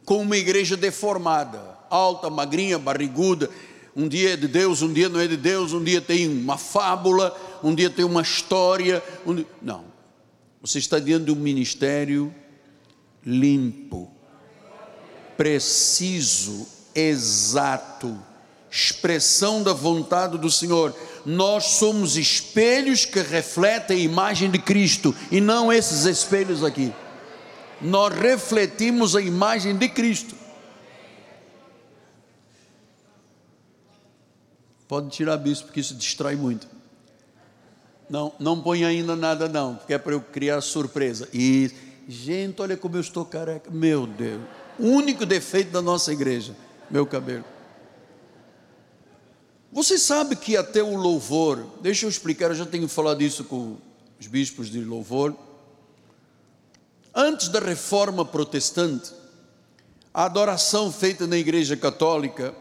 com 0.04 0.22
uma 0.24 0.36
igreja 0.36 0.76
deformada, 0.76 1.78
alta, 1.90 2.30
magrinha, 2.30 2.78
barriguda. 2.78 3.50
Um 3.96 4.10
dia 4.10 4.34
é 4.34 4.36
de 4.36 4.50
Deus, 4.50 4.82
um 4.82 4.92
dia 4.92 5.08
não 5.08 5.22
é 5.22 5.26
de 5.26 5.38
Deus, 5.38 5.72
um 5.72 5.82
dia 5.82 6.02
tem 6.02 6.28
uma 6.28 6.58
fábula, 6.58 7.34
um 7.64 7.74
dia 7.74 7.90
tem 7.90 8.04
uma 8.04 8.22
história. 8.22 9.02
Um 9.26 9.36
dia... 9.36 9.48
Não. 9.62 9.86
Você 10.62 10.78
está 10.78 11.00
diante 11.00 11.28
de 11.28 11.32
um 11.32 11.36
ministério 11.36 12.36
limpo, 13.26 14.12
preciso, 15.38 16.68
exato, 16.94 18.22
expressão 18.70 19.64
da 19.64 19.72
vontade 19.72 20.38
do 20.38 20.52
Senhor. 20.52 20.94
Nós 21.26 21.66
somos 21.66 22.18
espelhos 22.18 23.06
que 23.06 23.20
refletem 23.20 23.98
a 23.98 24.04
imagem 24.04 24.50
de 24.50 24.60
Cristo 24.60 25.16
e 25.32 25.40
não 25.40 25.72
esses 25.72 26.06
espelhos 26.06 26.64
aqui 26.64 26.92
nós 27.82 28.14
refletimos 28.14 29.16
a 29.16 29.22
imagem 29.22 29.76
de 29.76 29.90
Cristo. 29.90 30.36
Pode 34.88 35.10
tirar 35.10 35.38
bispo, 35.38 35.68
porque 35.68 35.80
isso 35.80 35.96
distrai 35.96 36.36
muito. 36.36 36.68
Não, 38.10 38.34
não 38.40 38.62
põe 38.62 38.84
ainda 38.84 39.16
nada 39.16 39.48
não, 39.48 39.76
porque 39.76 39.94
é 39.94 39.98
para 39.98 40.14
eu 40.14 40.22
criar 40.22 40.60
surpresa. 40.62 41.30
E, 41.34 41.72
gente, 42.08 42.62
olha 42.62 42.76
como 42.76 42.98
eu 42.98 43.02
estou 43.02 43.26
careca. 43.26 43.72
Meu 43.72 44.06
Deus. 44.06 44.42
O 44.78 44.88
único 44.88 45.26
defeito 45.26 45.72
da 45.72 45.82
nossa 45.82 46.12
igreja, 46.12 46.54
meu 46.90 47.06
cabelo. 47.06 47.46
Você 49.72 49.98
sabe 49.98 50.36
que 50.36 50.58
até 50.58 50.84
o 50.84 50.96
louvor, 50.96 51.66
deixa 51.82 52.06
eu 52.06 52.10
explicar, 52.10 52.50
eu 52.50 52.56
já 52.56 52.66
tenho 52.66 52.88
falado 52.88 53.22
isso 53.22 53.44
com 53.44 53.78
os 54.20 54.28
bispos 54.28 54.70
de 54.70 54.84
louvor 54.84 55.36
Antes 57.14 57.50
da 57.50 57.60
reforma 57.60 58.24
protestante, 58.24 59.12
a 60.14 60.24
adoração 60.24 60.90
feita 60.94 61.28
na 61.28 61.38
Igreja 61.38 61.76
Católica 61.76 62.56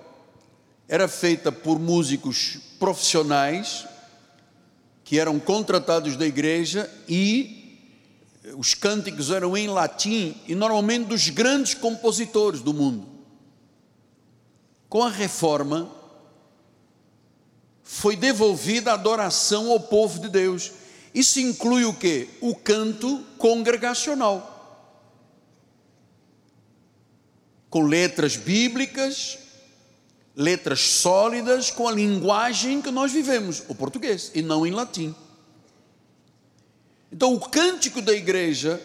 era 0.88 1.06
feita 1.06 1.52
por 1.52 1.78
músicos 1.78 2.58
profissionais 2.80 3.86
que 5.04 5.20
eram 5.20 5.38
contratados 5.38 6.16
da 6.16 6.26
igreja 6.26 6.90
e 7.08 7.78
os 8.56 8.74
cânticos 8.74 9.30
eram 9.30 9.56
em 9.56 9.68
latim 9.68 10.36
e 10.48 10.54
normalmente 10.54 11.06
dos 11.06 11.28
grandes 11.28 11.74
compositores 11.74 12.60
do 12.60 12.74
mundo. 12.74 13.06
Com 14.88 15.04
a 15.04 15.08
reforma, 15.08 15.88
foi 17.92 18.14
devolvida 18.14 18.92
a 18.92 18.94
adoração 18.94 19.68
ao 19.68 19.80
povo 19.80 20.20
de 20.20 20.28
Deus. 20.28 20.70
Isso 21.12 21.40
inclui 21.40 21.84
o 21.84 21.92
que? 21.92 22.28
O 22.40 22.54
canto 22.54 23.18
congregacional. 23.36 24.46
Com 27.68 27.82
letras 27.82 28.36
bíblicas, 28.36 29.40
letras 30.36 30.80
sólidas, 30.80 31.72
com 31.72 31.88
a 31.88 31.92
linguagem 31.92 32.80
que 32.80 32.92
nós 32.92 33.10
vivemos, 33.10 33.64
o 33.68 33.74
português, 33.74 34.30
e 34.36 34.40
não 34.40 34.64
em 34.64 34.70
latim. 34.70 35.12
Então, 37.12 37.34
o 37.34 37.40
cântico 37.40 38.00
da 38.00 38.12
igreja, 38.12 38.80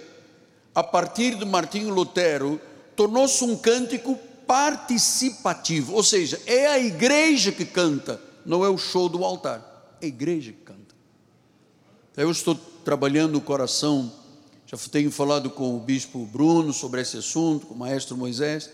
a 0.73 0.81
partir 0.81 1.35
de 1.35 1.45
Martinho 1.45 1.93
Lutero, 1.93 2.59
tornou-se 2.95 3.43
um 3.43 3.55
cântico 3.55 4.19
participativo, 4.47 5.93
ou 5.93 6.03
seja, 6.03 6.41
é 6.47 6.65
a 6.65 6.79
igreja 6.79 7.51
que 7.51 7.65
canta, 7.65 8.19
não 8.45 8.63
é 8.63 8.69
o 8.69 8.77
show 8.77 9.09
do 9.09 9.23
altar, 9.23 9.97
é 9.99 10.05
a 10.05 10.07
igreja 10.07 10.51
que 10.51 10.59
canta. 10.59 10.95
Eu 12.15 12.31
estou 12.31 12.55
trabalhando 12.55 13.37
o 13.37 13.41
coração, 13.41 14.11
já 14.65 14.77
tenho 14.89 15.11
falado 15.11 15.49
com 15.49 15.75
o 15.75 15.79
bispo 15.79 16.25
Bruno 16.25 16.71
sobre 16.71 17.01
esse 17.01 17.17
assunto, 17.17 17.67
com 17.67 17.73
o 17.73 17.77
maestro 17.77 18.15
Moisés. 18.15 18.69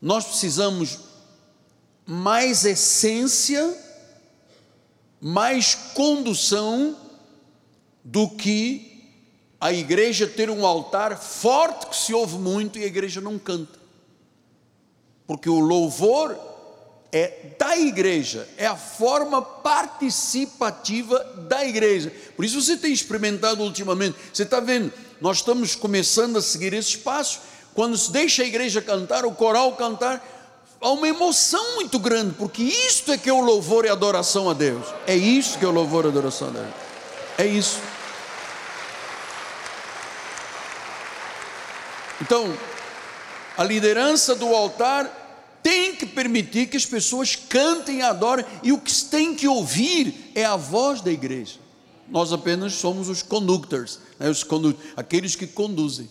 Nós 0.00 0.24
precisamos 0.24 0.98
mais 2.06 2.64
essência, 2.64 3.76
mais 5.20 5.74
condução 5.74 6.96
do 8.04 8.28
que 8.28 8.96
a 9.60 9.72
igreja 9.72 10.26
ter 10.26 10.50
um 10.50 10.64
altar 10.66 11.18
forte 11.18 11.86
que 11.86 11.96
se 11.96 12.14
ouve 12.14 12.36
muito 12.38 12.78
e 12.78 12.84
a 12.84 12.86
igreja 12.86 13.20
não 13.20 13.38
canta. 13.38 13.78
Porque 15.26 15.48
o 15.48 15.58
louvor 15.58 16.38
é 17.12 17.54
da 17.58 17.76
igreja, 17.76 18.48
é 18.56 18.66
a 18.66 18.76
forma 18.76 19.40
participativa 19.40 21.18
da 21.48 21.64
igreja. 21.64 22.12
Por 22.34 22.44
isso 22.44 22.60
você 22.60 22.76
tem 22.76 22.92
experimentado 22.92 23.62
ultimamente, 23.62 24.16
você 24.32 24.42
está 24.42 24.60
vendo, 24.60 24.92
nós 25.20 25.38
estamos 25.38 25.74
começando 25.74 26.36
a 26.36 26.42
seguir 26.42 26.72
esse 26.72 26.90
espaço. 26.90 27.40
Quando 27.74 27.96
se 27.96 28.10
deixa 28.10 28.42
a 28.42 28.46
igreja 28.46 28.80
cantar, 28.80 29.24
o 29.24 29.32
coral 29.32 29.72
cantar, 29.76 30.24
há 30.80 30.90
uma 30.90 31.08
emoção 31.08 31.74
muito 31.74 31.98
grande, 31.98 32.34
porque 32.34 32.62
isto 32.62 33.12
é 33.12 33.18
que 33.18 33.28
é 33.28 33.32
o 33.32 33.40
louvor 33.40 33.84
e 33.84 33.88
adoração 33.88 34.48
a 34.48 34.54
Deus. 34.54 34.86
É 35.06 35.14
isso 35.14 35.58
que 35.58 35.64
é 35.64 35.68
o 35.68 35.72
louvor 35.72 36.04
e 36.04 36.08
adoração 36.08 36.48
a 36.48 36.50
Deus. 36.52 36.68
É 37.38 37.46
isso. 37.46 37.78
Então, 42.20 42.52
a 43.56 43.64
liderança 43.64 44.34
do 44.34 44.54
altar 44.54 45.25
tem 45.66 45.96
que 45.96 46.06
permitir 46.06 46.68
que 46.68 46.76
as 46.76 46.86
pessoas 46.86 47.34
cantem 47.34 47.98
e 47.98 48.02
adorem, 48.02 48.46
e 48.62 48.70
o 48.70 48.78
que 48.78 48.94
tem 49.06 49.34
que 49.34 49.48
ouvir 49.48 50.30
é 50.32 50.44
a 50.44 50.54
voz 50.54 51.00
da 51.00 51.10
igreja. 51.10 51.58
Nós 52.08 52.32
apenas 52.32 52.74
somos 52.74 53.08
os 53.08 53.20
conductors, 53.20 53.98
né, 54.16 54.30
os 54.30 54.44
condu 54.44 54.78
aqueles 54.96 55.34
que 55.34 55.44
conduzem. 55.44 56.08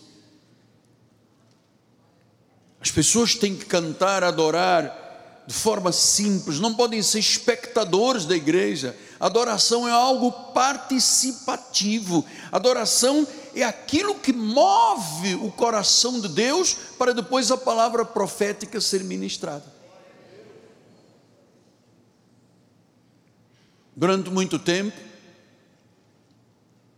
As 2.78 2.90
pessoas 2.90 3.34
têm 3.34 3.56
que 3.56 3.64
cantar, 3.64 4.22
adorar 4.22 5.04
de 5.46 5.54
forma 5.54 5.90
simples, 5.90 6.60
não 6.60 6.74
podem 6.74 7.00
ser 7.00 7.20
espectadores 7.20 8.26
da 8.26 8.36
igreja. 8.36 8.94
Adoração 9.18 9.88
é 9.88 9.92
algo 9.92 10.32
participativo. 10.52 12.26
Adoração 12.52 13.26
é 13.45 13.45
aquilo 13.62 14.14
que 14.16 14.32
move 14.32 15.34
o 15.36 15.50
coração 15.50 16.20
de 16.20 16.28
Deus 16.28 16.74
para 16.98 17.14
depois 17.14 17.50
a 17.50 17.56
palavra 17.56 18.04
profética 18.04 18.80
ser 18.80 19.02
ministrada. 19.02 19.64
Durante 23.94 24.28
muito 24.28 24.58
tempo, 24.58 24.94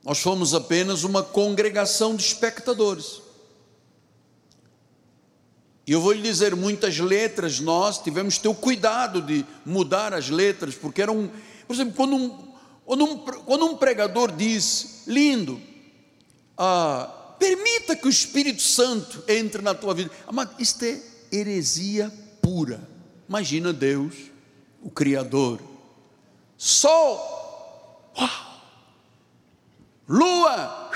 nós 0.05 0.19
fomos 0.19 0.53
apenas 0.53 1.05
uma 1.05 1.23
congregação 1.23 2.17
de 2.17 2.25
espectadores. 2.25 3.23
E 5.87 5.93
eu 5.93 6.01
vou 6.01 6.13
lhe 6.13 6.23
dizer, 6.23 6.57
muitas 6.57 6.99
letras 6.99 7.61
nós 7.61 7.99
tivemos 7.99 8.35
que 8.35 8.43
ter 8.43 8.49
o 8.49 8.55
cuidado 8.55 9.23
de 9.23 9.45
mudar 9.65 10.13
as 10.13 10.29
letras, 10.29 10.75
porque 10.75 11.01
eram, 11.01 11.31
por 11.67 11.73
exemplo, 11.73 11.95
quando 11.95 12.17
um, 12.17 12.49
quando 12.85 13.05
um, 13.05 13.19
quando 13.19 13.67
um 13.67 13.77
pregador 13.77 14.33
diz, 14.33 15.05
lindo, 15.07 15.68
ah, 16.59 17.35
permita 17.39 17.95
que 17.95 18.07
o 18.07 18.11
Espírito 18.11 18.61
Santo 18.61 19.23
entre 19.29 19.63
na 19.63 19.75
tua 19.75 19.95
vida. 19.95 20.11
Mas 20.33 20.49
isto 20.59 20.85
é 20.85 21.01
heresia 21.31 22.13
pura. 22.43 22.81
Imagina 23.29 23.73
Deus, 23.73 24.15
o 24.83 24.91
Criador. 24.91 25.61
Sol, 26.57 28.13
lua, 30.09 30.91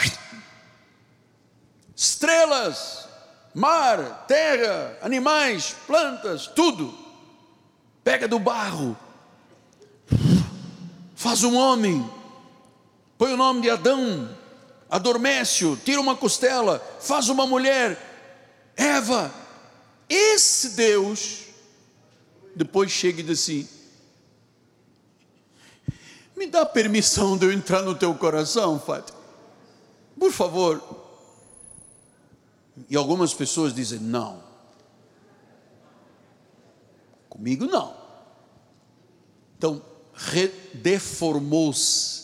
estrelas, 1.94 3.06
mar, 3.54 4.24
terra, 4.26 4.98
animais, 5.02 5.76
plantas, 5.86 6.46
tudo. 6.48 6.98
Pega 8.02 8.26
do 8.26 8.40
barro, 8.40 8.96
faz 11.14 11.44
um 11.44 11.54
homem, 11.54 12.04
põe 13.16 13.32
o 13.32 13.36
nome 13.36 13.60
de 13.60 13.70
Adão, 13.70 14.28
adormece-o, 14.92 15.74
tira 15.74 15.98
uma 15.98 16.14
costela, 16.14 16.78
faz 17.00 17.30
uma 17.30 17.46
mulher, 17.46 17.98
Eva, 18.76 19.32
esse 20.06 20.76
Deus, 20.76 21.44
depois 22.54 22.90
chega 22.90 23.20
e 23.20 23.22
diz 23.22 23.40
assim: 23.40 23.66
me 26.36 26.46
dá 26.46 26.66
permissão 26.66 27.38
de 27.38 27.46
eu 27.46 27.52
entrar 27.52 27.80
no 27.80 27.94
teu 27.94 28.14
coração, 28.14 28.78
Fátima, 28.78 29.18
por 30.20 30.30
favor. 30.30 31.00
E 32.90 32.94
algumas 32.94 33.32
pessoas 33.32 33.74
dizem: 33.74 33.98
não, 33.98 34.42
comigo 37.30 37.64
não. 37.64 37.96
Então, 39.56 39.82
deformou-se 40.74 42.20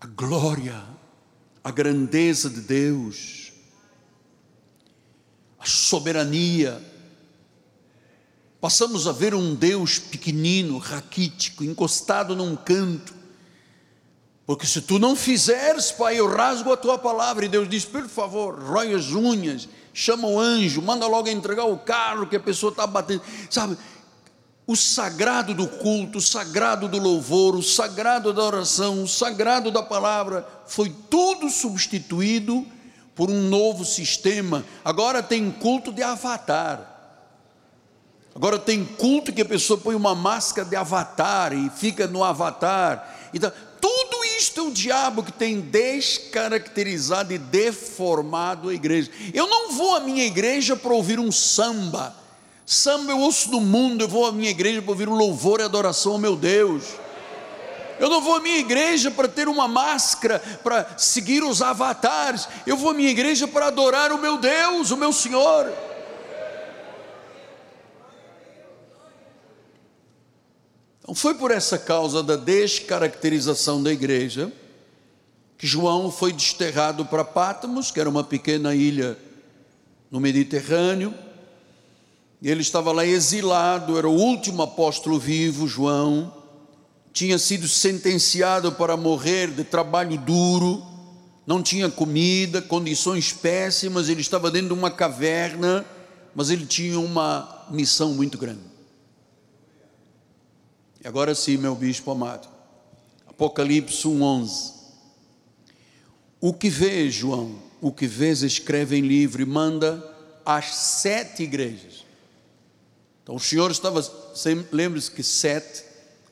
a 0.00 0.06
glória 0.06 0.95
a 1.66 1.70
grandeza 1.72 2.48
de 2.48 2.60
Deus, 2.60 3.52
a 5.58 5.66
soberania. 5.66 6.80
Passamos 8.60 9.08
a 9.08 9.12
ver 9.12 9.34
um 9.34 9.52
Deus 9.52 9.98
pequenino, 9.98 10.78
raquítico, 10.78 11.64
encostado 11.64 12.36
num 12.36 12.54
canto. 12.54 13.12
Porque 14.46 14.64
se 14.64 14.80
tu 14.80 15.00
não 15.00 15.16
fizeres, 15.16 15.90
Pai, 15.90 16.20
eu 16.20 16.28
rasgo 16.28 16.72
a 16.72 16.76
tua 16.76 16.96
palavra. 16.98 17.44
E 17.44 17.48
Deus 17.48 17.68
diz: 17.68 17.84
por 17.84 18.06
favor, 18.08 18.62
rói 18.62 18.94
as 18.94 19.10
unhas, 19.10 19.68
chama 19.92 20.28
o 20.28 20.38
anjo, 20.38 20.80
manda 20.80 21.08
logo 21.08 21.28
entregar 21.28 21.64
o 21.64 21.78
carro 21.78 22.28
que 22.28 22.36
a 22.36 22.40
pessoa 22.40 22.70
está 22.70 22.86
batendo. 22.86 23.22
Sabe, 23.50 23.76
o 24.66 24.74
sagrado 24.74 25.54
do 25.54 25.68
culto, 25.68 26.18
o 26.18 26.20
sagrado 26.20 26.88
do 26.88 26.98
louvor, 26.98 27.54
o 27.54 27.62
sagrado 27.62 28.32
da 28.32 28.42
oração, 28.42 29.02
o 29.02 29.08
sagrado 29.08 29.70
da 29.70 29.82
palavra, 29.82 30.46
foi 30.66 30.92
tudo 31.08 31.48
substituído 31.48 32.66
por 33.14 33.30
um 33.30 33.48
novo 33.48 33.84
sistema. 33.84 34.64
Agora 34.84 35.22
tem 35.22 35.50
culto 35.52 35.92
de 35.92 36.02
avatar. 36.02 36.94
Agora 38.34 38.58
tem 38.58 38.84
culto 38.84 39.32
que 39.32 39.40
a 39.40 39.46
pessoa 39.46 39.78
põe 39.78 39.94
uma 39.94 40.14
máscara 40.14 40.68
de 40.68 40.74
avatar 40.74 41.52
e 41.52 41.70
fica 41.70 42.08
no 42.08 42.24
avatar. 42.24 43.30
Então, 43.32 43.50
tudo 43.80 44.24
isto 44.36 44.60
é 44.60 44.62
o 44.64 44.72
diabo 44.72 45.22
que 45.22 45.32
tem 45.32 45.60
descaracterizado 45.60 47.32
e 47.32 47.38
deformado 47.38 48.68
a 48.68 48.74
igreja. 48.74 49.10
Eu 49.32 49.46
não 49.46 49.72
vou 49.72 49.94
à 49.94 50.00
minha 50.00 50.26
igreja 50.26 50.74
para 50.76 50.92
ouvir 50.92 51.20
um 51.20 51.30
samba 51.30 52.25
Samba 52.66 53.12
eu 53.12 53.20
ouço 53.20 53.48
do 53.48 53.60
mundo, 53.60 54.02
eu 54.02 54.08
vou 54.08 54.26
à 54.26 54.32
minha 54.32 54.50
igreja 54.50 54.82
para 54.82 54.90
ouvir 54.90 55.08
um 55.08 55.14
louvor 55.14 55.60
e 55.60 55.62
adoração 55.62 56.14
ao 56.14 56.18
meu 56.18 56.34
Deus. 56.34 56.82
Eu 58.00 58.10
não 58.10 58.20
vou 58.20 58.34
à 58.34 58.40
minha 58.40 58.58
igreja 58.58 59.08
para 59.08 59.28
ter 59.28 59.46
uma 59.46 59.68
máscara, 59.68 60.40
para 60.64 60.98
seguir 60.98 61.44
os 61.44 61.62
avatares. 61.62 62.48
Eu 62.66 62.76
vou 62.76 62.90
à 62.90 62.94
minha 62.94 63.08
igreja 63.08 63.46
para 63.46 63.68
adorar 63.68 64.10
o 64.10 64.18
meu 64.18 64.36
Deus, 64.36 64.90
o 64.90 64.96
meu 64.96 65.12
Senhor. 65.12 65.72
Então 71.00 71.14
foi 71.14 71.34
por 71.34 71.52
essa 71.52 71.78
causa 71.78 72.20
da 72.20 72.34
descaracterização 72.34 73.80
da 73.80 73.92
igreja 73.92 74.52
que 75.56 75.68
João 75.68 76.10
foi 76.10 76.32
desterrado 76.32 77.06
para 77.06 77.24
Patmos, 77.24 77.92
que 77.92 78.00
era 78.00 78.10
uma 78.10 78.24
pequena 78.24 78.74
ilha 78.74 79.16
no 80.10 80.18
Mediterrâneo 80.18 81.14
ele 82.42 82.60
estava 82.60 82.92
lá 82.92 83.04
exilado, 83.04 83.96
era 83.96 84.08
o 84.08 84.14
último 84.14 84.62
apóstolo 84.62 85.18
vivo, 85.18 85.66
João, 85.66 86.32
tinha 87.12 87.38
sido 87.38 87.66
sentenciado 87.66 88.72
para 88.72 88.96
morrer 88.96 89.50
de 89.50 89.64
trabalho 89.64 90.18
duro, 90.18 90.84
não 91.46 91.62
tinha 91.62 91.88
comida, 91.88 92.60
condições 92.60 93.32
péssimas, 93.32 94.08
ele 94.08 94.20
estava 94.20 94.50
dentro 94.50 94.68
de 94.68 94.74
uma 94.74 94.90
caverna, 94.90 95.84
mas 96.34 96.50
ele 96.50 96.66
tinha 96.66 97.00
uma 97.00 97.66
missão 97.70 98.12
muito 98.12 98.36
grande. 98.36 98.60
Agora 101.04 101.34
sim, 101.34 101.56
meu 101.56 101.74
bispo 101.74 102.10
amado. 102.10 102.48
Apocalipse 103.26 104.08
1:11. 104.08 104.72
O 106.40 106.52
que 106.52 106.68
vês, 106.68 107.14
João? 107.14 107.54
O 107.80 107.92
que 107.92 108.06
vês 108.06 108.42
escreve 108.42 108.96
em 108.96 109.02
livro 109.02 109.40
e 109.40 109.46
manda 109.46 110.04
às 110.44 110.74
sete 110.74 111.44
igrejas. 111.44 112.05
Então 113.26 113.34
o 113.34 113.40
Senhor 113.40 113.72
estava, 113.72 114.00
lembre-se 114.70 115.10
que 115.10 115.20
sete 115.20 115.82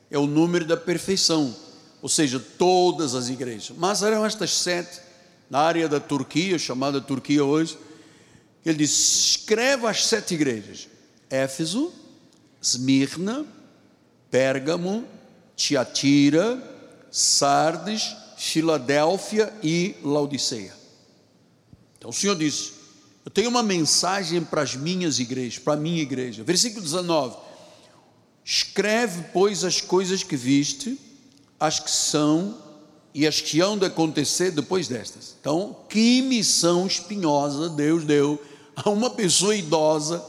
é 0.09 0.17
o 0.17 0.25
número 0.25 0.63
da 0.63 0.77
perfeição, 0.77 1.53
ou 2.01 2.07
seja, 2.07 2.39
todas 2.39 3.13
as 3.15 3.27
igrejas. 3.27 3.75
Mas 3.77 4.01
eram 4.01 4.25
estas 4.25 4.51
sete 4.51 5.01
na 5.49 5.59
área 5.59 5.89
da 5.89 5.99
Turquia, 5.99 6.57
chamada 6.57 7.01
Turquia 7.01 7.43
hoje. 7.43 7.77
Ele 8.65 8.77
diz: 8.77 8.91
escreva 8.91 9.89
as 9.89 10.05
sete 10.05 10.35
igrejas: 10.35 10.87
Éfeso, 11.29 11.91
Esmirna, 12.61 13.45
Pérgamo, 14.31 15.05
Tiatira, 15.53 16.63
Sardes, 17.11 18.15
Filadélfia 18.37 19.53
e 19.61 19.97
Laodiceia. 20.01 20.73
Então 21.97 22.09
o 22.09 22.13
Senhor 22.13 22.37
disse: 22.37 22.71
Eu 23.25 23.31
tenho 23.31 23.49
uma 23.49 23.63
mensagem 23.63 24.41
para 24.41 24.61
as 24.61 24.75
minhas 24.75 25.17
igrejas, 25.17 25.57
para 25.57 25.73
a 25.73 25.77
minha 25.77 26.01
igreja. 26.01 26.43
Versículo 26.43 26.83
19: 26.83 27.35
Escreve, 28.43 29.25
pois, 29.33 29.63
as 29.63 29.81
coisas 29.81 30.21
que 30.21 30.37
viste, 30.37 30.99
as 31.59 31.79
que 31.79 31.89
são 31.89 32.63
e 33.15 33.25
as 33.25 33.41
que 33.41 33.59
hão 33.59 33.77
de 33.77 33.85
acontecer 33.85 34.51
depois 34.51 34.87
destas. 34.87 35.35
Então, 35.39 35.75
que 35.89 36.21
missão 36.21 36.85
espinhosa 36.85 37.67
Deus 37.69 38.03
deu 38.03 38.39
a 38.75 38.89
uma 38.91 39.09
pessoa 39.09 39.55
idosa, 39.55 40.23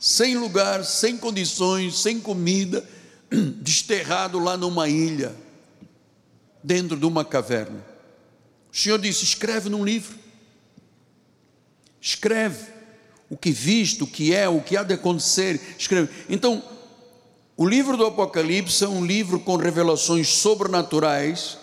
sem 0.00 0.36
lugar, 0.36 0.84
sem 0.84 1.16
condições, 1.16 1.96
sem 1.98 2.18
comida, 2.18 2.84
desterrado 3.62 4.40
lá 4.40 4.56
numa 4.56 4.88
ilha, 4.88 5.32
dentro 6.64 6.96
de 6.96 7.06
uma 7.06 7.24
caverna. 7.24 7.86
O 8.72 8.76
Senhor 8.76 8.98
disse: 8.98 9.22
escreve 9.22 9.68
num 9.68 9.84
livro, 9.84 10.25
escreve 12.06 12.68
o 13.28 13.36
que 13.36 13.50
viste, 13.50 14.04
o 14.04 14.06
que 14.06 14.32
é, 14.32 14.48
o 14.48 14.60
que 14.60 14.76
há 14.76 14.84
de 14.84 14.94
acontecer, 14.94 15.60
escreve. 15.76 16.08
Então, 16.28 16.62
o 17.56 17.66
livro 17.66 17.96
do 17.96 18.06
Apocalipse 18.06 18.84
é 18.84 18.88
um 18.88 19.04
livro 19.04 19.40
com 19.40 19.56
revelações 19.56 20.28
sobrenaturais, 20.28 21.58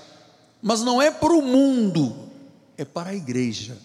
mas 0.62 0.82
não 0.82 1.02
é 1.02 1.10
para 1.10 1.32
o 1.32 1.42
mundo, 1.42 2.14
é 2.78 2.84
para 2.84 3.12
a 3.12 3.16
igreja. 3.16 3.78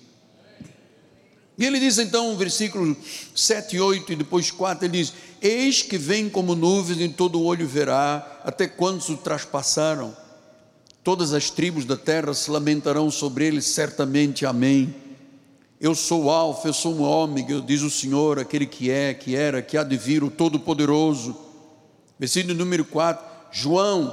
E 1.57 1.65
ele 1.65 1.79
diz 1.79 1.99
então, 1.99 2.37
versículo 2.37 2.97
7 3.37 3.77
e 3.77 3.81
8 3.81 4.13
e 4.13 4.17
depois 4.17 4.51
4, 4.51 4.85
ele 4.85 4.99
diz: 4.99 5.13
Eis 5.41 5.83
que 5.83 5.97
vem 5.97 6.29
como 6.29 6.57
nuvens, 6.57 7.01
e 7.01 7.09
todo 7.09 7.39
o 7.39 7.45
olho 7.45 7.69
verá, 7.69 8.41
até 8.45 8.67
quantos 8.67 9.09
o 9.09 9.17
traspassaram. 9.17 10.17
Todas 11.05 11.33
as 11.33 11.51
tribos 11.51 11.85
da 11.85 11.97
terra 11.97 12.35
se 12.35 12.51
lamentarão 12.51 13.11
sobre 13.11 13.47
ele, 13.47 13.63
certamente. 13.63 14.45
Amém. 14.45 15.08
Eu 15.81 15.95
sou 15.95 16.25
o 16.25 16.31
Alfa, 16.31 16.69
eu 16.69 16.73
sou 16.73 16.93
o 16.95 17.03
Ômega, 17.03 17.61
diz 17.61 17.83
o 17.83 17.91
Senhor, 17.91 18.41
aquele 18.41 18.67
que 18.67 18.91
é, 18.91 19.15
que 19.15 19.37
era, 19.37 19.63
que 19.63 19.77
há 19.77 19.85
de 19.85 19.97
vir, 19.97 20.25
o 20.25 20.31
Todo-Poderoso. 20.31 21.37
Versículo 22.19 22.53
número 22.53 22.85
4: 22.85 23.25
João, 23.53 24.13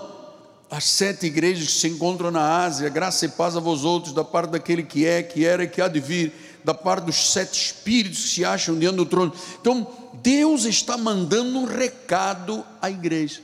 as 0.69 0.83
sete 0.83 1.25
igrejas 1.25 1.65
que 1.65 1.73
se 1.73 1.87
encontram 1.87 2.29
na 2.29 2.63
Ásia, 2.63 2.87
graça 2.87 3.25
e 3.25 3.29
paz 3.29 3.57
a 3.57 3.59
vós 3.59 3.83
outros, 3.83 4.13
da 4.13 4.23
parte 4.23 4.51
daquele 4.51 4.83
que 4.83 5.07
é, 5.07 5.23
que 5.23 5.43
era 5.43 5.63
e 5.63 5.67
que 5.67 5.81
há 5.81 5.87
de 5.87 5.99
vir 5.99 6.31
da 6.63 6.73
parte 6.73 7.05
dos 7.05 7.31
sete 7.31 7.53
espíritos 7.53 8.23
que 8.23 8.29
se 8.29 8.45
acham 8.45 8.77
diante 8.77 8.97
do 8.97 9.05
trono. 9.05 9.33
Então, 9.59 9.87
Deus 10.21 10.65
está 10.65 10.97
mandando 10.97 11.57
um 11.57 11.65
recado 11.65 12.63
à 12.79 12.91
igreja. 12.91 13.41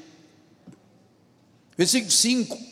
Versículo 1.76 2.11
5: 2.11 2.70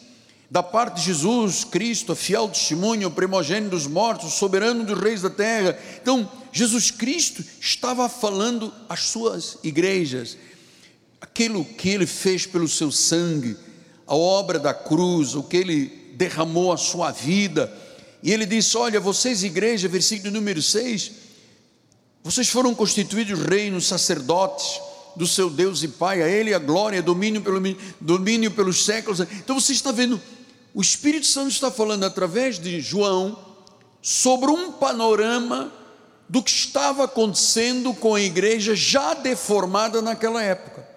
da 0.50 0.64
parte 0.64 0.96
de 0.96 1.04
Jesus 1.04 1.64
Cristo, 1.64 2.16
fiel 2.16 2.48
testemunho, 2.48 3.12
primogênito 3.12 3.72
dos 3.72 3.86
mortos, 3.86 4.34
soberano 4.34 4.84
dos 4.84 5.00
reis 5.00 5.22
da 5.22 5.30
terra. 5.30 5.78
Então, 6.02 6.30
Jesus 6.52 6.90
Cristo 6.90 7.44
estava 7.62 8.10
falando 8.10 8.74
às 8.88 9.02
suas 9.02 9.58
igrejas, 9.64 10.38
aquilo 11.22 11.64
que 11.64 11.90
ele 11.90 12.08
fez 12.08 12.46
pelo 12.46 12.68
seu 12.68 12.92
sangue, 12.92 13.56
a 14.08 14.16
obra 14.16 14.58
da 14.58 14.74
cruz, 14.74 15.36
o 15.36 15.44
que 15.44 15.58
ele 15.58 16.14
derramou 16.16 16.72
a 16.72 16.78
sua 16.78 17.12
vida 17.12 17.72
e 18.22 18.32
ele 18.32 18.46
disse: 18.46 18.78
Olha, 18.78 19.00
vocês, 19.00 19.44
igreja, 19.44 19.88
versículo 19.88 20.32
número 20.32 20.62
6, 20.62 21.12
vocês 22.24 22.50
foram 22.50 22.76
constituídos 22.76 23.40
reinos, 23.40 23.88
sacerdotes 23.88 24.80
do 25.16 25.26
seu 25.26 25.50
Deus 25.50 25.84
e 25.84 25.88
Pai, 25.88 26.22
a 26.22 26.28
Ele 26.28 26.54
a 26.54 26.60
glória, 26.60 27.02
domínio, 27.02 27.42
pelo, 27.42 27.62
domínio 28.00 28.52
pelos 28.52 28.86
séculos. 28.86 29.20
Então 29.20 29.60
você 29.60 29.72
está 29.72 29.92
vendo, 29.92 30.22
o 30.80 30.82
Espírito 30.82 31.28
Santo 31.28 31.50
está 31.50 31.70
falando 31.70 32.06
através 32.06 32.58
de 32.58 32.80
João 32.80 33.38
sobre 34.02 34.50
um 34.50 34.72
panorama 34.72 35.74
do 36.30 36.42
que 36.42 36.52
estava 36.52 37.04
acontecendo 37.04 37.94
com 37.94 38.16
a 38.16 38.22
igreja 38.22 38.74
já 38.74 39.14
deformada 39.14 40.02
naquela 40.02 40.42
época. 40.42 40.88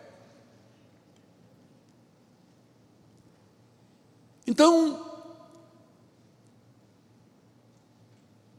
Então, 4.46 5.02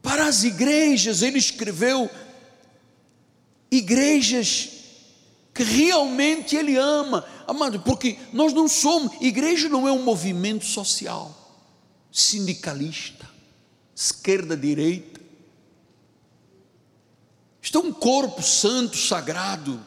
Para 0.02 0.26
as 0.26 0.44
igrejas, 0.44 1.22
ele 1.22 1.38
escreveu 1.38 2.10
igrejas 3.70 4.68
que 5.54 5.62
realmente 5.62 6.54
ele 6.54 6.76
ama, 6.76 7.24
amado, 7.46 7.80
porque 7.80 8.18
nós 8.32 8.52
não 8.52 8.68
somos, 8.68 9.12
igreja 9.20 9.68
não 9.68 9.86
é 9.88 9.92
um 9.92 10.02
movimento 10.02 10.64
social, 10.64 11.34
sindicalista, 12.10 13.28
esquerda, 13.94 14.56
direita. 14.56 15.20
Isto 17.62 17.78
é 17.78 17.80
um 17.80 17.92
corpo 17.92 18.42
santo, 18.42 18.96
sagrado. 18.96 19.80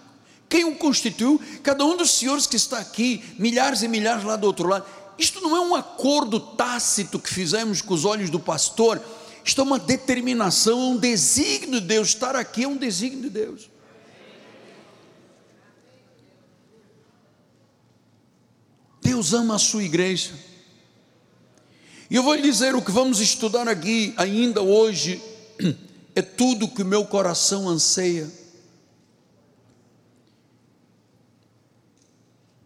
Quem 0.50 0.66
o 0.66 0.76
constituiu? 0.76 1.40
Cada 1.62 1.86
um 1.86 1.96
dos 1.96 2.12
senhores 2.12 2.48
que 2.48 2.56
está 2.56 2.80
aqui, 2.80 3.24
milhares 3.38 3.84
e 3.84 3.88
milhares 3.88 4.24
lá 4.24 4.36
do 4.36 4.48
outro 4.48 4.68
lado. 4.68 4.86
Isto 5.18 5.42
não 5.42 5.56
é 5.56 5.60
um 5.60 5.76
acordo 5.76 6.40
tácito 6.40 7.20
que 7.20 7.30
fizemos 7.30 7.82
com 7.82 7.94
os 7.94 8.06
olhos 8.06 8.30
do 8.30 8.40
pastor 8.40 9.02
isto 9.48 9.62
é 9.62 9.64
uma 9.64 9.80
determinação, 9.80 10.92
um 10.92 10.98
desígnio 10.98 11.80
de 11.80 11.88
Deus. 11.88 12.10
Estar 12.10 12.36
aqui 12.36 12.66
é 12.66 12.68
um 12.68 12.76
desígnio 12.76 13.24
de 13.24 13.30
Deus. 13.30 13.70
Deus 19.08 19.32
ama 19.32 19.56
a 19.56 19.60
sua 19.60 19.86
igreja. 19.86 20.34
E 22.10 22.16
eu 22.18 22.24
vou 22.24 22.36
lhe 22.36 22.42
dizer 22.42 22.76
o 22.76 22.82
que 22.82 22.92
vamos 22.92 23.22
estudar 23.22 23.66
aqui 23.66 24.14
ainda 24.18 24.62
hoje, 24.62 25.22
é 26.14 26.22
tudo 26.22 26.68
que 26.68 26.82
o 26.82 26.86
meu 26.86 27.06
coração 27.06 27.70
anseia. 27.70 28.30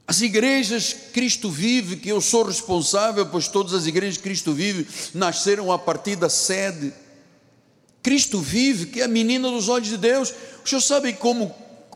As 0.08 0.22
igrejas 0.22 0.96
Cristo 1.14 1.48
Vive, 1.48 1.98
que 1.98 2.10
eu 2.10 2.20
sou 2.20 2.44
responsável, 2.44 3.28
pois 3.28 3.48
todas 3.48 3.76
as 3.76 3.86
igrejas 3.86 4.18
Cristo 4.18 4.52
Vive 4.52 4.88
nasceram 5.14 5.72
a 5.72 5.78
partir 5.78 6.16
da 6.16 6.28
sede. 6.28 6.92
Cristo 8.02 8.42
Vive, 8.42 8.88
que 8.88 9.02
é 9.02 9.04
a 9.04 9.08
menina 9.08 9.48
dos 9.52 9.70
olhos 9.70 9.90
de 9.90 9.98
Deus. 9.98 10.34
O 10.66 10.68
senhor 10.68 10.82
sabe 10.82 11.14
como 11.14 11.54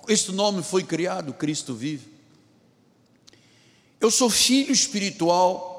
este 0.08 0.32
nome 0.32 0.62
foi 0.62 0.84
criado, 0.84 1.34
Cristo 1.34 1.74
Vive? 1.74 2.15
Eu 4.00 4.12
sou 4.12 4.30
filho 4.30 4.72
espiritual 4.72 5.74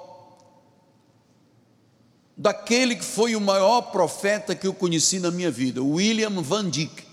daquele 2.36 2.96
que 2.96 3.04
foi 3.04 3.34
o 3.34 3.40
maior 3.40 3.82
profeta 3.92 4.54
que 4.54 4.66
eu 4.66 4.74
conheci 4.74 5.18
na 5.18 5.30
minha 5.30 5.50
vida, 5.50 5.82
William 5.82 6.42
Van 6.42 6.68
Dyck, 6.68 7.04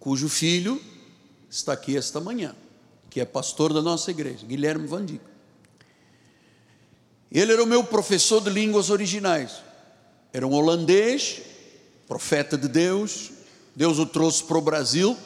cujo 0.00 0.28
filho 0.28 0.80
está 1.50 1.72
aqui 1.72 1.96
esta 1.96 2.20
manhã 2.20 2.54
que 3.10 3.20
é 3.20 3.24
pastor 3.24 3.72
da 3.72 3.82
nossa 3.82 4.10
igreja, 4.10 4.46
Guilherme 4.46 4.86
Vandico. 4.86 5.24
Ele 7.30 7.52
era 7.52 7.62
o 7.62 7.66
meu 7.66 7.84
professor 7.84 8.40
de 8.40 8.50
línguas 8.50 8.90
originais. 8.90 9.62
Era 10.32 10.46
um 10.46 10.52
holandês, 10.52 11.42
profeta 12.06 12.56
de 12.56 12.68
Deus. 12.68 13.30
Deus 13.74 13.98
o 13.98 14.06
trouxe 14.06 14.42
para 14.42 14.58
o 14.58 14.60
Brasil, 14.60 15.16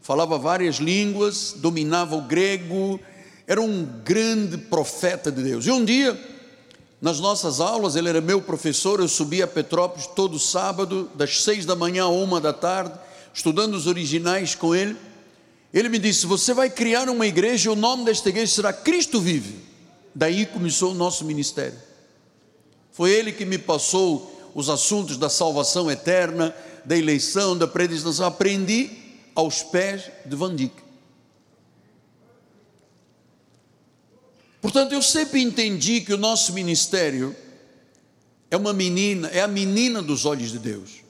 falava 0.00 0.38
várias 0.38 0.76
línguas, 0.76 1.52
dominava 1.52 2.16
o 2.16 2.22
grego, 2.22 2.98
era 3.52 3.60
um 3.60 3.84
grande 4.02 4.56
profeta 4.56 5.30
de 5.30 5.42
Deus. 5.42 5.66
E 5.66 5.70
um 5.70 5.84
dia, 5.84 6.18
nas 7.02 7.20
nossas 7.20 7.60
aulas, 7.60 7.96
ele 7.96 8.08
era 8.08 8.18
meu 8.18 8.40
professor, 8.40 8.98
eu 8.98 9.08
subia 9.08 9.44
a 9.44 9.46
Petrópolis 9.46 10.06
todo 10.06 10.38
sábado, 10.38 11.10
das 11.14 11.42
seis 11.42 11.66
da 11.66 11.76
manhã 11.76 12.04
a 12.04 12.08
uma 12.08 12.40
da 12.40 12.54
tarde, 12.54 12.98
estudando 13.34 13.74
os 13.74 13.86
originais 13.86 14.54
com 14.54 14.74
ele. 14.74 14.96
Ele 15.70 15.90
me 15.90 15.98
disse: 15.98 16.24
Você 16.24 16.54
vai 16.54 16.70
criar 16.70 17.10
uma 17.10 17.26
igreja, 17.26 17.68
e 17.68 17.72
o 17.72 17.76
nome 17.76 18.06
desta 18.06 18.30
igreja 18.30 18.54
será 18.54 18.72
Cristo 18.72 19.20
Vive. 19.20 19.62
Daí 20.14 20.46
começou 20.46 20.92
o 20.92 20.94
nosso 20.94 21.22
ministério. 21.22 21.76
Foi 22.90 23.10
ele 23.10 23.32
que 23.32 23.44
me 23.44 23.58
passou 23.58 24.50
os 24.54 24.70
assuntos 24.70 25.18
da 25.18 25.28
salvação 25.28 25.90
eterna, 25.90 26.56
da 26.86 26.96
eleição, 26.96 27.54
da 27.54 27.68
predestinação. 27.68 28.24
Aprendi 28.24 28.90
aos 29.34 29.62
pés 29.62 30.10
de 30.24 30.34
Van 30.34 30.54
Dyck. 30.54 30.81
Portanto, 34.62 34.92
eu 34.92 35.02
sempre 35.02 35.42
entendi 35.42 36.00
que 36.00 36.14
o 36.14 36.16
nosso 36.16 36.52
ministério 36.52 37.34
é 38.48 38.56
uma 38.56 38.72
menina, 38.72 39.26
é 39.28 39.40
a 39.40 39.48
menina 39.48 40.00
dos 40.00 40.24
olhos 40.24 40.52
de 40.52 40.60
Deus. 40.60 41.02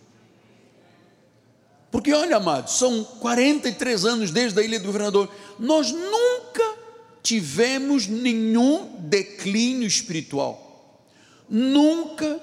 Porque 1.91 2.15
olha, 2.15 2.39
amados, 2.39 2.79
são 2.79 3.05
43 3.05 4.07
anos 4.07 4.31
desde 4.31 4.59
a 4.59 4.63
ilha 4.63 4.81
do 4.81 4.87
governador. 4.87 5.31
Nós 5.59 5.93
nunca 5.93 6.79
tivemos 7.23 8.07
nenhum 8.07 8.97
declínio 9.01 9.87
espiritual. 9.87 11.05
Nunca 11.47 12.41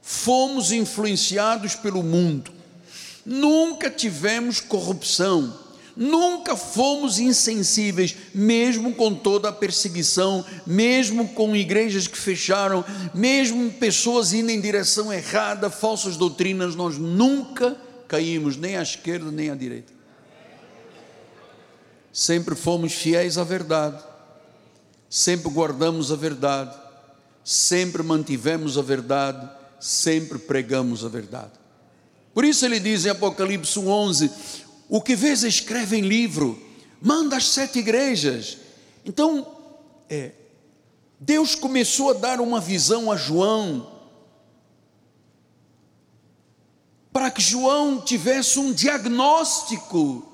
fomos 0.00 0.72
influenciados 0.72 1.74
pelo 1.74 2.02
mundo. 2.02 2.50
Nunca 3.26 3.90
tivemos 3.90 4.58
corrupção 4.58 5.59
Nunca 6.00 6.56
fomos 6.56 7.18
insensíveis, 7.18 8.16
mesmo 8.34 8.94
com 8.94 9.14
toda 9.14 9.50
a 9.50 9.52
perseguição, 9.52 10.42
mesmo 10.66 11.28
com 11.28 11.54
igrejas 11.54 12.06
que 12.06 12.16
fecharam, 12.16 12.82
mesmo 13.12 13.70
pessoas 13.72 14.32
indo 14.32 14.50
em 14.50 14.58
direção 14.58 15.12
errada, 15.12 15.68
falsas 15.68 16.16
doutrinas, 16.16 16.74
nós 16.74 16.96
nunca 16.96 17.76
caímos, 18.08 18.56
nem 18.56 18.78
à 18.78 18.82
esquerda 18.82 19.30
nem 19.30 19.50
à 19.50 19.54
direita. 19.54 19.92
Sempre 22.10 22.54
fomos 22.54 22.94
fiéis 22.94 23.36
à 23.36 23.44
verdade, 23.44 24.02
sempre 25.06 25.50
guardamos 25.50 26.10
a 26.10 26.16
verdade, 26.16 26.74
sempre 27.44 28.02
mantivemos 28.02 28.78
a 28.78 28.82
verdade, 28.82 29.50
sempre 29.78 30.38
pregamos 30.38 31.04
a 31.04 31.10
verdade. 31.10 31.52
Por 32.32 32.42
isso 32.42 32.64
ele 32.64 32.80
diz 32.80 33.04
em 33.04 33.10
Apocalipse 33.10 33.78
11: 33.78 34.30
o 34.90 35.00
que 35.00 35.14
vês 35.14 35.44
escreve 35.44 35.96
em 35.96 36.00
livro, 36.00 36.60
manda 37.00 37.36
às 37.36 37.46
sete 37.46 37.78
igrejas. 37.78 38.58
Então, 39.06 39.46
é, 40.08 40.32
Deus 41.20 41.54
começou 41.54 42.10
a 42.10 42.14
dar 42.14 42.40
uma 42.40 42.60
visão 42.60 43.10
a 43.12 43.16
João, 43.16 43.88
para 47.12 47.30
que 47.30 47.40
João 47.40 48.00
tivesse 48.00 48.58
um 48.58 48.72
diagnóstico 48.72 50.26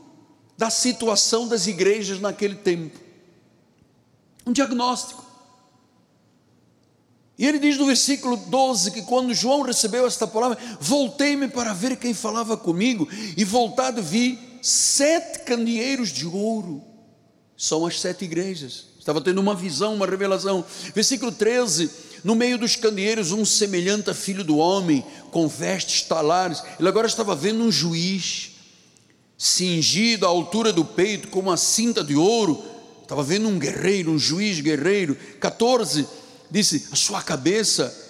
da 0.57 0.70
situação 0.70 1.46
das 1.46 1.66
igrejas 1.66 2.18
naquele 2.18 2.54
tempo. 2.54 2.98
Um 4.46 4.52
diagnóstico. 4.52 5.22
E 7.38 7.46
ele 7.46 7.59
diz 7.59 7.76
no 7.76 7.84
versículo 7.84 8.38
12 8.38 8.90
que 8.90 9.02
quando 9.02 9.34
João 9.34 9.61
recebeu 9.61 10.07
esta 10.07 10.26
palavra, 10.26 10.57
voltei-me 10.80 11.48
para 11.48 11.74
ver 11.74 11.96
quem 11.96 12.14
falava 12.14 12.57
comigo, 12.57 13.07
e 13.36 13.44
voltado 13.44 14.02
vi 14.02 14.45
sete 14.66 15.40
candeeiros 15.40 16.10
de 16.10 16.26
ouro. 16.26 16.82
São 17.56 17.86
as 17.86 18.00
sete 18.00 18.24
igrejas. 18.24 18.86
Estava 18.98 19.20
tendo 19.20 19.40
uma 19.40 19.54
visão, 19.54 19.94
uma 19.94 20.06
revelação. 20.06 20.64
Versículo 20.94 21.30
13: 21.30 21.88
No 22.24 22.34
meio 22.34 22.58
dos 22.58 22.74
candeeiros, 22.74 23.30
um 23.30 23.44
semelhante 23.44 24.10
a 24.10 24.14
filho 24.14 24.42
do 24.42 24.56
homem, 24.56 25.04
com 25.30 25.46
vestes 25.46 26.02
talares. 26.02 26.62
Ele 26.78 26.88
agora 26.88 27.06
estava 27.06 27.34
vendo 27.34 27.62
um 27.62 27.70
juiz, 27.70 28.56
cingido 29.38 30.26
à 30.26 30.28
altura 30.28 30.72
do 30.72 30.84
peito, 30.84 31.28
com 31.28 31.40
uma 31.40 31.56
cinta 31.56 32.02
de 32.02 32.16
ouro. 32.16 32.62
Estava 33.02 33.22
vendo 33.22 33.48
um 33.48 33.58
guerreiro, 33.58 34.10
um 34.10 34.18
juiz 34.18 34.60
guerreiro. 34.60 35.16
14 35.40 36.06
disse: 36.50 36.88
A 36.90 36.96
sua 36.96 37.22
cabeça 37.22 38.04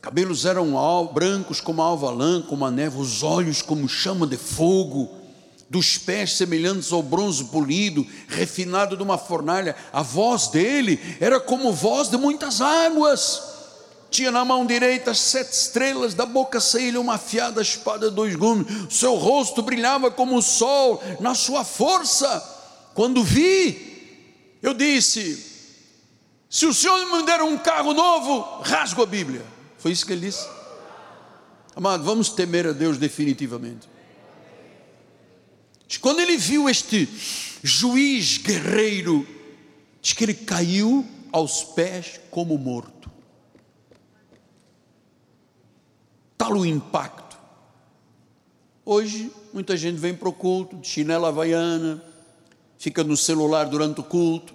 cabelos 0.00 0.44
eram 0.44 0.72
brancos 1.12 1.60
como 1.60 1.82
a 1.82 1.84
alva 1.84 2.10
lã, 2.10 2.40
como 2.40 2.64
a 2.64 2.70
neve, 2.70 2.96
os 2.96 3.24
olhos 3.24 3.60
como 3.60 3.88
chama 3.88 4.24
de 4.24 4.36
fogo, 4.36 5.25
dos 5.68 5.98
pés 5.98 6.34
semelhantes 6.34 6.92
ao 6.92 7.02
bronze 7.02 7.44
polido, 7.46 8.06
refinado 8.28 8.96
de 8.96 9.02
uma 9.02 9.18
fornalha. 9.18 9.74
A 9.92 10.02
voz 10.02 10.48
dele 10.48 11.00
era 11.20 11.40
como 11.40 11.72
voz 11.72 12.08
de 12.08 12.16
muitas 12.16 12.60
águas. 12.60 13.42
Tinha 14.08 14.30
na 14.30 14.44
mão 14.44 14.64
direita 14.64 15.12
sete 15.12 15.52
estrelas, 15.52 16.14
da 16.14 16.24
boca 16.24 16.60
saía 16.60 17.00
uma 17.00 17.14
afiada 17.14 17.60
espada 17.60 18.08
de 18.08 18.14
dois 18.14 18.36
gumes. 18.36 18.66
Seu 18.88 19.14
rosto 19.16 19.62
brilhava 19.62 20.10
como 20.10 20.36
o 20.36 20.42
sol 20.42 21.02
na 21.20 21.34
sua 21.34 21.64
força. 21.64 22.54
Quando 22.94 23.22
vi, 23.24 24.58
eu 24.62 24.72
disse: 24.72 25.44
Se 26.48 26.64
o 26.64 26.72
Senhor 26.72 27.04
me 27.06 27.24
der 27.24 27.42
um 27.42 27.58
carro 27.58 27.92
novo, 27.92 28.62
rasgo 28.62 29.02
a 29.02 29.06
Bíblia. 29.06 29.44
Foi 29.78 29.90
isso 29.90 30.06
que 30.06 30.12
ele 30.12 30.26
disse. 30.26 30.46
Amado, 31.74 32.04
vamos 32.04 32.30
temer 32.30 32.68
a 32.68 32.72
Deus 32.72 32.96
definitivamente. 32.96 33.95
Quando 36.00 36.20
ele 36.20 36.36
viu 36.36 36.68
este 36.68 37.08
juiz 37.62 38.38
guerreiro, 38.38 39.26
diz 40.00 40.12
que 40.12 40.24
ele 40.24 40.34
caiu 40.34 41.06
aos 41.32 41.62
pés 41.62 42.20
como 42.30 42.56
morto. 42.58 43.10
Tal 46.36 46.52
o 46.52 46.66
impacto. 46.66 47.36
Hoje, 48.84 49.32
muita 49.52 49.76
gente 49.76 49.96
vem 49.96 50.14
para 50.14 50.28
o 50.28 50.32
culto, 50.32 50.76
de 50.76 50.86
chinela 50.86 51.28
havaiana, 51.28 52.02
fica 52.78 53.02
no 53.02 53.16
celular 53.16 53.64
durante 53.64 54.00
o 54.00 54.04
culto, 54.04 54.54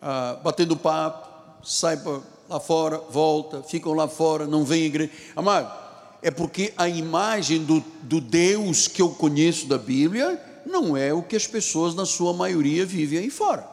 ah, 0.00 0.38
batendo 0.42 0.76
papo, 0.76 1.64
sai 1.64 1.96
para 1.96 2.20
lá 2.48 2.60
fora, 2.60 2.98
volta, 2.98 3.62
ficam 3.62 3.94
lá 3.94 4.06
fora, 4.06 4.46
não 4.46 4.64
vem 4.64 4.84
igreja. 4.84 5.10
Amado, 5.34 5.81
é 6.22 6.30
porque 6.30 6.72
a 6.76 6.88
imagem 6.88 7.64
do, 7.64 7.84
do 8.02 8.20
Deus 8.20 8.86
que 8.86 9.02
eu 9.02 9.10
conheço 9.10 9.66
da 9.66 9.76
Bíblia 9.76 10.40
não 10.64 10.96
é 10.96 11.12
o 11.12 11.22
que 11.22 11.34
as 11.34 11.48
pessoas, 11.48 11.94
na 11.94 12.06
sua 12.06 12.32
maioria, 12.32 12.86
vivem 12.86 13.18
aí 13.18 13.28
fora. 13.28 13.68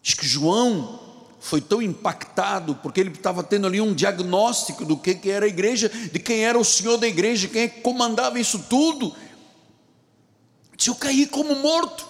Diz 0.00 0.14
que 0.14 0.26
João 0.26 0.98
foi 1.38 1.60
tão 1.60 1.82
impactado, 1.82 2.74
porque 2.76 3.00
ele 3.00 3.10
estava 3.10 3.42
tendo 3.42 3.66
ali 3.66 3.78
um 3.78 3.92
diagnóstico 3.92 4.82
do 4.82 4.96
que, 4.96 5.14
que 5.14 5.30
era 5.30 5.44
a 5.44 5.48
igreja, 5.48 5.90
de 5.90 6.18
quem 6.18 6.42
era 6.42 6.58
o 6.58 6.64
senhor 6.64 6.96
da 6.96 7.06
igreja, 7.06 7.46
quem 7.46 7.62
é 7.62 7.68
que 7.68 7.82
comandava 7.82 8.40
isso 8.40 8.58
tudo. 8.70 9.14
Se 10.78 10.88
eu 10.88 10.94
caí 10.94 11.26
como 11.26 11.54
morto, 11.56 12.08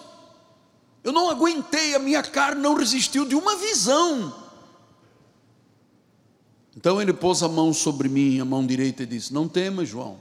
eu 1.03 1.13
não 1.13 1.29
aguentei, 1.29 1.97
a 1.97 1.99
minha 1.99 2.23
carne 2.23 2.63
não 2.63 2.75
resistiu 2.75 3.25
de 3.27 3.35
uma 3.35 3.57
visão 3.57 4.44
então 6.77 7.01
ele 7.01 7.13
pôs 7.13 7.43
a 7.43 7.49
mão 7.49 7.73
sobre 7.73 8.09
mim, 8.09 8.41
a 8.41 8.45
mão 8.45 8.67
direita, 8.67 9.03
e 9.03 9.07
disse: 9.07 9.33
Não 9.33 9.49
temas, 9.49 9.89
João. 9.89 10.19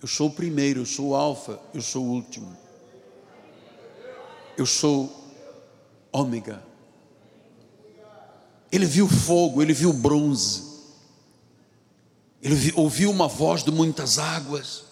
Eu 0.00 0.08
sou 0.08 0.28
o 0.28 0.32
primeiro, 0.32 0.80
eu 0.80 0.86
sou 0.86 1.10
o 1.10 1.14
Alfa, 1.14 1.60
eu 1.72 1.80
sou 1.80 2.04
o 2.04 2.10
último. 2.10 2.56
Eu 4.56 4.66
sou 4.66 5.10
ômega. 6.12 6.62
Ele 8.70 8.86
viu 8.86 9.08
fogo, 9.08 9.62
ele 9.62 9.72
viu 9.72 9.92
bronze. 9.92 10.72
Ele 12.42 12.54
viu, 12.54 12.74
ouviu 12.76 13.10
uma 13.10 13.28
voz 13.28 13.62
de 13.62 13.70
muitas 13.70 14.18
águas. 14.18 14.84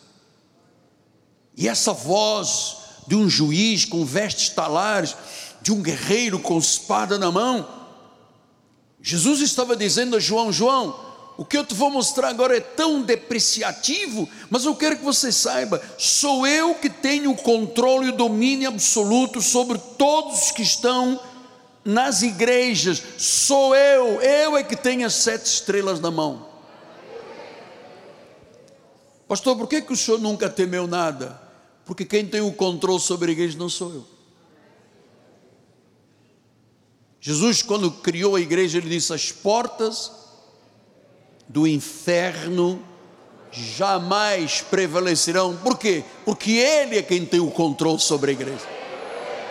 E 1.56 1.68
essa 1.68 1.92
voz 1.92 2.76
de 3.06 3.16
um 3.16 3.28
juiz 3.28 3.84
com 3.84 4.04
vestes 4.04 4.50
talares, 4.50 5.16
de 5.60 5.72
um 5.72 5.82
guerreiro 5.82 6.38
com 6.38 6.58
espada 6.58 7.18
na 7.18 7.32
mão, 7.32 7.80
Jesus 9.03 9.40
estava 9.40 9.76
dizendo 9.76 10.16
a 10.16 10.20
João: 10.20 10.53
João, 10.53 10.98
o 11.36 11.44
que 11.44 11.57
eu 11.57 11.64
te 11.64 11.74
vou 11.74 11.90
mostrar 11.90 12.28
agora 12.28 12.57
é 12.57 12.61
tão 12.61 13.03
depreciativo, 13.03 14.28
mas 14.51 14.64
eu 14.64 14.74
quero 14.74 14.98
que 14.98 15.05
você 15.05 15.32
saiba: 15.32 15.80
sou 15.96 16.46
eu 16.46 16.74
que 16.74 16.90
tenho 16.90 17.30
o 17.30 17.36
controle 17.36 18.07
e 18.07 18.11
o 18.11 18.16
domínio 18.16 18.68
absoluto 18.68 19.40
sobre 19.40 19.78
todos 19.96 20.51
que 20.51 20.62
estão 20.62 21.18
nas 21.84 22.22
igrejas, 22.22 23.03
sou 23.16 23.74
eu, 23.74 24.20
eu 24.20 24.57
é 24.57 24.62
que 24.62 24.76
tenho 24.76 25.07
as 25.07 25.14
sete 25.14 25.46
estrelas 25.46 25.98
na 25.98 26.11
mão. 26.11 26.46
Pastor, 29.26 29.57
por 29.57 29.68
que, 29.68 29.80
que 29.80 29.92
o 29.92 29.96
senhor 29.96 30.20
nunca 30.20 30.51
temeu 30.51 30.86
nada? 30.86 31.40
Porque 31.86 32.05
quem 32.05 32.26
tem 32.26 32.40
o 32.40 32.53
controle 32.53 33.01
sobre 33.01 33.30
a 33.30 33.32
igreja 33.32 33.57
não 33.57 33.68
sou 33.68 33.94
eu. 33.94 34.07
Jesus, 37.20 37.62
quando 37.62 37.90
criou 37.90 38.36
a 38.36 38.40
igreja, 38.40 38.78
ele 38.78 38.88
disse: 38.88 39.12
as 39.12 39.30
portas 39.30 40.10
do 41.48 41.66
inferno 41.66 42.82
jamais 43.52 44.62
prevalecerão. 44.62 45.56
Por 45.56 45.76
quê? 45.76 46.04
Porque 46.24 46.52
Ele 46.52 46.98
é 46.98 47.02
quem 47.02 47.26
tem 47.26 47.40
o 47.40 47.50
controle 47.50 47.98
sobre 47.98 48.30
a 48.30 48.34
igreja. 48.34 48.66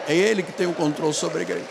É 0.08 0.16
Ele 0.16 0.42
que 0.42 0.52
tem 0.52 0.66
o 0.66 0.74
controle 0.74 1.14
sobre 1.14 1.40
a 1.40 1.42
igreja. 1.42 1.68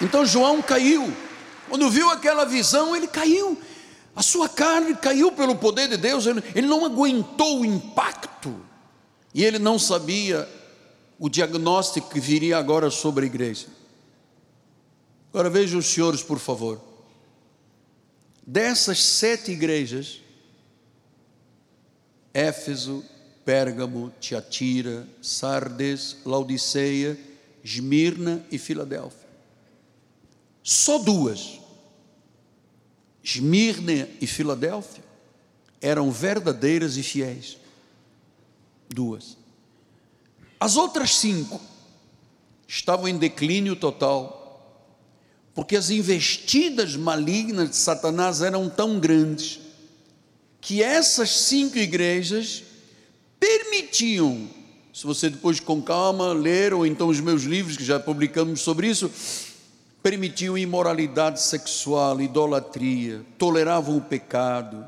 Então 0.00 0.26
João 0.26 0.60
caiu. 0.60 1.12
Quando 1.68 1.90
viu 1.90 2.10
aquela 2.10 2.44
visão, 2.44 2.94
ele 2.94 3.06
caiu. 3.06 3.58
A 4.14 4.22
sua 4.22 4.48
carne 4.48 4.94
caiu 4.94 5.32
pelo 5.32 5.56
poder 5.56 5.88
de 5.88 5.96
Deus. 5.96 6.26
Ele, 6.26 6.42
ele 6.54 6.66
não 6.66 6.84
aguentou 6.84 7.60
o 7.60 7.64
impacto. 7.64 8.25
E 9.36 9.44
ele 9.44 9.58
não 9.58 9.78
sabia 9.78 10.48
o 11.18 11.28
diagnóstico 11.28 12.08
que 12.08 12.18
viria 12.18 12.56
agora 12.56 12.90
sobre 12.90 13.24
a 13.24 13.26
igreja. 13.26 13.66
Agora 15.28 15.50
vejam 15.50 15.78
os 15.78 15.84
senhores, 15.84 16.22
por 16.22 16.38
favor. 16.38 16.80
Dessas 18.46 18.98
sete 19.04 19.52
igrejas, 19.52 20.22
Éfeso, 22.32 23.04
Pérgamo, 23.44 24.10
Tiatira, 24.18 25.06
Sardes, 25.20 26.16
Laodiceia, 26.24 27.20
Esmirna 27.62 28.42
e 28.50 28.56
Filadélfia. 28.56 29.28
Só 30.62 30.96
duas, 30.96 31.60
Esmirna 33.22 34.08
e 34.18 34.26
Filadélfia, 34.26 35.04
eram 35.78 36.10
verdadeiras 36.10 36.96
e 36.96 37.02
fiéis. 37.02 37.65
Duas. 38.88 39.36
As 40.58 40.76
outras 40.76 41.16
cinco 41.16 41.60
estavam 42.66 43.08
em 43.08 43.16
declínio 43.16 43.76
total, 43.76 44.42
porque 45.54 45.76
as 45.76 45.90
investidas 45.90 46.96
malignas 46.96 47.70
de 47.70 47.76
Satanás 47.76 48.42
eram 48.42 48.68
tão 48.68 48.98
grandes 48.98 49.60
que 50.60 50.82
essas 50.82 51.30
cinco 51.30 51.78
igrejas 51.78 52.64
permitiam, 53.38 54.48
se 54.92 55.06
você 55.06 55.30
depois 55.30 55.60
com 55.60 55.80
calma 55.80 56.32
ler, 56.32 56.74
ou 56.74 56.86
então 56.86 57.08
os 57.08 57.20
meus 57.20 57.42
livros 57.42 57.76
que 57.76 57.84
já 57.84 58.00
publicamos 58.00 58.62
sobre 58.62 58.88
isso, 58.88 59.10
permitiam 60.02 60.56
imoralidade 60.56 61.40
sexual, 61.42 62.20
idolatria, 62.20 63.24
toleravam 63.38 63.96
o 63.96 64.00
pecado, 64.00 64.84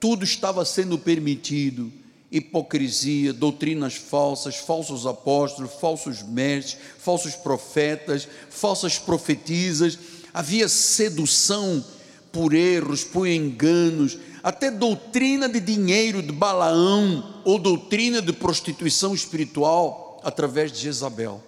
tudo 0.00 0.24
estava 0.24 0.64
sendo 0.64 0.98
permitido 0.98 1.92
hipocrisia, 2.30 3.32
doutrinas 3.32 3.94
falsas, 3.94 4.56
falsos 4.56 5.06
apóstolos, 5.06 5.72
falsos 5.80 6.22
mestres, 6.22 6.78
falsos 6.98 7.34
profetas, 7.34 8.28
falsas 8.50 8.98
profetisas, 8.98 9.98
havia 10.34 10.68
sedução 10.68 11.84
por 12.32 12.52
erros, 12.52 13.04
por 13.04 13.26
enganos, 13.26 14.18
até 14.42 14.70
doutrina 14.70 15.48
de 15.48 15.60
dinheiro 15.60 16.22
de 16.22 16.32
Balaão 16.32 17.42
ou 17.44 17.58
doutrina 17.58 18.20
de 18.20 18.32
prostituição 18.32 19.14
espiritual 19.14 20.20
através 20.22 20.70
de 20.72 20.80
Jezabel. 20.80 21.42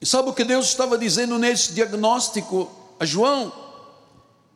E 0.00 0.06
sabe 0.06 0.30
o 0.30 0.32
que 0.32 0.44
Deus 0.44 0.66
estava 0.66 0.98
dizendo 0.98 1.38
nesse 1.38 1.72
diagnóstico 1.72 2.70
a 2.98 3.04
João? 3.04 3.52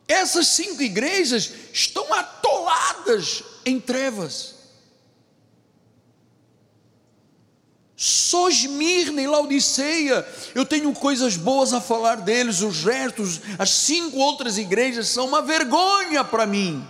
Essas 0.07 0.47
cinco 0.47 0.81
igrejas 0.81 1.51
estão 1.73 2.13
atoladas 2.13 3.43
em 3.65 3.79
trevas. 3.79 4.55
Só 7.95 8.47
Esmirna 8.47 9.21
e 9.21 9.27
Laodiceia, 9.27 10.25
eu 10.53 10.63
tenho 10.63 10.93
coisas 10.93 11.35
boas 11.35 11.73
a 11.73 11.81
falar 11.81 12.17
deles, 12.17 12.61
os 12.61 12.83
restos, 12.83 13.41
as 13.57 13.71
cinco 13.71 14.19
outras 14.19 14.57
igrejas 14.57 15.07
são 15.07 15.27
uma 15.27 15.41
vergonha 15.41 16.23
para 16.23 16.45
mim. 16.45 16.87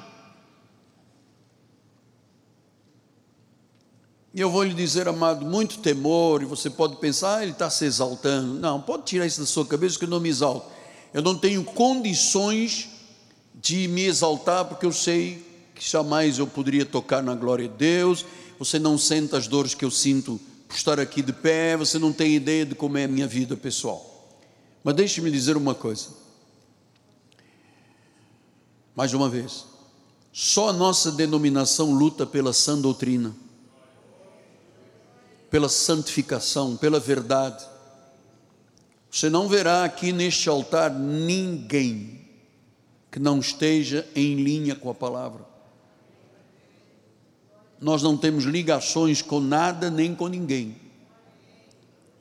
E 4.33 4.41
eu 4.41 4.51
vou 4.51 4.63
lhe 4.63 4.73
dizer, 4.73 5.07
amado, 5.07 5.45
muito 5.45 5.79
temor, 5.79 6.43
e 6.43 6.45
você 6.45 6.69
pode 6.69 6.97
pensar, 6.97 7.37
ah, 7.37 7.41
ele 7.41 7.53
está 7.53 7.69
se 7.69 7.85
exaltando. 7.85 8.55
Não, 8.59 8.79
pode 8.79 9.03
tirar 9.03 9.25
isso 9.25 9.39
da 9.39 9.47
sua 9.47 9.65
cabeça 9.65 9.97
que 9.97 10.03
eu 10.03 10.09
não 10.09 10.19
me 10.19 10.29
exalto. 10.29 10.69
Eu 11.13 11.21
não 11.21 11.35
tenho 11.35 11.63
condições 11.63 12.89
de 13.61 13.87
me 13.87 14.03
exaltar, 14.03 14.65
porque 14.65 14.85
eu 14.85 14.91
sei 14.91 15.45
que 15.73 15.87
jamais 15.87 16.39
eu 16.39 16.47
poderia 16.47 16.85
tocar 16.85 17.21
na 17.23 17.35
glória 17.35 17.67
de 17.67 17.75
Deus. 17.75 18.25
Você 18.59 18.79
não 18.79 18.97
sente 18.97 19.35
as 19.35 19.47
dores 19.47 19.73
que 19.73 19.85
eu 19.85 19.91
sinto 19.91 20.39
por 20.67 20.75
estar 20.75 20.99
aqui 20.99 21.21
de 21.21 21.31
pé, 21.31 21.77
você 21.77 21.97
não 21.97 22.11
tem 22.11 22.35
ideia 22.35 22.65
de 22.65 22.75
como 22.75 22.97
é 22.97 23.05
a 23.05 23.07
minha 23.07 23.27
vida 23.27 23.55
pessoal. 23.55 24.13
Mas 24.83 24.95
deixe-me 24.95 25.31
dizer 25.31 25.55
uma 25.55 25.73
coisa. 25.73 26.09
Mais 28.95 29.13
uma 29.13 29.29
vez, 29.29 29.65
só 30.33 30.69
a 30.69 30.73
nossa 30.73 31.11
denominação 31.11 31.93
luta 31.93 32.25
pela 32.25 32.51
sã 32.51 32.79
doutrina, 32.79 33.35
pela 35.51 35.69
santificação, 35.69 36.75
pela 36.75 36.99
verdade. 36.99 37.63
Você 39.11 39.29
não 39.29 39.47
verá 39.47 39.83
aqui 39.83 40.11
neste 40.11 40.49
altar 40.49 40.91
ninguém 40.91 42.16
que 43.17 43.23
não 43.23 43.39
esteja 43.39 44.07
em 44.15 44.35
linha 44.35 44.75
com 44.75 44.91
a 44.91 44.93
palavra. 44.93 45.43
Nós 47.81 48.03
não 48.03 48.15
temos 48.15 48.43
ligações 48.43 49.23
com 49.23 49.39
nada 49.39 49.89
nem 49.89 50.13
com 50.13 50.27
ninguém. 50.27 50.75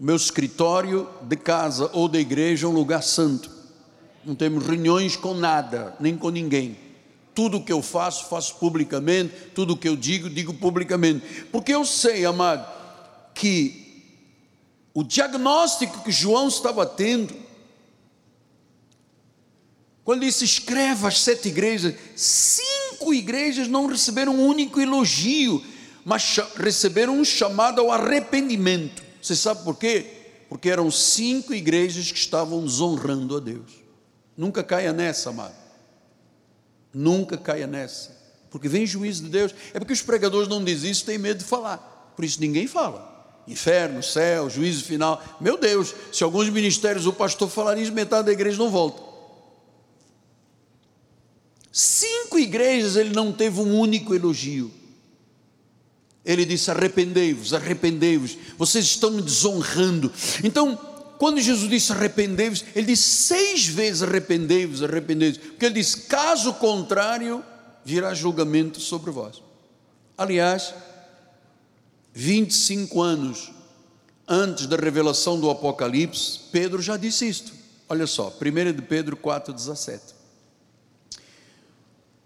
Meu 0.01 0.17
escritório 0.17 1.07
de 1.21 1.37
casa 1.37 1.91
ou 1.93 2.09
da 2.09 2.19
igreja 2.19 2.67
é 2.67 2.71
um 2.71 2.73
lugar 2.73 3.03
santo. 3.03 3.51
Não 4.25 4.35
temos 4.35 4.67
reuniões 4.67 5.17
com 5.17 5.35
nada, 5.35 5.95
nem 6.01 6.17
com 6.17 6.31
ninguém. 6.31 6.79
Tudo 7.35 7.59
o 7.59 7.63
que 7.63 7.75
eu 7.75 7.83
faço, 7.83 8.31
faço 8.31 8.55
publicamente. 8.55 9.35
Tudo 9.55 9.75
o 9.75 9.77
que 9.77 9.91
eu 9.91 9.97
digo, 9.97 10.31
digo 10.31 10.55
publicamente. 10.55 11.45
Porque 11.53 11.75
eu 11.75 11.85
sei, 11.85 12.25
amado, 12.25 12.67
que 13.35 14.03
o 14.95 15.05
diagnóstico 15.05 16.03
que 16.03 16.11
João 16.11 16.49
estava 16.49 16.87
tendo 16.87 17.46
quando 20.07 20.21
disse 20.21 20.45
escreva 20.45 21.09
as 21.09 21.21
sete 21.21 21.49
igrejas, 21.49 21.93
cinco 22.15 23.13
igrejas 23.13 23.67
não 23.67 23.87
receberam 23.87 24.37
um 24.37 24.47
único 24.47 24.81
elogio, 24.81 25.61
mas 26.05 26.39
receberam 26.55 27.19
um 27.19 27.25
chamado 27.25 27.81
ao 27.81 27.91
arrependimento. 27.91 29.03
Você 29.21 29.35
sabe 29.35 29.65
por 29.65 29.77
quê? 29.77 30.07
Porque 30.49 30.71
eram 30.71 30.93
cinco 30.93 31.53
igrejas 31.53 32.13
que 32.13 32.19
estavam 32.21 32.63
desonrando 32.65 33.37
a 33.37 33.41
Deus. 33.41 33.83
Nunca 34.37 34.63
caia 34.63 34.93
nessa, 34.93 35.31
amado. 35.31 35.57
Nunca 36.95 37.37
caia 37.37 37.67
nessa. 37.67 38.17
Porque 38.49 38.69
vem 38.69 38.87
juízo 38.87 39.25
de 39.25 39.29
Deus. 39.29 39.53
É 39.75 39.81
porque 39.81 39.93
os 39.93 40.03
pregadores 40.03 40.49
não 40.49 40.63
dizem 40.63 40.93
isso, 40.93 41.05
têm 41.05 41.19
medo 41.19 41.39
de 41.39 41.45
falar. 41.45 42.13
Por 42.15 42.25
isso 42.25 42.41
ninguém 42.41 42.69
fala. 42.69 43.43
Inferno, 43.49 44.01
céu, 44.05 44.49
juízo 44.49 44.85
final. 44.85 45.21
Meu 45.41 45.59
Deus, 45.59 45.93
se 46.13 46.23
alguns 46.23 46.49
ministérios 46.49 47.07
o 47.07 47.13
pastor 47.13 47.51
falar 47.51 47.77
isso, 47.77 47.93
metade 47.93 48.27
da 48.27 48.33
igreja 48.33 48.57
não 48.57 48.71
volta. 48.71 49.06
Cinco 51.79 52.39
igrejas 52.39 52.97
ele 52.97 53.11
não 53.11 53.31
teve 53.31 53.61
um 53.61 53.79
único 53.79 54.15
elogio. 54.15 54.73
Ele 56.25 56.47
disse: 56.47 56.71
arrependei-vos, 56.71 57.53
arrependei-vos, 57.53 58.39
vocês 58.57 58.87
estão 58.87 59.11
me 59.11 59.21
desonrando. 59.21 60.11
Então, 60.43 60.75
quando 61.19 61.39
Jesus 61.39 61.69
disse 61.69 61.93
arrependei-vos, 61.93 62.65
ele 62.75 62.87
disse 62.87 63.03
seis 63.03 63.67
vezes 63.67 64.03
arrependei-vos, 64.03 64.83
arrependei-vos, 64.83 65.37
porque 65.37 65.67
ele 65.67 65.75
disse: 65.75 66.01
caso 66.01 66.55
contrário, 66.55 67.45
virá 67.85 68.15
julgamento 68.15 68.81
sobre 68.81 69.11
vós. 69.11 69.43
Aliás, 70.17 70.73
25 72.15 73.03
anos 73.03 73.51
antes 74.27 74.67
da 74.67 74.77
revelação 74.77 75.39
do 75.39 75.51
Apocalipse, 75.51 76.41
Pedro 76.51 76.81
já 76.81 76.97
disse 76.97 77.29
isto. 77.29 77.53
Olha 77.87 78.07
só, 78.07 78.35
1 78.41 78.73
de 78.73 78.81
Pedro 78.81 79.15
4,17 79.15 80.16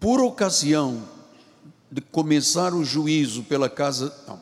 por 0.00 0.18
ocasião 0.20 1.06
de 1.92 2.00
começar 2.00 2.72
o 2.72 2.82
juízo 2.82 3.42
pela 3.44 3.68
casa. 3.68 4.12
Não, 4.26 4.40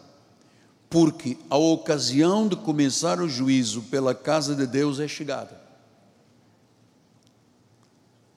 porque 0.88 1.36
a 1.50 1.56
ocasião 1.58 2.48
de 2.48 2.56
começar 2.56 3.20
o 3.20 3.28
juízo 3.28 3.82
pela 3.82 4.14
casa 4.14 4.54
de 4.54 4.66
Deus 4.66 5.00
é 5.00 5.08
chegada. 5.08 5.60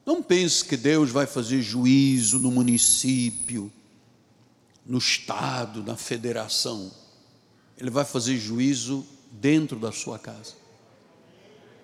Não 0.03 0.21
pense 0.21 0.65
que 0.65 0.75
Deus 0.75 1.11
vai 1.11 1.27
fazer 1.27 1.61
juízo 1.61 2.39
no 2.39 2.51
município, 2.51 3.71
no 4.85 4.97
estado, 4.97 5.83
na 5.83 5.95
federação. 5.95 6.91
Ele 7.77 7.91
vai 7.91 8.03
fazer 8.03 8.37
juízo 8.37 9.05
dentro 9.31 9.77
da 9.77 9.91
sua 9.91 10.17
casa. 10.17 10.60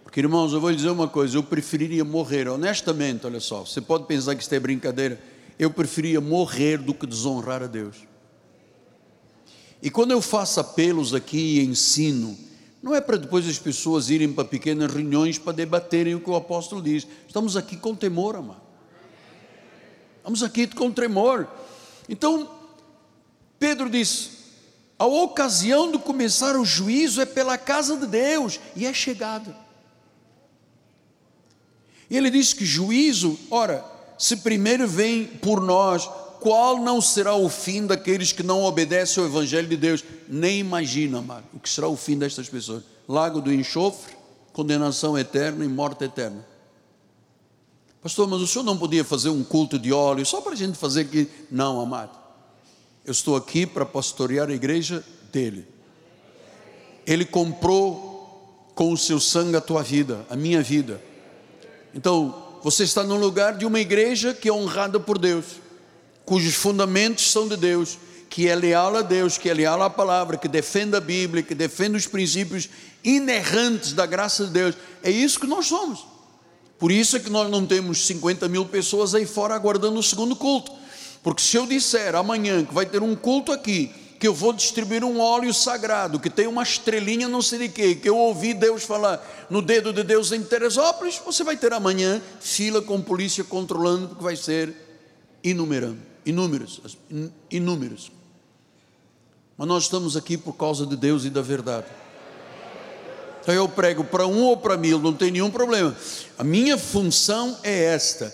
Porque, 0.07 0.21
irmãos, 0.21 0.53
eu 0.53 0.61
vou 0.61 0.69
lhe 0.69 0.77
dizer 0.77 0.89
uma 0.89 1.09
coisa: 1.09 1.35
eu 1.35 1.43
preferiria 1.43 2.05
morrer, 2.05 2.47
honestamente, 2.47 3.25
olha 3.25 3.41
só, 3.41 3.65
você 3.65 3.81
pode 3.81 4.05
pensar 4.05 4.37
que 4.37 4.41
isto 4.41 4.53
é 4.55 4.59
brincadeira, 4.59 5.21
eu 5.59 5.69
preferia 5.69 6.21
morrer 6.21 6.77
do 6.77 6.93
que 6.93 7.05
desonrar 7.05 7.61
a 7.61 7.67
Deus. 7.67 7.97
E 9.83 9.89
quando 9.89 10.11
eu 10.11 10.21
faço 10.21 10.61
apelos 10.61 11.13
aqui 11.13 11.59
e 11.59 11.65
ensino, 11.65 12.37
não 12.81 12.95
é 12.95 13.01
para 13.01 13.17
depois 13.17 13.45
as 13.49 13.59
pessoas 13.59 14.09
irem 14.09 14.31
para 14.31 14.45
pequenas 14.45 14.93
reuniões 14.93 15.37
para 15.37 15.51
debaterem 15.51 16.15
o 16.15 16.21
que 16.21 16.29
o 16.29 16.37
apóstolo 16.37 16.81
diz. 16.81 17.05
Estamos 17.27 17.57
aqui 17.57 17.75
com 17.75 17.93
temor, 17.93 18.37
amado. 18.37 18.61
Estamos 20.19 20.41
aqui 20.41 20.67
com 20.67 20.89
tremor. 20.89 21.49
Então, 22.07 22.49
Pedro 23.59 23.89
disse: 23.89 24.29
a 24.97 25.05
ocasião 25.05 25.91
de 25.91 25.97
começar 25.97 26.55
o 26.55 26.63
juízo 26.63 27.19
é 27.19 27.25
pela 27.25 27.57
casa 27.57 27.97
de 27.97 28.07
Deus 28.07 28.57
e 28.73 28.85
é 28.85 28.93
chegada. 28.93 29.66
E 32.09 32.17
ele 32.17 32.29
diz 32.29 32.53
que 32.53 32.65
juízo, 32.65 33.37
ora, 33.51 33.83
se 34.17 34.37
primeiro 34.37 34.87
vem 34.87 35.25
por 35.25 35.61
nós, 35.61 36.09
qual 36.39 36.79
não 36.79 37.01
será 37.01 37.35
o 37.35 37.49
fim 37.49 37.85
daqueles 37.85 38.31
que 38.31 38.43
não 38.43 38.63
obedecem 38.63 39.21
ao 39.21 39.29
Evangelho 39.29 39.67
de 39.67 39.77
Deus? 39.77 40.03
Nem 40.27 40.59
imagina, 40.59 41.19
amado, 41.19 41.45
o 41.53 41.59
que 41.59 41.69
será 41.69 41.87
o 41.87 41.97
fim 41.97 42.17
destas 42.17 42.47
pessoas: 42.47 42.83
lago 43.07 43.41
do 43.41 43.53
enxofre, 43.53 44.15
condenação 44.53 45.17
eterna 45.17 45.65
e 45.65 45.67
morte 45.67 46.03
eterna. 46.03 46.45
Pastor, 48.01 48.27
mas 48.27 48.41
o 48.41 48.47
senhor 48.47 48.63
não 48.63 48.77
podia 48.77 49.03
fazer 49.03 49.29
um 49.29 49.43
culto 49.43 49.77
de 49.77 49.91
óleo 49.91 50.25
só 50.25 50.39
para 50.39 50.53
a 50.53 50.55
gente 50.55 50.77
fazer 50.77 51.01
aqui? 51.01 51.29
Não, 51.51 51.81
amado. 51.81 52.17
Eu 53.03 53.11
estou 53.11 53.35
aqui 53.35 53.65
para 53.65 53.85
pastorear 53.85 54.49
a 54.49 54.53
igreja 54.53 55.03
dele. 55.31 55.67
Ele 57.05 57.25
comprou 57.25 58.69
com 58.75 58.91
o 58.91 58.97
seu 58.97 59.19
sangue 59.19 59.57
a 59.57 59.61
tua 59.61 59.81
vida, 59.81 60.25
a 60.29 60.35
minha 60.35 60.61
vida. 60.61 61.01
Então, 61.93 62.59
você 62.63 62.83
está 62.83 63.03
no 63.03 63.15
lugar 63.15 63.57
de 63.57 63.65
uma 63.65 63.79
igreja 63.79 64.33
que 64.33 64.49
é 64.49 64.53
honrada 64.53 64.99
por 64.99 65.17
Deus, 65.17 65.45
cujos 66.25 66.55
fundamentos 66.55 67.31
são 67.31 67.47
de 67.47 67.55
Deus, 67.55 67.97
que 68.29 68.47
é 68.47 68.55
leal 68.55 68.95
a 68.95 69.01
Deus, 69.01 69.37
que 69.37 69.49
é 69.49 69.53
leal 69.53 69.81
à 69.81 69.89
palavra, 69.89 70.37
que 70.37 70.47
defende 70.47 70.95
a 70.95 70.99
Bíblia, 70.99 71.41
que 71.41 71.55
defende 71.55 71.95
os 71.95 72.07
princípios 72.07 72.69
inerrantes 73.03 73.93
da 73.93 74.05
graça 74.05 74.45
de 74.45 74.51
Deus. 74.51 74.75
É 75.01 75.09
isso 75.09 75.39
que 75.39 75.47
nós 75.47 75.67
somos. 75.67 76.05
Por 76.77 76.91
isso 76.91 77.15
é 77.15 77.19
que 77.19 77.29
nós 77.29 77.49
não 77.49 77.65
temos 77.65 78.05
50 78.05 78.47
mil 78.47 78.65
pessoas 78.65 79.15
aí 79.15 79.25
fora 79.25 79.55
aguardando 79.55 79.97
o 79.97 80.03
segundo 80.03 80.35
culto. 80.35 80.71
Porque 81.23 81.41
se 81.41 81.57
eu 81.57 81.65
disser 81.65 82.15
amanhã 82.15 82.63
que 82.63 82.73
vai 82.73 82.85
ter 82.85 83.01
um 83.01 83.15
culto 83.15 83.51
aqui, 83.51 83.91
que 84.19 84.27
eu 84.27 84.33
vou 84.33 84.51
distribuir 84.51 85.03
um 85.03 85.19
óleo 85.19 85.53
sagrado, 85.53 86.19
que 86.19 86.29
tem 86.29 86.47
uma 86.47 86.63
estrelinha 86.63 87.27
não 87.27 87.41
sei 87.41 87.59
de 87.59 87.69
quê, 87.69 87.95
que 87.95 88.09
eu 88.09 88.17
ouvi 88.17 88.53
Deus 88.53 88.83
falar 88.83 89.47
no 89.49 89.61
dedo 89.61 89.93
de 89.93 90.03
Deus 90.03 90.31
em 90.31 90.43
Teresópolis, 90.43 91.21
você 91.23 91.43
vai 91.43 91.55
ter 91.55 91.71
amanhã 91.73 92.21
fila 92.39 92.81
com 92.81 93.01
polícia 93.01 93.43
controlando, 93.43 94.09
porque 94.09 94.23
vai 94.23 94.35
ser 94.35 94.73
inumerando, 95.43 95.99
inúmeros, 96.25 96.81
inúmeros. 97.49 98.11
Mas 99.57 99.67
nós 99.67 99.83
estamos 99.83 100.17
aqui 100.17 100.37
por 100.37 100.53
causa 100.53 100.85
de 100.85 100.95
Deus 100.95 101.25
e 101.25 101.29
da 101.29 101.41
verdade. 101.41 101.87
Então 103.41 103.55
eu 103.55 103.69
prego 103.69 104.03
para 104.03 104.27
um 104.27 104.43
ou 104.43 104.57
para 104.57 104.75
mil, 104.75 104.99
não 104.99 105.13
tem 105.13 105.31
nenhum 105.31 105.49
problema. 105.49 105.95
A 106.37 106.43
minha 106.43 106.77
função 106.77 107.57
é 107.63 107.85
esta: 107.85 108.33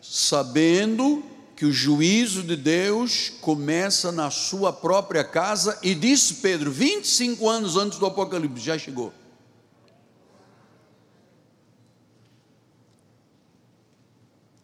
sabendo 0.00 1.22
que 1.58 1.66
o 1.66 1.72
juízo 1.72 2.44
de 2.44 2.54
Deus 2.54 3.30
começa 3.40 4.12
na 4.12 4.30
sua 4.30 4.72
própria 4.72 5.24
casa, 5.24 5.76
e 5.82 5.92
disse 5.92 6.34
Pedro, 6.34 6.70
25 6.70 7.48
anos 7.48 7.76
antes 7.76 7.98
do 7.98 8.06
Apocalipse, 8.06 8.64
já 8.64 8.78
chegou. 8.78 9.12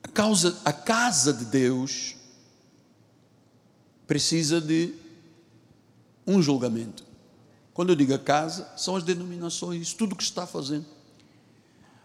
A, 0.04 0.06
causa, 0.06 0.56
a 0.64 0.72
casa 0.72 1.32
de 1.32 1.46
Deus 1.46 2.14
precisa 4.06 4.60
de 4.60 4.94
um 6.24 6.40
julgamento. 6.40 7.04
Quando 7.72 7.90
eu 7.90 7.96
digo 7.96 8.14
a 8.14 8.20
casa, 8.20 8.72
são 8.76 8.94
as 8.94 9.02
denominações, 9.02 9.92
tudo 9.92 10.14
que 10.14 10.22
está 10.22 10.46
fazendo. 10.46 10.86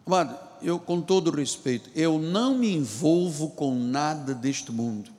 Amado, 0.03 0.48
eu 0.61 0.79
com 0.79 1.01
todo 1.01 1.31
respeito, 1.31 1.89
eu 1.95 2.19
não 2.19 2.57
me 2.57 2.75
envolvo 2.75 3.49
com 3.51 3.75
nada 3.75 4.33
deste 4.33 4.71
mundo. 4.71 5.11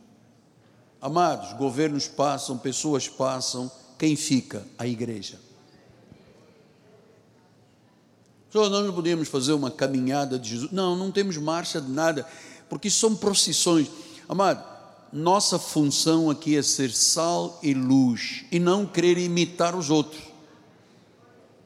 Amados, 1.01 1.53
governos 1.55 2.07
passam, 2.07 2.59
pessoas 2.59 3.09
passam, 3.09 3.71
quem 3.99 4.17
fica? 4.17 4.67
A 4.79 4.87
igreja. 4.87 5.39
Nós 8.53 8.71
não 8.71 8.93
podíamos 8.93 9.29
fazer 9.29 9.53
uma 9.53 9.71
caminhada 9.71 10.39
de 10.39 10.51
Jesus. 10.51 10.73
Não, 10.73 10.97
não 10.97 11.11
temos 11.13 11.37
marcha 11.37 11.81
de 11.81 11.91
nada, 11.91 12.27
porque 12.69 12.91
são 12.91 13.15
procissões. 13.15 13.89
Amado, 14.29 14.65
nossa 15.13 15.59
função 15.59 16.31
aqui 16.31 16.57
é 16.57 16.63
ser 16.63 16.91
sal 16.91 17.59
e 17.63 17.73
luz 17.75 18.45
e 18.51 18.59
não 18.59 18.87
querer 18.87 19.19
imitar 19.19 19.75
os 19.75 19.89
outros. 19.91 20.23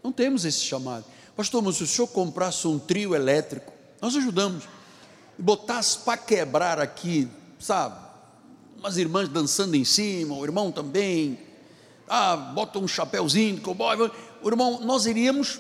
Não 0.02 0.12
temos 0.12 0.44
esse 0.44 0.60
chamado. 0.60 1.04
Pastor, 1.36 1.62
mas 1.62 1.76
se 1.76 1.82
o 1.82 1.86
senhor 1.86 2.06
comprasse 2.08 2.66
um 2.66 2.78
trio 2.78 3.14
elétrico, 3.14 3.72
nós 4.00 4.14
ajudamos. 4.14 4.64
E 5.38 5.42
botasse 5.42 5.98
para 5.98 6.16
quebrar 6.16 6.78
aqui, 6.78 7.28
sabe? 7.58 7.96
Umas 8.78 8.96
irmãs 8.96 9.28
dançando 9.28 9.74
em 9.74 9.84
cima, 9.84 10.36
o 10.36 10.44
irmão 10.44 10.70
também. 10.70 11.38
Ah, 12.08 12.36
bota 12.36 12.78
um 12.78 12.86
chapéuzinho 12.86 13.60
cowboy. 13.60 14.10
O 14.42 14.48
irmão, 14.48 14.80
nós 14.82 15.06
iríamos 15.06 15.58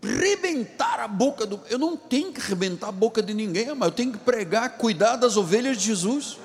rebentar 0.00 1.00
a 1.00 1.08
boca 1.08 1.44
do. 1.46 1.60
Eu 1.68 1.78
não 1.78 1.96
tenho 1.96 2.32
que 2.32 2.40
rebentar 2.40 2.88
a 2.88 2.92
boca 2.92 3.22
de 3.22 3.34
ninguém, 3.34 3.74
mas 3.74 3.88
eu 3.88 3.94
tenho 3.94 4.12
que 4.12 4.18
pregar, 4.18 4.76
cuidar 4.76 5.16
das 5.16 5.36
ovelhas 5.36 5.78
de 5.78 5.86
Jesus. 5.86 6.38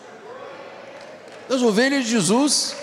Das 1.47 1.61
ovelhas 1.61 2.05
de 2.05 2.11
Jesus. 2.11 2.75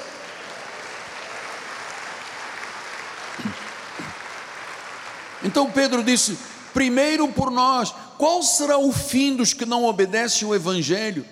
Então 5.45 5.71
Pedro 5.71 6.03
disse: 6.03 6.37
primeiro 6.73 7.29
por 7.29 7.51
nós, 7.51 7.95
qual 8.19 8.43
será 8.43 8.79
o 8.79 8.91
fim 8.93 9.37
dos 9.37 9.53
que 9.53 9.67
não 9.67 9.85
obedecem 9.85 10.49
o 10.49 10.55
Evangelho? 10.55 11.25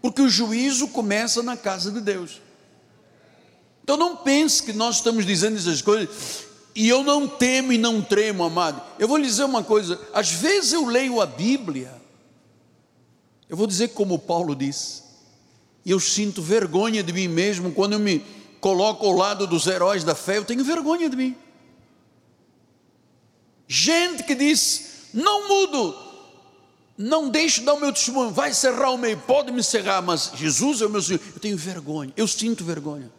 Porque 0.00 0.22
o 0.22 0.28
juízo 0.28 0.88
começa 0.88 1.42
na 1.42 1.56
casa 1.56 1.90
de 1.90 2.00
Deus. 2.00 2.40
Então 3.84 3.96
não 3.96 4.16
pense 4.16 4.62
que 4.62 4.72
nós 4.72 4.96
estamos 4.96 5.26
dizendo 5.26 5.58
essas 5.58 5.82
coisas 5.82 6.48
e 6.74 6.88
eu 6.88 7.02
não 7.02 7.26
temo 7.26 7.72
e 7.72 7.78
não 7.78 8.00
tremo, 8.00 8.44
amado. 8.44 8.80
Eu 8.98 9.08
vou 9.08 9.16
lhe 9.16 9.26
dizer 9.26 9.44
uma 9.44 9.62
coisa: 9.62 10.00
às 10.14 10.30
vezes 10.30 10.72
eu 10.72 10.86
leio 10.86 11.20
a 11.20 11.26
Bíblia, 11.26 11.92
eu 13.48 13.56
vou 13.56 13.66
dizer 13.66 13.88
como 13.88 14.18
Paulo 14.18 14.54
disse, 14.54 15.02
e 15.84 15.90
eu 15.90 16.00
sinto 16.00 16.40
vergonha 16.40 17.02
de 17.02 17.12
mim 17.12 17.28
mesmo 17.28 17.72
quando 17.72 17.94
eu 17.94 17.98
me 17.98 18.24
coloco 18.60 19.06
ao 19.06 19.12
lado 19.12 19.46
dos 19.46 19.66
heróis 19.66 20.04
da 20.04 20.14
fé, 20.14 20.38
eu 20.38 20.44
tenho 20.44 20.64
vergonha 20.64 21.08
de 21.08 21.16
mim. 21.16 21.36
Gente 23.72 24.24
que 24.24 24.34
diz: 24.34 25.10
não 25.14 25.46
mudo, 25.46 25.96
não 26.98 27.28
deixo 27.28 27.62
dar 27.62 27.74
o 27.74 27.80
meu 27.80 27.92
testemunho, 27.92 28.32
vai 28.32 28.52
cerrar 28.52 28.90
o 28.90 28.98
meio, 28.98 29.16
pode 29.18 29.52
me 29.52 29.62
cerrar, 29.62 30.02
mas 30.02 30.32
Jesus 30.34 30.80
é 30.80 30.86
o 30.86 30.90
meu 30.90 31.00
Senhor. 31.00 31.20
Eu 31.32 31.38
tenho 31.38 31.56
vergonha, 31.56 32.12
eu 32.16 32.26
sinto 32.26 32.64
vergonha. 32.64 33.12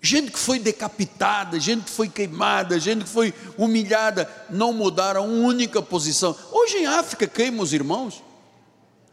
Gente 0.00 0.30
que 0.30 0.38
foi 0.38 0.60
decapitada, 0.60 1.58
gente 1.58 1.86
que 1.86 1.90
foi 1.90 2.08
queimada, 2.08 2.78
gente 2.78 3.02
que 3.02 3.10
foi 3.10 3.34
humilhada, 3.58 4.30
não 4.48 4.72
mudaram 4.72 5.24
a 5.24 5.26
única 5.26 5.82
posição. 5.82 6.36
Hoje 6.52 6.76
em 6.76 6.86
África 6.86 7.26
queimam 7.26 7.64
os 7.64 7.72
irmãos, 7.72 8.22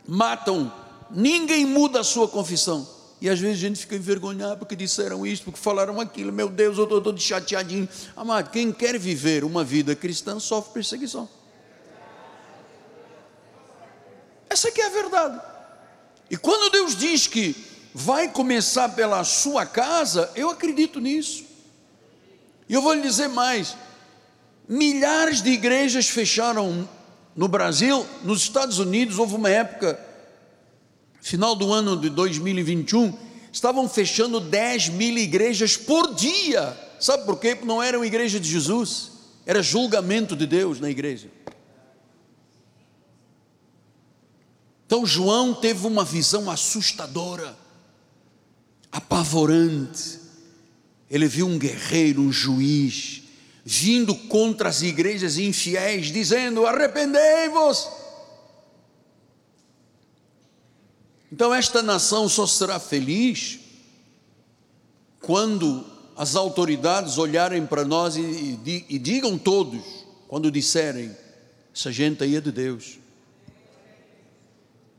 matam, 0.08 0.72
ninguém 1.10 1.66
muda 1.66 2.02
a 2.02 2.04
sua 2.04 2.28
confissão. 2.28 2.88
E 3.24 3.30
às 3.30 3.40
vezes 3.40 3.56
a 3.56 3.68
gente 3.70 3.80
fica 3.80 3.96
envergonhado 3.96 4.58
porque 4.58 4.76
disseram 4.76 5.26
isso, 5.26 5.46
porque 5.46 5.58
falaram 5.58 5.98
aquilo. 6.02 6.30
Meu 6.30 6.50
Deus, 6.50 6.78
eu 6.78 6.84
estou 6.84 7.18
chateadinho. 7.18 7.88
Amado, 8.18 8.50
quem 8.50 8.70
quer 8.70 9.00
viver 9.00 9.46
uma 9.46 9.64
vida 9.64 9.96
cristã 9.96 10.42
sofre 10.42 10.74
perseguição. 10.74 11.30
Essa 14.50 14.68
aqui 14.68 14.82
é 14.82 14.88
a 14.88 14.90
verdade. 14.90 15.42
E 16.30 16.36
quando 16.36 16.70
Deus 16.70 16.98
diz 16.98 17.26
que 17.26 17.56
vai 17.94 18.28
começar 18.30 18.90
pela 18.90 19.24
sua 19.24 19.66
casa, 19.66 20.30
eu 20.36 20.50
acredito 20.50 21.00
nisso. 21.00 21.46
E 22.68 22.74
eu 22.74 22.82
vou 22.82 22.94
lhe 22.94 23.04
dizer 23.04 23.30
mais: 23.30 23.78
milhares 24.68 25.42
de 25.42 25.50
igrejas 25.50 26.10
fecharam 26.10 26.90
no 27.34 27.48
Brasil, 27.48 28.06
nos 28.22 28.42
Estados 28.42 28.80
Unidos, 28.80 29.18
houve 29.18 29.36
uma 29.36 29.50
época 29.50 29.98
final 31.24 31.56
do 31.56 31.72
ano 31.72 31.96
de 31.96 32.10
2021, 32.10 33.18
estavam 33.50 33.88
fechando 33.88 34.42
10 34.42 34.90
mil 34.90 35.18
igrejas 35.18 35.78
por 35.78 36.14
dia. 36.14 36.78
Sabe 37.00 37.26
por 37.26 37.40
quê? 37.40 37.56
Porque 37.56 37.66
não 37.66 37.82
eram 37.82 38.04
igreja 38.04 38.42
de 38.42 38.50
Jesus, 38.50 39.12
era 39.46 39.64
julgamento 39.64 40.36
de 40.36 40.46
Deus 40.46 40.82
na 40.82 40.90
igreja. 40.90 41.30
Então 44.86 45.06
João 45.06 45.54
teve 45.54 45.88
uma 45.88 46.04
visão 46.04 46.52
assustadora, 46.52 47.58
apavorante. 48.92 50.20
Ele 51.10 51.28
viu 51.28 51.48
um 51.48 51.58
guerreiro, 51.58 52.22
um 52.22 52.34
juiz, 52.34 53.24
vindo 53.64 54.14
contra 54.14 54.68
as 54.68 54.82
igrejas 54.82 55.38
infiéis, 55.38 56.08
dizendo: 56.08 56.68
arrependei-vos 56.68 58.03
Então, 61.34 61.52
esta 61.52 61.82
nação 61.82 62.30
só 62.30 62.46
será 62.46 62.80
feliz 62.80 63.58
quando 65.20 65.84
as 66.16 66.36
autoridades 66.36 67.18
olharem 67.18 67.66
para 67.66 67.84
nós 67.84 68.16
e, 68.16 68.22
e, 68.22 68.86
e 68.88 69.00
digam 69.00 69.36
todos, 69.36 69.82
quando 70.28 70.52
disserem: 70.52 71.10
essa 71.76 71.92
gente 71.92 72.24
aí 72.24 72.36
é 72.36 72.40
de 72.40 72.52
Deus. 72.52 73.00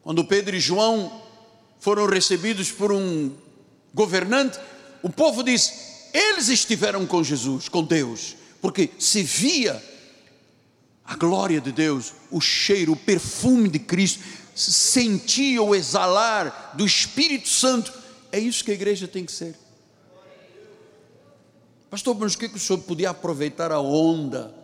Quando 0.03 0.25
Pedro 0.25 0.57
e 0.57 0.61
João 0.61 1.23
foram 1.79 2.05
recebidos 2.05 2.73
por 2.73 2.91
um 2.91 3.31
governante, 3.95 4.59
o 5.05 5.11
povo 5.11 5.41
disse: 5.41 5.73
eles 6.13 6.49
estiveram 6.49 7.07
com 7.07 7.23
Jesus, 7.23 7.69
com 7.69 7.85
Deus, 7.85 8.35
porque 8.61 8.91
se 8.99 9.23
via 9.23 9.81
a 11.05 11.15
glória 11.15 11.61
de 11.61 11.71
Deus, 11.71 12.13
o 12.29 12.41
cheiro, 12.41 12.91
o 12.91 12.97
perfume 12.97 13.69
de 13.69 13.79
Cristo 13.79 14.25
sentir 14.55 15.59
ou 15.59 15.75
exalar 15.75 16.73
do 16.75 16.85
Espírito 16.85 17.49
Santo. 17.49 17.93
É 18.31 18.39
isso 18.39 18.65
que 18.65 18.71
a 18.71 18.75
igreja 18.75 19.09
tem 19.09 19.25
que 19.25 19.33
ser. 19.33 19.55
Pastor, 21.91 22.17
mas 22.19 22.35
o 22.35 22.39
que, 22.39 22.47
o 22.47 22.59
senhor 22.59 22.81
podia 22.81 23.11
aproveitar 23.11 23.71
a 23.71 23.81
onda 23.81 24.55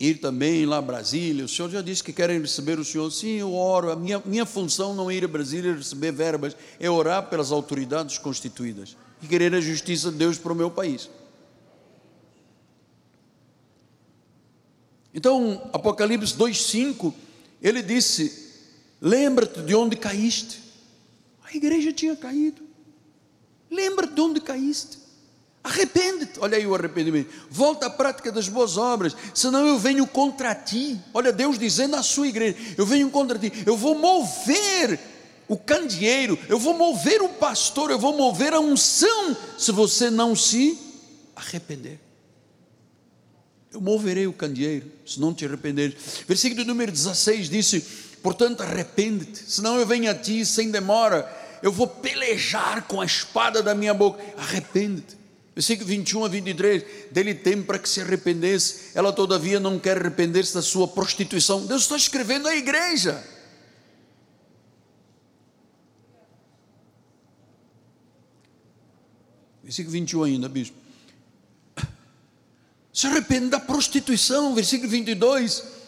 ir 0.00 0.14
também 0.14 0.64
lá 0.64 0.78
a 0.78 0.82
Brasília. 0.82 1.44
O 1.44 1.48
senhor 1.48 1.70
já 1.70 1.82
disse 1.82 2.02
que 2.02 2.12
querem 2.12 2.40
receber 2.40 2.78
o 2.78 2.84
senhor. 2.84 3.10
Sim, 3.10 3.36
eu 3.36 3.52
oro. 3.52 3.90
A 3.90 3.96
minha, 3.96 4.22
minha 4.24 4.46
função 4.46 4.94
não 4.94 5.10
é 5.10 5.14
ir 5.14 5.24
a 5.24 5.28
Brasília 5.28 5.74
receber 5.74 6.12
verbas, 6.12 6.56
é 6.78 6.88
orar 6.88 7.28
pelas 7.28 7.52
autoridades 7.52 8.16
constituídas 8.16 8.96
e 9.22 9.26
querer 9.26 9.54
a 9.54 9.60
justiça 9.60 10.10
de 10.10 10.16
Deus 10.16 10.38
para 10.38 10.52
o 10.52 10.56
meu 10.56 10.70
país. 10.70 11.10
Então, 15.12 15.68
Apocalipse 15.72 16.34
2,5, 16.34 17.12
ele 17.60 17.82
disse: 17.82 18.49
Lembra-te 19.00 19.62
de 19.62 19.74
onde 19.74 19.96
caíste. 19.96 20.60
A 21.44 21.56
igreja 21.56 21.92
tinha 21.92 22.14
caído. 22.14 22.62
Lembra-te 23.70 24.14
de 24.14 24.20
onde 24.20 24.40
caíste. 24.40 24.98
Arrepende-te, 25.62 26.40
olha 26.40 26.56
aí 26.56 26.66
o 26.66 26.74
arrependimento. 26.74 27.30
Volta 27.50 27.86
à 27.86 27.90
prática 27.90 28.32
das 28.32 28.48
boas 28.48 28.78
obras, 28.78 29.14
senão 29.34 29.66
eu 29.66 29.78
venho 29.78 30.06
contra 30.06 30.54
ti. 30.54 30.98
Olha 31.12 31.32
Deus 31.32 31.58
dizendo 31.58 31.96
à 31.96 32.02
sua 32.02 32.28
igreja: 32.28 32.56
Eu 32.78 32.86
venho 32.86 33.10
contra 33.10 33.38
ti, 33.38 33.52
eu 33.66 33.76
vou 33.76 33.94
mover 33.94 34.98
o 35.46 35.58
candeeiro, 35.58 36.38
eu 36.48 36.58
vou 36.58 36.72
mover 36.74 37.20
o 37.20 37.28
pastor, 37.28 37.90
eu 37.90 37.98
vou 37.98 38.16
mover 38.16 38.54
a 38.54 38.60
unção, 38.60 39.36
se 39.58 39.70
você 39.70 40.08
não 40.08 40.34
se 40.34 40.78
arrepender. 41.36 42.00
Eu 43.70 43.80
moverei 43.82 44.26
o 44.26 44.32
candeeiro, 44.32 44.90
se 45.06 45.20
não 45.20 45.34
te 45.34 45.44
arrepender. 45.44 45.94
Versículo 46.26 46.64
número 46.64 46.90
16 46.90 47.50
disse: 47.50 47.84
Portanto, 48.22 48.62
arrepende-te, 48.62 49.50
senão 49.50 49.78
eu 49.78 49.86
venho 49.86 50.10
a 50.10 50.14
ti 50.14 50.44
sem 50.44 50.70
demora, 50.70 51.28
eu 51.62 51.72
vou 51.72 51.86
pelejar 51.86 52.86
com 52.86 53.00
a 53.00 53.04
espada 53.04 53.62
da 53.62 53.74
minha 53.74 53.94
boca. 53.94 54.22
Arrepende-te. 54.36 55.18
Versículo 55.54 55.88
21 55.88 56.24
a 56.24 56.28
23, 56.28 56.84
dele 57.10 57.34
tem 57.34 57.62
para 57.62 57.78
que 57.78 57.88
se 57.88 58.00
arrependesse, 58.00 58.92
ela 58.94 59.12
todavia 59.12 59.58
não 59.58 59.78
quer 59.78 59.98
arrepender-se 59.98 60.54
da 60.54 60.62
sua 60.62 60.86
prostituição. 60.86 61.66
Deus 61.66 61.82
está 61.82 61.96
escrevendo 61.96 62.48
à 62.48 62.54
igreja. 62.54 63.22
Versículo 69.62 69.92
21 69.92 70.22
ainda, 70.24 70.48
bispo. 70.48 70.76
Se 72.92 73.06
arrepende 73.06 73.48
da 73.48 73.60
prostituição, 73.60 74.54
versículo 74.54 74.90
22 74.90 75.79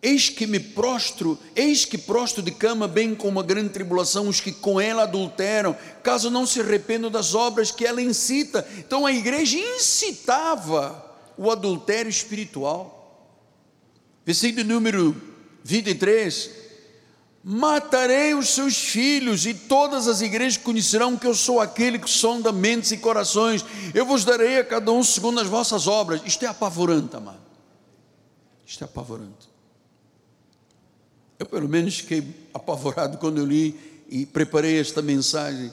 Eis 0.00 0.28
que 0.28 0.46
me 0.46 0.60
prostro, 0.60 1.36
eis 1.56 1.84
que 1.84 1.98
prostro 1.98 2.40
de 2.40 2.52
cama, 2.52 2.86
bem 2.86 3.16
como 3.16 3.40
a 3.40 3.42
grande 3.42 3.70
tribulação, 3.70 4.28
os 4.28 4.40
que 4.40 4.52
com 4.52 4.80
ela 4.80 5.02
adulteram, 5.02 5.76
caso 6.04 6.30
não 6.30 6.46
se 6.46 6.60
arrependam 6.60 7.10
das 7.10 7.34
obras 7.34 7.72
que 7.72 7.84
ela 7.84 8.00
incita. 8.00 8.66
Então 8.78 9.04
a 9.04 9.12
igreja 9.12 9.58
incitava 9.58 11.04
o 11.36 11.50
adultério 11.50 12.08
espiritual. 12.08 12.94
Versículo 14.24 14.64
número 14.64 15.20
23: 15.64 16.50
Matarei 17.42 18.34
os 18.34 18.50
seus 18.50 18.76
filhos, 18.76 19.46
e 19.46 19.54
todas 19.54 20.06
as 20.06 20.20
igrejas 20.20 20.56
conhecerão 20.56 21.16
que 21.16 21.26
eu 21.26 21.34
sou 21.34 21.60
aquele 21.60 21.98
que 21.98 22.10
sonda 22.10 22.52
mentes 22.52 22.92
e 22.92 22.98
corações. 22.98 23.64
Eu 23.92 24.06
vos 24.06 24.24
darei 24.24 24.58
a 24.58 24.64
cada 24.64 24.92
um 24.92 25.02
segundo 25.02 25.40
as 25.40 25.48
vossas 25.48 25.88
obras. 25.88 26.20
Isto 26.24 26.44
é 26.44 26.48
apavorante, 26.48 27.16
amado. 27.16 27.40
Isto 28.64 28.84
é 28.84 28.86
apavorante. 28.86 29.57
Eu, 31.38 31.46
pelo 31.46 31.68
menos, 31.68 31.98
fiquei 31.98 32.24
apavorado 32.52 33.16
quando 33.18 33.38
eu 33.38 33.46
li 33.46 33.78
e 34.08 34.26
preparei 34.26 34.80
esta 34.80 35.00
mensagem. 35.00 35.72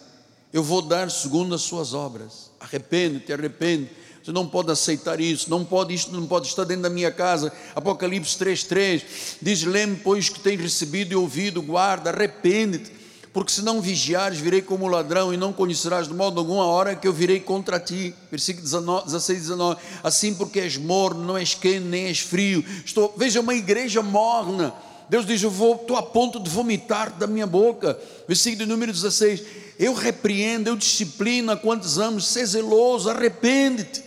Eu 0.53 0.61
vou 0.61 0.79
dar 0.79 1.09
segundo 1.09 1.55
as 1.55 1.63
suas 1.63 1.91
obras. 1.91 2.51
Arrepende-te, 2.59 3.33
arrepende. 3.33 3.89
Você 4.23 4.31
não 4.31 4.47
pode 4.47 4.71
aceitar 4.71 5.19
isso, 5.19 5.49
não 5.49 5.65
pode, 5.65 5.93
isto 5.93 6.11
não 6.11 6.27
pode 6.27 6.47
estar 6.47 6.65
dentro 6.65 6.83
da 6.83 6.89
minha 6.89 7.11
casa. 7.11 7.51
Apocalipse 7.75 8.37
3,3 8.37 9.03
diz: 9.41 9.63
Lembre, 9.63 10.01
pois, 10.03 10.29
que 10.29 10.39
tens 10.39 10.61
recebido 10.61 11.13
e 11.13 11.15
ouvido, 11.15 11.63
guarda, 11.63 12.11
arrepende-te, 12.11 12.91
porque 13.33 13.51
se 13.51 13.63
não 13.63 13.81
vigiares, 13.81 14.39
virei 14.39 14.61
como 14.61 14.87
ladrão 14.87 15.33
e 15.33 15.37
não 15.37 15.51
conhecerás 15.51 16.07
de 16.07 16.13
modo 16.13 16.39
algum 16.39 16.61
a 16.61 16.65
hora 16.67 16.95
que 16.95 17.07
eu 17.07 17.13
virei 17.13 17.39
contra 17.39 17.79
ti. 17.79 18.13
Versículo 18.29 18.63
19, 18.63 19.05
16, 19.05 19.39
19. 19.41 19.81
Assim, 20.03 20.35
porque 20.35 20.59
és 20.59 20.77
morno, 20.77 21.23
não 21.23 21.37
és 21.37 21.55
quente, 21.55 21.85
nem 21.85 22.05
és 22.05 22.19
frio. 22.19 22.63
Estou, 22.85 23.13
veja, 23.17 23.41
uma 23.41 23.55
igreja 23.55 24.03
morna 24.03 24.73
Deus 25.09 25.25
diz: 25.25 25.41
Eu 25.41 25.51
vou, 25.51 25.75
estou 25.75 25.97
a 25.97 26.03
ponto 26.03 26.39
de 26.39 26.49
vomitar 26.49 27.11
da 27.17 27.27
minha 27.27 27.47
boca. 27.47 27.99
Versículo 28.27 28.67
número 28.67 28.91
16: 28.91 29.43
Eu 29.77 29.93
repreendo, 29.93 30.69
eu 30.69 30.75
disciplino 30.75 31.55
quantos 31.57 31.99
amos, 31.99 32.27
ser 32.27 32.45
zeloso, 32.45 33.09
arrepende-te. 33.09 34.03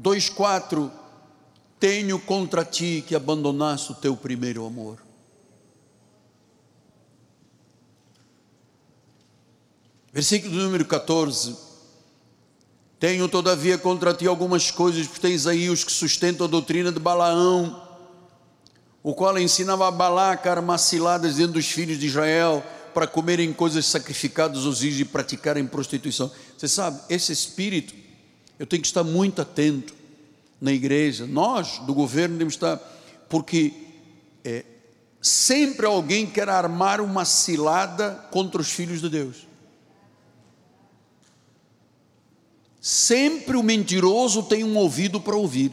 2,4: 0.00 0.90
Tenho 1.80 2.18
contra 2.18 2.64
ti 2.64 3.02
que 3.06 3.14
abandonaste 3.14 3.92
o 3.92 3.94
teu 3.94 4.16
primeiro 4.16 4.66
amor. 4.66 5.02
Versículo 10.12 10.54
número 10.54 10.84
14: 10.84 11.56
Tenho 13.00 13.26
todavia 13.26 13.78
contra 13.78 14.12
ti 14.12 14.26
algumas 14.26 14.70
coisas, 14.70 15.06
porque 15.06 15.20
tens 15.20 15.46
aí 15.46 15.70
os 15.70 15.82
que 15.82 15.92
sustentam 15.92 16.46
a 16.46 16.50
doutrina 16.50 16.92
de 16.92 17.00
Balaão 17.00 17.85
o 19.06 19.14
qual 19.14 19.38
ensinava 19.38 19.86
a 19.86 19.90
Balaca 19.92 20.50
armar 20.50 20.80
ciladas 20.80 21.36
dentro 21.36 21.52
dos 21.52 21.70
filhos 21.70 21.96
de 21.96 22.06
Israel 22.06 22.60
para 22.92 23.06
comerem 23.06 23.52
coisas 23.52 23.86
sacrificadas 23.86 24.66
aos 24.66 24.82
ídolos 24.82 24.98
e 24.98 25.04
praticarem 25.04 25.64
prostituição. 25.64 26.28
Você 26.58 26.66
sabe, 26.66 27.00
esse 27.08 27.30
espírito, 27.30 27.94
eu 28.58 28.66
tenho 28.66 28.82
que 28.82 28.88
estar 28.88 29.04
muito 29.04 29.40
atento 29.40 29.94
na 30.60 30.72
igreja. 30.72 31.24
Nós, 31.24 31.78
do 31.86 31.94
governo, 31.94 32.36
temos 32.36 32.54
que 32.54 32.64
estar, 32.64 32.78
porque 33.28 33.74
é, 34.44 34.64
sempre 35.22 35.86
alguém 35.86 36.26
quer 36.26 36.48
armar 36.48 37.00
uma 37.00 37.24
cilada 37.24 38.10
contra 38.32 38.60
os 38.60 38.72
filhos 38.72 39.00
de 39.00 39.08
Deus. 39.08 39.46
Sempre 42.80 43.56
o 43.56 43.62
mentiroso 43.62 44.42
tem 44.42 44.64
um 44.64 44.76
ouvido 44.76 45.20
para 45.20 45.36
ouvir. 45.36 45.70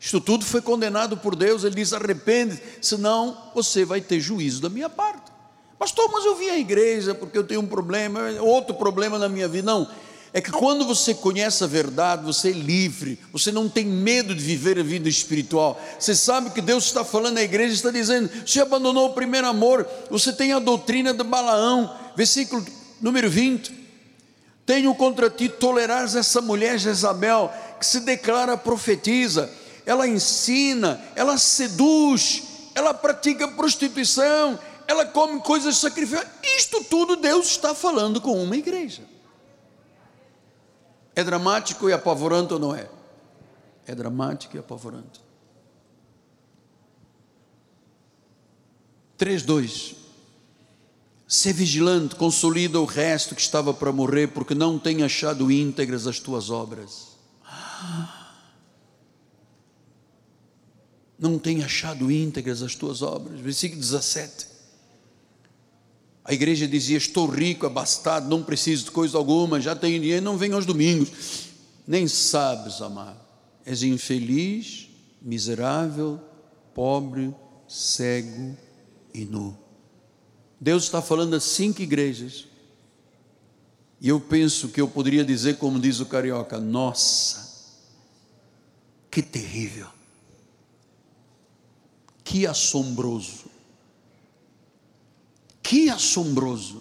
Isto 0.00 0.18
tudo 0.18 0.46
foi 0.46 0.62
condenado 0.62 1.18
por 1.18 1.36
Deus. 1.36 1.62
Ele 1.62 1.74
diz: 1.74 1.92
arrepende, 1.92 2.58
senão 2.80 3.50
você 3.54 3.84
vai 3.84 4.00
ter 4.00 4.18
juízo 4.18 4.62
da 4.62 4.70
minha 4.70 4.88
parte. 4.88 5.30
Pastor, 5.78 6.10
mas 6.10 6.24
eu 6.24 6.34
vim 6.36 6.48
à 6.48 6.58
igreja 6.58 7.14
porque 7.14 7.36
eu 7.36 7.44
tenho 7.44 7.60
um 7.60 7.66
problema, 7.66 8.20
outro 8.40 8.74
problema 8.74 9.18
na 9.18 9.28
minha 9.28 9.46
vida. 9.46 9.70
Não, 9.70 9.88
é 10.32 10.40
que 10.40 10.50
quando 10.50 10.86
você 10.86 11.12
conhece 11.12 11.62
a 11.64 11.66
verdade, 11.66 12.24
você 12.24 12.48
é 12.48 12.52
livre, 12.52 13.18
você 13.32 13.52
não 13.52 13.68
tem 13.68 13.84
medo 13.84 14.34
de 14.34 14.42
viver 14.42 14.78
a 14.78 14.82
vida 14.82 15.08
espiritual. 15.08 15.78
Você 15.98 16.14
sabe 16.14 16.50
que 16.50 16.62
Deus 16.62 16.84
está 16.84 17.04
falando 17.04 17.38
à 17.38 17.42
igreja, 17.42 17.74
está 17.74 17.90
dizendo: 17.90 18.30
você 18.46 18.60
abandonou 18.60 19.10
o 19.10 19.12
primeiro 19.12 19.46
amor, 19.46 19.86
você 20.10 20.32
tem 20.32 20.52
a 20.52 20.58
doutrina 20.58 21.12
de 21.12 21.22
Balaão, 21.22 21.94
versículo 22.16 22.64
número 23.00 23.28
20. 23.28 23.80
Tenho 24.64 24.94
contra 24.94 25.28
ti 25.28 25.48
tolerares 25.48 26.14
essa 26.14 26.40
mulher 26.40 26.78
Jezabel, 26.78 27.52
que 27.78 27.84
se 27.84 28.00
declara 28.00 28.56
profetiza 28.56 29.50
ela 29.84 30.06
ensina, 30.06 31.00
ela 31.14 31.38
seduz, 31.38 32.70
ela 32.74 32.94
pratica 32.94 33.48
prostituição, 33.48 34.58
ela 34.86 35.04
come 35.04 35.40
coisas 35.40 35.76
sacrificadas. 35.76 36.30
Isto 36.56 36.84
tudo 36.84 37.16
Deus 37.16 37.46
está 37.46 37.74
falando 37.74 38.20
com 38.20 38.42
uma 38.42 38.56
igreja. 38.56 39.02
É 41.14 41.22
dramático 41.22 41.88
e 41.88 41.92
apavorante 41.92 42.52
ou 42.52 42.58
não 42.58 42.74
é? 42.74 42.88
É 43.86 43.94
dramático 43.94 44.56
e 44.56 44.58
apavorante. 44.58 45.20
3:2 49.18 49.96
Ser 51.26 51.52
vigilante, 51.52 52.16
consolida 52.16 52.80
o 52.80 52.84
resto 52.84 53.36
que 53.36 53.40
estava 53.40 53.72
para 53.72 53.92
morrer, 53.92 54.28
porque 54.28 54.52
não 54.52 54.80
tem 54.80 55.04
achado 55.04 55.48
íntegras 55.48 56.08
as 56.08 56.18
tuas 56.18 56.50
obras. 56.50 57.10
Ah 57.44 58.19
não 61.20 61.38
tem 61.38 61.62
achado 61.62 62.10
íntegras 62.10 62.62
as 62.62 62.74
tuas 62.74 63.02
obras. 63.02 63.38
Versículo 63.38 63.78
17. 63.78 64.46
A 66.24 66.32
igreja 66.32 66.66
dizia: 66.66 66.96
Estou 66.96 67.26
rico, 67.26 67.66
abastado, 67.66 68.28
não 68.28 68.42
preciso 68.42 68.86
de 68.86 68.90
coisa 68.90 69.18
alguma, 69.18 69.60
já 69.60 69.76
tenho 69.76 70.00
dinheiro, 70.00 70.24
não 70.24 70.38
venho 70.38 70.56
aos 70.56 70.64
domingos. 70.64 71.10
Nem 71.86 72.08
sabes, 72.08 72.80
amado. 72.80 73.20
És 73.66 73.82
infeliz, 73.82 74.88
miserável, 75.20 76.18
pobre, 76.74 77.34
cego 77.68 78.56
e 79.12 79.24
nu. 79.26 79.56
Deus 80.58 80.84
está 80.84 81.02
falando 81.02 81.34
a 81.34 81.40
cinco 81.40 81.82
igrejas. 81.82 82.46
E 84.00 84.08
eu 84.08 84.18
penso 84.18 84.70
que 84.70 84.80
eu 84.80 84.88
poderia 84.88 85.22
dizer, 85.22 85.58
como 85.58 85.78
diz 85.78 86.00
o 86.00 86.06
carioca: 86.06 86.58
Nossa, 86.58 87.76
que 89.10 89.20
terrível. 89.20 89.99
Que 92.30 92.46
assombroso. 92.46 93.46
Que 95.60 95.90
assombroso. 95.90 96.80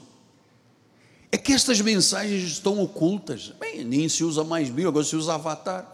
É 1.32 1.40
que 1.40 1.54
estas 1.54 1.82
mensagens 1.82 2.44
estão 2.44 2.80
ocultas. 2.80 3.52
Bem, 3.60 3.84
nem 3.84 4.08
se 4.08 4.24
usa 4.24 4.44
mais 4.44 4.68
Bíblia, 4.68 4.90
agora 4.90 5.04
se 5.04 5.16
usa 5.16 5.34
Avatar. 5.34 5.88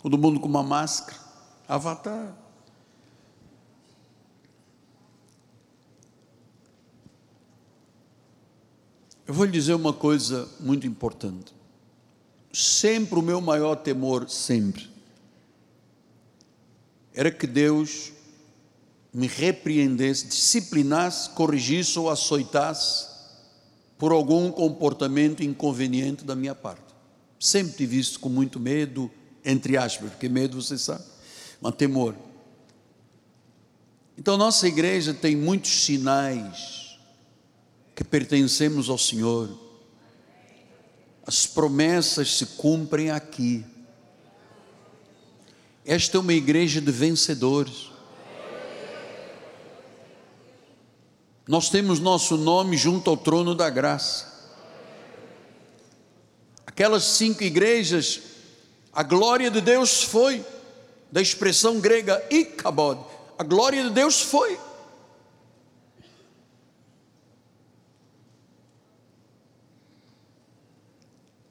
Todo 0.00 0.16
mundo 0.16 0.38
com 0.38 0.46
uma 0.46 0.62
máscara. 0.62 1.18
Avatar. 1.66 2.32
Eu 9.26 9.34
vou 9.34 9.44
lhe 9.44 9.50
dizer 9.50 9.74
uma 9.74 9.92
coisa 9.92 10.48
muito 10.60 10.86
importante. 10.86 11.52
Sempre 12.52 13.18
o 13.18 13.22
meu 13.22 13.40
maior 13.40 13.74
temor, 13.74 14.30
sempre, 14.30 14.88
era 17.12 17.32
que 17.32 17.48
Deus 17.48 18.12
me 19.12 19.26
repreendesse, 19.26 20.26
disciplinasse, 20.26 21.30
corrigisse 21.30 21.98
ou 21.98 22.08
açoitasse 22.08 23.06
por 23.98 24.10
algum 24.10 24.50
comportamento 24.50 25.42
inconveniente 25.42 26.24
da 26.24 26.34
minha 26.34 26.54
parte. 26.54 26.82
Sempre 27.38 27.74
tive 27.74 27.98
isso 27.98 28.18
com 28.18 28.28
muito 28.28 28.58
medo, 28.58 29.10
entre 29.44 29.76
aspas, 29.76 30.10
porque 30.10 30.28
medo 30.28 30.60
você 30.60 30.78
sabe, 30.78 31.04
mas 31.60 31.74
temor. 31.74 32.14
Então, 34.16 34.36
nossa 34.36 34.66
igreja 34.66 35.12
tem 35.12 35.36
muitos 35.36 35.84
sinais 35.84 36.98
que 37.94 38.04
pertencemos 38.04 38.88
ao 38.88 38.98
Senhor. 38.98 39.48
As 41.26 41.46
promessas 41.46 42.38
se 42.38 42.46
cumprem 42.46 43.10
aqui. 43.10 43.64
Esta 45.84 46.16
é 46.16 46.20
uma 46.20 46.32
igreja 46.32 46.80
de 46.80 46.90
vencedores. 46.90 47.91
Nós 51.46 51.68
temos 51.68 51.98
nosso 51.98 52.36
nome 52.36 52.76
junto 52.76 53.10
ao 53.10 53.16
trono 53.16 53.54
da 53.54 53.68
graça. 53.68 54.30
Aquelas 56.66 57.04
cinco 57.04 57.42
igrejas, 57.42 58.20
a 58.92 59.02
glória 59.02 59.50
de 59.50 59.60
Deus 59.60 60.02
foi, 60.02 60.44
da 61.10 61.20
expressão 61.20 61.80
grega 61.80 62.24
ikabod, 62.30 63.04
a 63.38 63.44
glória 63.44 63.82
de 63.82 63.90
Deus 63.90 64.22
foi. 64.22 64.58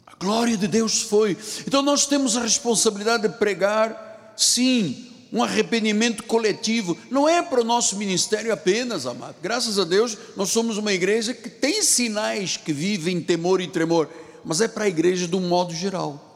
A 0.08 0.16
glória 0.16 0.56
de 0.56 0.68
Deus 0.68 1.02
foi. 1.02 1.38
Então 1.68 1.82
nós 1.82 2.06
temos 2.06 2.38
a 2.38 2.42
responsabilidade 2.42 3.28
de 3.28 3.38
pregar, 3.38 4.34
sim, 4.38 5.12
um 5.32 5.42
arrependimento 5.42 6.24
coletivo, 6.24 6.98
não 7.10 7.28
é 7.28 7.42
para 7.42 7.62
o 7.62 7.64
nosso 7.64 7.96
ministério 7.96 8.52
apenas, 8.52 9.06
amado. 9.06 9.36
Graças 9.42 9.80
a 9.80 9.86
Deus, 9.86 10.18
nós 10.36 10.50
somos 10.50 10.78
uma 10.78 10.92
igreja 10.92 11.34
que 11.34 11.50
tem 11.50 11.82
sinais 11.82 12.58
que 12.58 12.74
vivem 12.74 13.22
temor 13.22 13.62
e 13.62 13.68
tremor, 13.68 14.10
mas 14.44 14.60
é 14.60 14.68
para 14.68 14.84
a 14.84 14.90
igreja 14.90 15.28
de 15.28 15.36
um 15.36 15.48
modo 15.48 15.74
geral. 15.74 16.28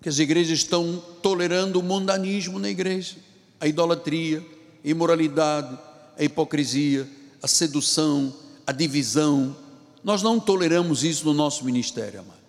Que 0.00 0.08
as 0.08 0.20
igrejas 0.20 0.58
estão 0.58 1.02
tolerando 1.20 1.80
o 1.80 1.82
mundanismo 1.82 2.58
na 2.58 2.68
igreja, 2.68 3.16
a 3.60 3.66
idolatria, 3.66 4.44
a 4.84 4.88
imoralidade, 4.88 5.76
a 6.16 6.22
hipocrisia, 6.22 7.08
a 7.42 7.48
sedução, 7.48 8.32
a 8.64 8.70
divisão. 8.70 9.56
Nós 10.04 10.22
não 10.22 10.38
toleramos 10.38 11.02
isso 11.02 11.24
no 11.24 11.34
nosso 11.34 11.64
ministério, 11.64 12.20
amado. 12.20 12.42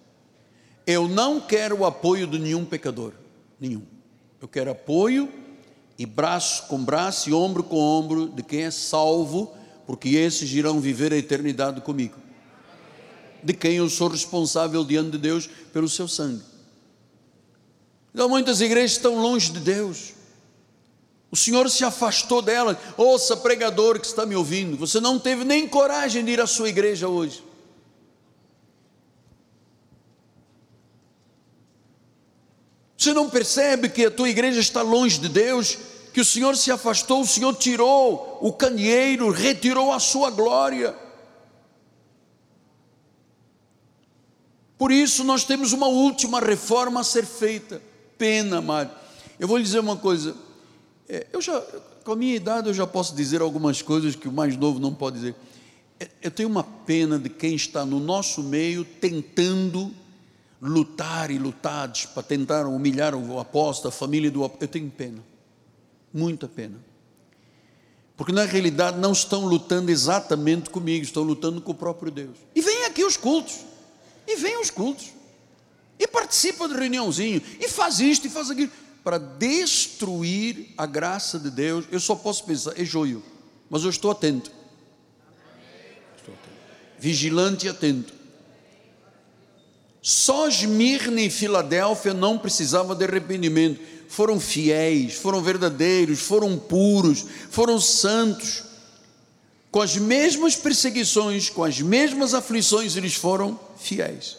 Eu 0.86 1.08
não 1.08 1.40
quero 1.40 1.80
o 1.80 1.86
apoio 1.86 2.28
de 2.28 2.38
nenhum 2.38 2.66
pecador 2.66 3.14
nenhum. 3.64 3.84
Eu 4.42 4.48
quero 4.48 4.72
apoio 4.72 5.32
e 5.98 6.06
braço 6.06 6.68
com 6.68 6.84
braço 6.84 7.30
e 7.30 7.34
ombro 7.34 7.64
com 7.64 7.78
ombro 7.78 8.28
de 8.28 8.44
quem 8.44 8.64
é 8.64 8.72
salvo, 8.72 9.54
porque 9.88 10.10
esses 10.10 10.52
irão 10.52 10.82
viver 10.82 11.14
a 11.14 11.18
eternidade 11.18 11.80
comigo. 11.80 12.16
De 13.42 13.54
quem 13.54 13.76
eu 13.76 13.90
sou 13.90 14.10
responsável 14.10 14.84
diante 14.84 15.12
de 15.12 15.18
Deus 15.18 15.50
pelo 15.72 15.88
seu 15.88 16.10
sangue. 16.10 16.44
Então 18.14 18.28
muitas 18.28 18.60
igrejas 18.60 18.92
estão 18.92 19.22
longe 19.22 19.50
de 19.52 19.62
Deus. 19.62 20.14
O 21.32 21.36
Senhor 21.36 21.70
se 21.70 21.86
afastou 21.86 22.42
delas. 22.42 22.78
Ouça, 22.98 23.38
pregador 23.38 23.98
que 23.98 24.06
está 24.06 24.26
me 24.26 24.36
ouvindo, 24.36 24.78
você 24.78 25.00
não 25.00 25.18
teve 25.18 25.46
nem 25.46 25.70
coragem 25.70 26.24
de 26.24 26.32
ir 26.32 26.42
à 26.42 26.48
sua 26.48 26.68
igreja 26.68 27.08
hoje. 27.08 27.42
Você 33.04 33.14
não 33.14 33.30
percebe 33.30 33.90
que 33.90 34.06
a 34.06 34.12
tua 34.12 34.30
igreja 34.30 34.62
está 34.62 34.82
longe 34.82 35.20
de 35.20 35.28
Deus, 35.28 35.78
que 36.14 36.22
o 36.22 36.26
Senhor 36.26 36.56
se 36.56 36.72
afastou, 36.72 37.20
o 37.20 37.28
Senhor 37.28 37.54
tirou 37.54 38.38
o 38.40 38.54
candeeiro, 38.54 39.30
retirou 39.30 39.92
a 39.92 40.00
sua 40.00 40.30
glória. 40.30 40.96
Por 44.78 44.90
isso 44.90 45.26
nós 45.26 45.44
temos 45.44 45.74
uma 45.74 45.88
última 45.88 46.40
reforma 46.40 47.02
a 47.02 47.04
ser 47.04 47.26
feita. 47.26 47.82
Pena, 48.18 48.60
amado. 48.60 48.92
Eu 49.38 49.50
vou 49.50 49.58
lhe 49.58 49.64
dizer 49.64 49.80
uma 49.80 49.98
coisa. 49.98 50.34
É, 51.10 51.28
eu 51.34 51.42
já, 51.42 51.62
com 52.06 52.14
a 52.14 52.16
minha 52.16 52.38
idade, 52.38 52.70
eu 52.70 52.74
já 52.74 52.88
posso 52.88 53.14
dizer 53.14 53.42
algumas 53.42 53.82
coisas 53.82 54.16
que 54.16 54.30
o 54.30 54.32
mais 54.32 54.56
novo 54.56 54.80
não 54.80 54.94
pode 54.94 55.18
dizer. 55.18 55.36
É, 56.00 56.08
eu 56.22 56.32
tenho 56.32 56.48
uma 56.48 56.64
pena 56.64 57.20
de 57.20 57.28
quem 57.28 57.54
está 57.54 57.86
no 57.86 58.00
nosso 58.00 58.42
meio 58.42 58.86
tentando 58.86 59.94
lutar 60.64 61.30
e 61.30 61.38
lutados 61.38 62.06
para 62.06 62.24
tentar 62.24 62.66
humilhar 62.66 63.14
o 63.14 63.40
apóstolo, 63.40 63.90
a 63.90 63.92
família 63.92 64.32
do 64.32 64.44
apóstolo. 64.44 64.64
Eu 64.64 64.68
tenho 64.70 64.90
pena, 64.90 65.24
muita 66.14 66.48
pena. 66.48 66.78
Porque 68.16 68.32
na 68.32 68.46
realidade 68.46 68.98
não 68.98 69.12
estão 69.12 69.46
lutando 69.46 69.92
exatamente 69.92 70.70
comigo, 70.70 71.04
estão 71.04 71.24
lutando 71.24 71.60
com 71.62 71.72
o 71.72 71.76
próprio 71.76 72.12
Deus. 72.12 72.38
E 72.56 72.62
vem 72.62 72.86
aqui 72.86 73.04
os 73.04 73.18
cultos, 73.18 73.60
e 74.26 74.38
vem 74.38 74.62
os 74.62 74.70
cultos, 74.70 75.10
e 76.00 76.08
participa 76.08 76.68
de 76.68 76.76
reuniãozinho, 76.76 77.42
e 77.60 77.68
faz 77.68 78.00
isto 78.00 78.28
e 78.28 78.30
faz 78.30 78.50
aquilo, 78.50 78.72
para 79.04 79.18
destruir 79.18 80.74
a 80.78 80.86
graça 80.86 81.38
de 81.38 81.50
Deus. 81.50 81.86
Eu 81.92 82.00
só 82.00 82.16
posso 82.16 82.46
pensar, 82.46 82.80
é 82.80 82.86
joio, 82.86 83.22
mas 83.70 83.84
eu 83.84 83.90
estou 83.90 84.12
atento. 84.12 84.52
Estou 86.18 86.34
atento. 86.34 86.56
Vigilante 87.00 87.66
e 87.66 87.70
atento. 87.70 88.23
Só 90.06 90.50
Esmirna 90.50 91.22
e 91.22 91.30
Filadélfia 91.30 92.14
não 92.14 92.38
precisavam 92.38 92.94
de 92.94 93.06
arrependimento. 93.06 93.80
Foram 94.10 94.38
fiéis, 94.38 95.14
foram 95.14 95.42
verdadeiros, 95.42 96.20
foram 96.20 96.60
puros, 96.60 97.26
foram 97.50 97.80
santos. 97.80 98.64
Com 99.72 99.82
as 99.82 99.96
mesmas 99.96 100.58
perseguições, 100.58 101.50
com 101.50 101.64
as 101.64 101.80
mesmas 101.80 102.34
aflições, 102.34 102.98
eles 102.98 103.16
foram 103.16 103.58
fiéis. 103.78 104.38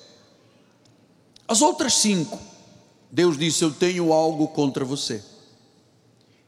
As 1.49 1.63
outras 1.63 1.95
cinco, 1.95 2.39
Deus 3.11 3.39
disse: 3.39 3.65
Eu 3.65 3.71
tenho 3.71 4.13
algo 4.13 4.49
contra 4.49 4.85
você. 4.85 5.23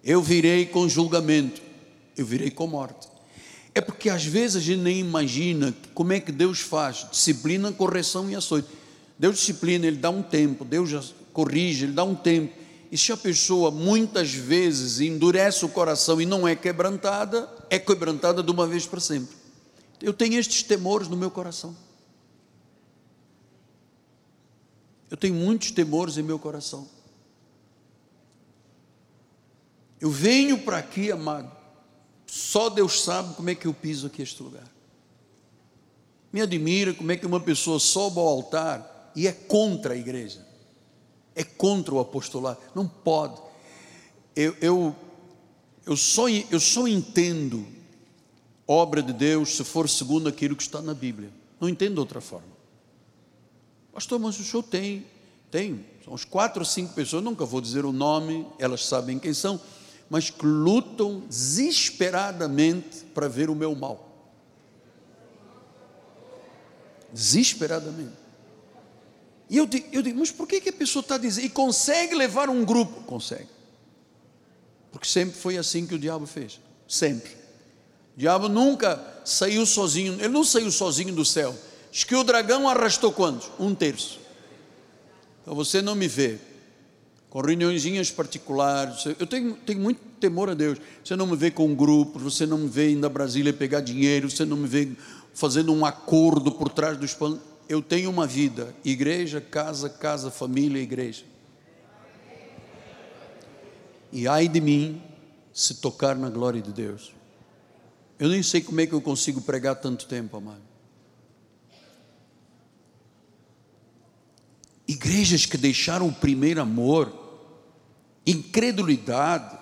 Eu 0.05 0.21
virei 0.21 0.67
com 0.67 0.87
julgamento, 0.87 1.63
eu 2.19 2.27
virei 2.27 2.51
com 2.51 2.67
morte. 2.67 3.09
É 3.75 3.81
porque 3.81 4.11
às 4.11 4.25
vezes 4.25 4.57
a 4.57 4.61
gente 4.61 4.81
nem 4.81 5.01
imagina 5.01 5.75
como 5.95 6.13
é 6.13 6.21
que 6.21 6.31
Deus 6.31 6.61
faz 6.61 7.07
disciplina, 7.11 7.73
correção 7.73 8.31
e 8.31 8.37
açoite. 8.37 8.69
Deus 9.19 9.37
disciplina, 9.37 9.87
Ele 9.87 9.97
dá 9.97 10.11
um 10.11 10.23
tempo, 10.23 10.65
Deus 10.65 11.15
corrige, 11.33 11.85
Ele 11.85 11.93
dá 11.93 12.05
um 12.05 12.15
tempo. 12.15 12.55
E 12.91 12.99
se 12.99 13.13
a 13.13 13.17
pessoa 13.17 13.71
muitas 13.71 14.33
vezes 14.33 15.01
endurece 15.01 15.65
o 15.65 15.69
coração 15.69 16.21
e 16.21 16.27
não 16.27 16.47
é 16.47 16.55
quebrantada, 16.55 17.49
é 17.69 17.79
quebrantada 17.79 18.43
de 18.43 18.51
uma 18.51 18.67
vez 18.67 18.87
para 18.87 19.01
sempre. 19.01 19.35
Eu 20.01 20.13
tenho 20.13 20.39
estes 20.39 20.63
temores 20.63 21.09
no 21.09 21.17
meu 21.17 21.31
coração. 21.31 21.75
Eu 25.11 25.17
tenho 25.17 25.35
muitos 25.35 25.71
temores 25.71 26.19
em 26.19 26.23
meu 26.23 26.39
coração. 26.39 26.89
Eu 30.01 30.11
venho 30.11 30.59
para 30.59 30.79
aqui, 30.79 31.11
amado. 31.11 31.51
Só 32.27 32.69
Deus 32.69 33.03
sabe 33.03 33.35
como 33.35 33.49
é 33.49 33.55
que 33.55 33.67
eu 33.67 33.73
piso 33.73 34.09
aqui 34.09 34.21
este 34.21 34.43
lugar. 34.43 34.71
Me 36.33 36.43
admira 36.43 36.93
como 36.93 37.11
é 37.11 37.17
que 37.17 37.25
uma 37.25 37.41
pessoa 37.41 37.81
sobe 37.81 38.19
ao 38.19 38.27
altar 38.27 38.96
e 39.17 39.27
é 39.27 39.33
contra 39.33 39.95
a 39.95 39.97
igreja, 39.97 40.47
é 41.35 41.43
contra 41.43 41.95
o 41.95 41.99
apostolado, 41.99 42.61
não 42.75 42.87
pode. 42.87 43.41
Eu, 44.37 44.55
eu, 44.61 44.95
eu, 45.87 45.97
só, 45.97 46.29
eu 46.29 46.61
só 46.61 46.87
entendo 46.87 47.67
obra 48.69 49.03
de 49.03 49.15
Deus 49.15 49.57
se 49.57 49.65
for 49.65 49.89
segundo 49.89 50.29
aquilo 50.29 50.55
que 50.55 50.63
está 50.63 50.83
na 50.83 50.93
Bíblia, 50.93 51.31
não 51.59 51.67
entendo 51.67 51.99
outra 51.99 52.21
forma. 52.21 52.55
Pastor, 53.93 54.21
mas 54.21 54.39
o 54.39 54.45
senhor 54.45 54.63
tem, 54.63 55.07
tem, 55.51 55.87
são 56.05 56.13
uns 56.13 56.27
quatro 56.27 56.61
ou 56.61 56.67
cinco 56.67 56.93
pessoas, 56.93 57.25
nunca 57.25 57.47
vou 57.47 57.63
dizer 57.63 57.87
o 57.87 57.93
nome, 57.93 58.47
elas 58.59 58.85
sabem 58.85 59.19
quem 59.19 59.33
são, 59.33 59.59
mas 60.11 60.29
que 60.29 60.45
lutam 60.45 61.21
desesperadamente 61.21 63.05
para 63.15 63.27
ver 63.27 63.49
o 63.49 63.55
meu 63.55 63.75
mal. 63.75 64.07
Desesperadamente. 67.11 68.26
E 69.49 69.57
eu 69.57 69.67
digo, 69.67 69.87
eu 69.93 70.03
digo 70.03 70.19
mas 70.19 70.31
por 70.31 70.47
que, 70.47 70.61
que 70.61 70.71
a 70.71 70.73
pessoa 70.73 71.01
está 71.01 71.17
dizendo? 71.17 71.47
E 71.47 71.49
consegue 71.49 72.15
levar 72.15 72.49
um 72.51 72.65
grupo? 72.65 73.03
Consegue. 73.03 73.49
Porque 74.91 75.07
sempre 75.07 75.39
foi 75.39 75.57
assim 75.57 75.87
que 75.87 75.95
o 75.95 75.99
diabo 75.99 76.27
fez. 76.27 76.61
Sempre. 76.89 77.31
O 78.17 78.19
diabo 78.19 78.49
nunca 78.49 79.03
saiu 79.25 79.67
sozinho, 79.67 80.15
ele 80.15 80.29
não 80.29 80.43
saiu 80.43 80.71
sozinho 80.71 81.15
do 81.15 81.25
céu. 81.25 81.55
Diz 81.93 82.05
que 82.05 82.15
o 82.15 82.25
dragão 82.25 82.69
arrastou 82.69 83.13
quantos? 83.13 83.51
Um 83.59 83.75
terço. 83.75 84.19
Então 85.43 85.55
você 85.55 85.81
não 85.81 85.95
me 85.95 86.09
vê 86.09 86.39
com 87.31 87.41
reuniõezinhas 87.41 88.11
particulares. 88.11 89.05
Eu 89.19 89.27
tenho, 89.27 89.55
tenho 89.55 89.81
muito 89.81 90.01
temor 90.19 90.49
a 90.49 90.55
Deus. 90.55 90.79
Você 91.05 91.15
não 91.15 91.27
me 91.27 91.37
vê 91.37 91.51
com 91.51 91.75
grupos, 91.75 92.23
você 92.23 92.47
não 92.47 92.59
me 92.59 92.69
vê 92.69 92.91
indo 92.91 93.07
a 93.07 93.11
Brasília 93.11 93.53
pegar 93.53 93.81
dinheiro, 93.81 94.31
você 94.31 94.45
não 94.45 94.57
me 94.57 94.67
vê 94.67 94.91
fazendo 95.35 95.73
um 95.73 95.85
acordo 95.85 96.51
por 96.51 96.71
trás 96.71 96.97
dos 96.97 97.13
panos. 97.13 97.41
Eu 97.69 97.83
tenho 97.83 98.11
uma 98.11 98.27
vida: 98.27 98.75
igreja, 98.85 99.41
casa, 99.41 99.89
casa, 99.89 100.31
família, 100.31 100.81
igreja. 100.81 101.25
E 104.13 104.27
ai 104.29 104.49
de 104.49 104.61
mim 104.61 105.03
se 105.53 105.75
tocar 105.75 106.17
na 106.17 106.31
glória 106.31 106.63
de 106.63 106.73
Deus. 106.73 107.13
Eu 108.19 108.29
nem 108.29 108.43
sei 108.43 108.61
como 108.61 108.81
é 108.81 108.87
que 108.87 108.93
eu 108.93 109.01
consigo 109.01 109.41
pregar 109.41 109.77
tanto 109.77 110.07
tempo, 110.07 110.37
amado. 110.37 110.63
Igrejas 114.89 115.45
que 115.45 115.59
deixaram 115.59 116.09
o 116.09 116.13
primeiro 116.13 116.61
amor, 116.61 117.13
incredulidade, 118.27 119.59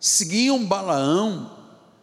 seguiam 0.00 0.64
Balaão, 0.66 1.57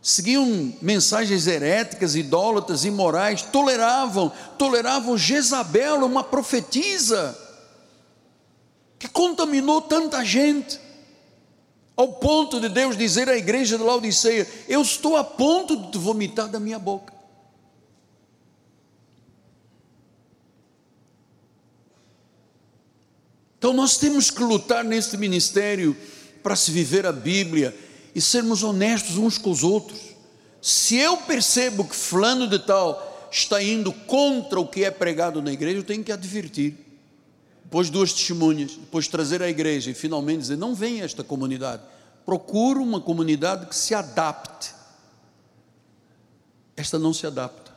seguiam 0.06 0.72
mensagens 0.84 1.47
heréticas, 1.47 2.16
idólatras, 2.16 2.86
imorais, 2.86 3.41
toleravam, 3.41 4.32
toleravam 4.56 5.18
Jezabel, 5.18 6.06
uma 6.06 6.24
profetisa, 6.24 7.36
que 8.99 9.08
contaminou 9.08 9.82
tanta 9.82 10.24
gente, 10.24 10.80
ao 11.97 12.14
ponto 12.14 12.62
de 12.62 12.70
Deus 12.70 12.95
dizer 12.95 13.28
à 13.28 13.36
igreja 13.36 13.80
de 13.80 13.84
Laodiceia: 13.84 14.47
Eu 14.68 14.84
estou 14.84 15.18
a 15.18 15.24
ponto 15.24 15.76
de 15.89 15.97
vomitar 15.97 16.49
da 16.49 16.60
minha 16.60 16.78
boca. 16.78 17.12
Então 23.58 23.74
nós 23.74 23.97
temos 23.97 24.30
que 24.30 24.43
lutar 24.43 24.84
neste 24.84 25.18
ministério 25.18 25.97
para 26.43 26.56
se 26.56 26.70
viver 26.70 27.08
a 27.08 27.12
Bíblia 27.12 27.76
e 28.16 28.22
sermos 28.22 28.63
honestos 28.63 29.18
uns 29.18 29.38
com 29.38 29.51
os 29.51 29.61
outros. 29.61 29.99
Se 30.61 30.95
eu 30.95 31.18
percebo 31.18 31.84
que 31.84 31.95
fulano 31.95 32.47
de 32.47 32.57
tal 32.57 33.30
está 33.30 33.61
indo 33.61 33.91
contra 33.91 34.57
o 34.59 34.66
que 34.66 34.86
é 34.86 34.89
pregado 34.89 35.41
na 35.41 35.51
igreja, 35.51 35.80
eu 35.80 35.84
tenho 35.84 36.03
que 36.03 36.13
advertir. 36.13 36.76
Depois 37.66 37.89
duas 37.89 38.13
testemunhas, 38.13 38.72
depois 38.72 39.09
trazer 39.09 39.43
à 39.43 39.49
igreja 39.49 39.91
e 39.91 39.93
finalmente 39.93 40.39
dizer: 40.39 40.57
não 40.57 40.74
venha 40.74 41.03
esta 41.03 41.24
comunidade. 41.24 41.84
Procura 42.26 42.80
uma 42.80 43.01
comunidade 43.01 43.66
que 43.66 43.76
se 43.76 43.93
adapte. 43.93 44.74
Esta 46.78 46.97
não 46.97 47.13
se 47.13 47.28
adapta. 47.28 47.74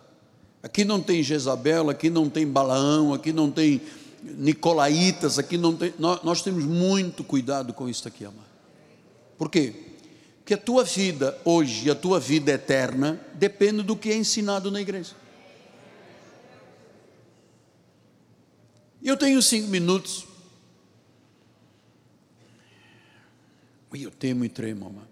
Aqui 0.63 0.85
não 0.85 1.01
tem 1.01 1.23
Jezabel, 1.23 1.91
aqui 1.91 2.09
não 2.09 2.31
tem 2.31 2.47
Balaão, 2.47 3.13
aqui 3.13 3.33
não 3.33 3.51
tem 3.51 3.81
nicolaítas, 4.23 5.39
aqui 5.39 5.59
não 5.59 5.75
tem. 5.75 5.93
Nós, 5.99 6.23
nós 6.23 6.43
temos 6.43 6.65
muito 6.65 7.25
cuidado 7.25 7.73
com 7.73 7.89
isso 7.89 8.07
aqui, 8.07 8.25
amado. 8.25 8.49
Por 9.37 9.51
quê? 9.51 9.88
Porque 10.49 10.55
a 10.55 10.65
tua 10.65 10.83
vida 10.83 11.39
hoje, 11.45 11.91
a 11.91 11.95
tua 11.95 12.19
vida 12.19 12.51
eterna, 12.53 13.21
depende 13.35 13.83
do 13.83 13.95
que 13.95 14.09
é 14.09 14.17
ensinado 14.17 14.71
na 14.71 14.81
igreja. 14.81 15.15
Eu 19.03 19.15
tenho 19.15 19.43
cinco 19.43 19.69
minutos. 19.69 20.27
Eu 23.93 24.11
temo 24.11 24.43
e 24.43 24.49
tremo, 24.49 24.87
amado. 24.87 25.11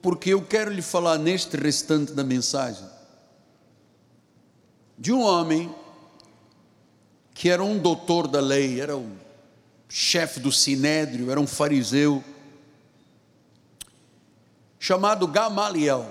Porque 0.00 0.30
eu 0.30 0.44
quero 0.44 0.70
lhe 0.70 0.80
falar 0.80 1.18
neste 1.18 1.56
restante 1.56 2.12
da 2.12 2.22
mensagem 2.22 2.88
de 4.96 5.10
um 5.12 5.20
homem 5.20 5.74
que 7.34 7.48
era 7.48 7.64
um 7.64 7.76
doutor 7.76 8.28
da 8.28 8.40
lei, 8.40 8.80
era 8.80 8.96
um 8.96 9.16
chefe 9.88 10.38
do 10.38 10.52
sinédrio, 10.52 11.28
era 11.28 11.40
um 11.40 11.46
fariseu, 11.48 12.22
chamado 14.84 15.26
Gamaliel. 15.26 16.06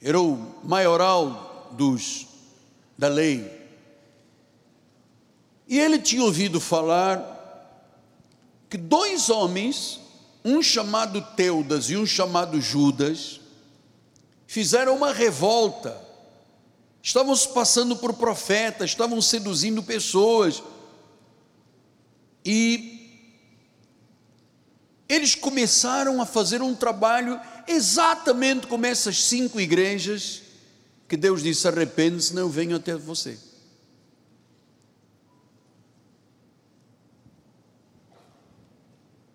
Era 0.00 0.20
o 0.20 0.54
maioral 0.62 1.70
dos 1.72 2.24
da 2.96 3.08
lei. 3.08 3.50
E 5.66 5.76
ele 5.76 5.98
tinha 5.98 6.22
ouvido 6.22 6.60
falar 6.60 7.34
que 8.70 8.78
dois 8.78 9.28
homens, 9.28 9.98
um 10.44 10.62
chamado 10.62 11.20
Teudas 11.34 11.90
e 11.90 11.96
um 11.96 12.06
chamado 12.06 12.60
Judas, 12.60 13.40
fizeram 14.46 14.94
uma 14.94 15.12
revolta 15.12 16.00
estavam 17.02 17.34
se 17.34 17.48
passando 17.48 17.96
por 17.96 18.14
profetas, 18.14 18.90
estavam 18.90 19.20
seduzindo 19.20 19.82
pessoas. 19.82 20.62
E 22.44 22.97
eles 25.08 25.34
começaram 25.34 26.20
a 26.20 26.26
fazer 26.26 26.60
um 26.60 26.74
trabalho 26.74 27.40
exatamente 27.66 28.66
como 28.66 28.84
essas 28.84 29.24
cinco 29.24 29.58
igrejas 29.60 30.42
que 31.08 31.16
Deus 31.16 31.42
disse: 31.42 31.66
arrepende-se, 31.66 32.34
não 32.34 32.48
venho 32.48 32.76
até 32.76 32.94
você. 32.94 33.38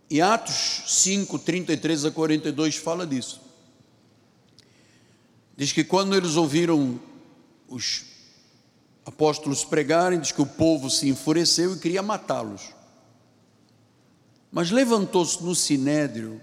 E 0.09 0.21
Atos 0.21 0.83
5, 0.85 1.39
33 1.39 2.05
a 2.05 2.11
42 2.11 2.75
fala 2.75 3.07
disso. 3.07 3.41
Diz 5.57 5.71
que 5.71 5.83
quando 5.83 6.15
eles 6.15 6.35
ouviram 6.35 6.99
os 7.67 8.05
apóstolos 9.03 9.65
pregarem, 9.65 10.19
diz 10.19 10.31
que 10.31 10.41
o 10.41 10.45
povo 10.45 10.87
se 10.87 11.09
enfureceu 11.09 11.73
e 11.75 11.79
queria 11.79 12.03
matá-los. 12.03 12.73
Mas 14.53 14.69
levantou-se 14.69 15.43
no 15.43 15.55
sinédrio 15.55 16.39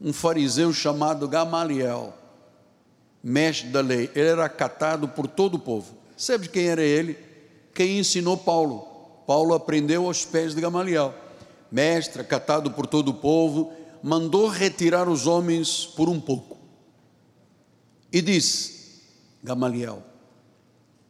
um 0.00 0.12
fariseu 0.12 0.72
chamado 0.72 1.26
Gamaliel, 1.26 2.14
mestre 3.20 3.68
da 3.68 3.80
lei. 3.80 4.08
Ele 4.14 4.28
era 4.28 4.44
acatado 4.44 5.08
por 5.08 5.26
todo 5.26 5.56
o 5.56 5.58
povo. 5.58 5.92
Sabe 6.16 6.48
quem 6.48 6.68
era 6.68 6.80
ele? 6.80 7.18
Quem 7.74 7.98
ensinou 7.98 8.36
Paulo. 8.36 8.86
Paulo 9.26 9.54
aprendeu 9.54 10.06
aos 10.06 10.24
pés 10.24 10.54
de 10.54 10.60
Gamaliel. 10.60 11.12
Mestre, 11.70 12.22
acatado 12.22 12.70
por 12.70 12.86
todo 12.86 13.08
o 13.08 13.14
povo, 13.14 13.72
mandou 14.00 14.46
retirar 14.46 15.08
os 15.08 15.26
homens 15.26 15.84
por 15.84 16.08
um 16.08 16.20
pouco. 16.20 16.58
E 18.12 18.22
disse: 18.22 19.02
Gamaliel, 19.42 20.00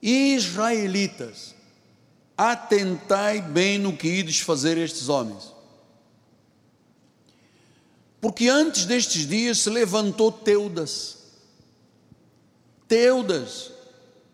Israelitas, 0.01 1.55
atentai 2.39 3.43
bem 3.43 3.79
no 3.79 3.95
que 3.95 4.09
ides 4.09 4.41
fazer 4.41 4.79
estes 4.79 5.11
homens. 5.11 5.60
Porque 8.21 8.49
antes 8.49 8.85
destes 8.85 9.27
dias 9.27 9.59
se 9.59 9.71
levantou 9.71 10.31
Teudas. 10.31 11.19
Teudas 12.87 13.71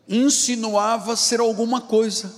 insinuava 0.08 1.14
ser 1.16 1.40
alguma 1.40 1.80
coisa. 1.80 2.32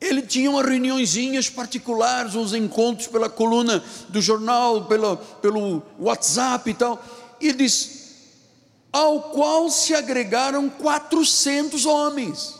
Ele 0.00 0.22
tinha 0.22 0.50
umas 0.50 0.66
reuniõezinhas 0.66 1.48
particulares, 1.48 2.34
uns 2.34 2.52
encontros 2.52 3.08
pela 3.08 3.28
coluna 3.28 3.82
do 4.08 4.20
jornal, 4.20 4.84
pelo, 4.84 5.16
pelo 5.16 5.82
WhatsApp 5.98 6.70
e 6.70 6.74
tal. 6.74 7.02
E 7.40 7.52
disse: 7.52 8.06
ao 8.96 9.24
qual 9.24 9.68
se 9.68 9.94
agregaram 9.94 10.70
400 10.70 11.84
homens. 11.84 12.54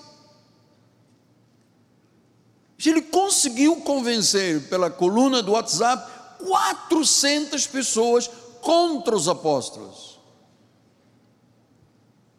Ele 2.85 3.01
conseguiu 3.01 3.77
convencer 3.77 4.68
pela 4.68 4.90
coluna 4.90 5.43
do 5.43 5.52
WhatsApp 5.52 6.16
400 6.47 7.66
pessoas 7.66 8.28
contra 8.60 9.14
os 9.16 9.28
apóstolos. 9.28 10.18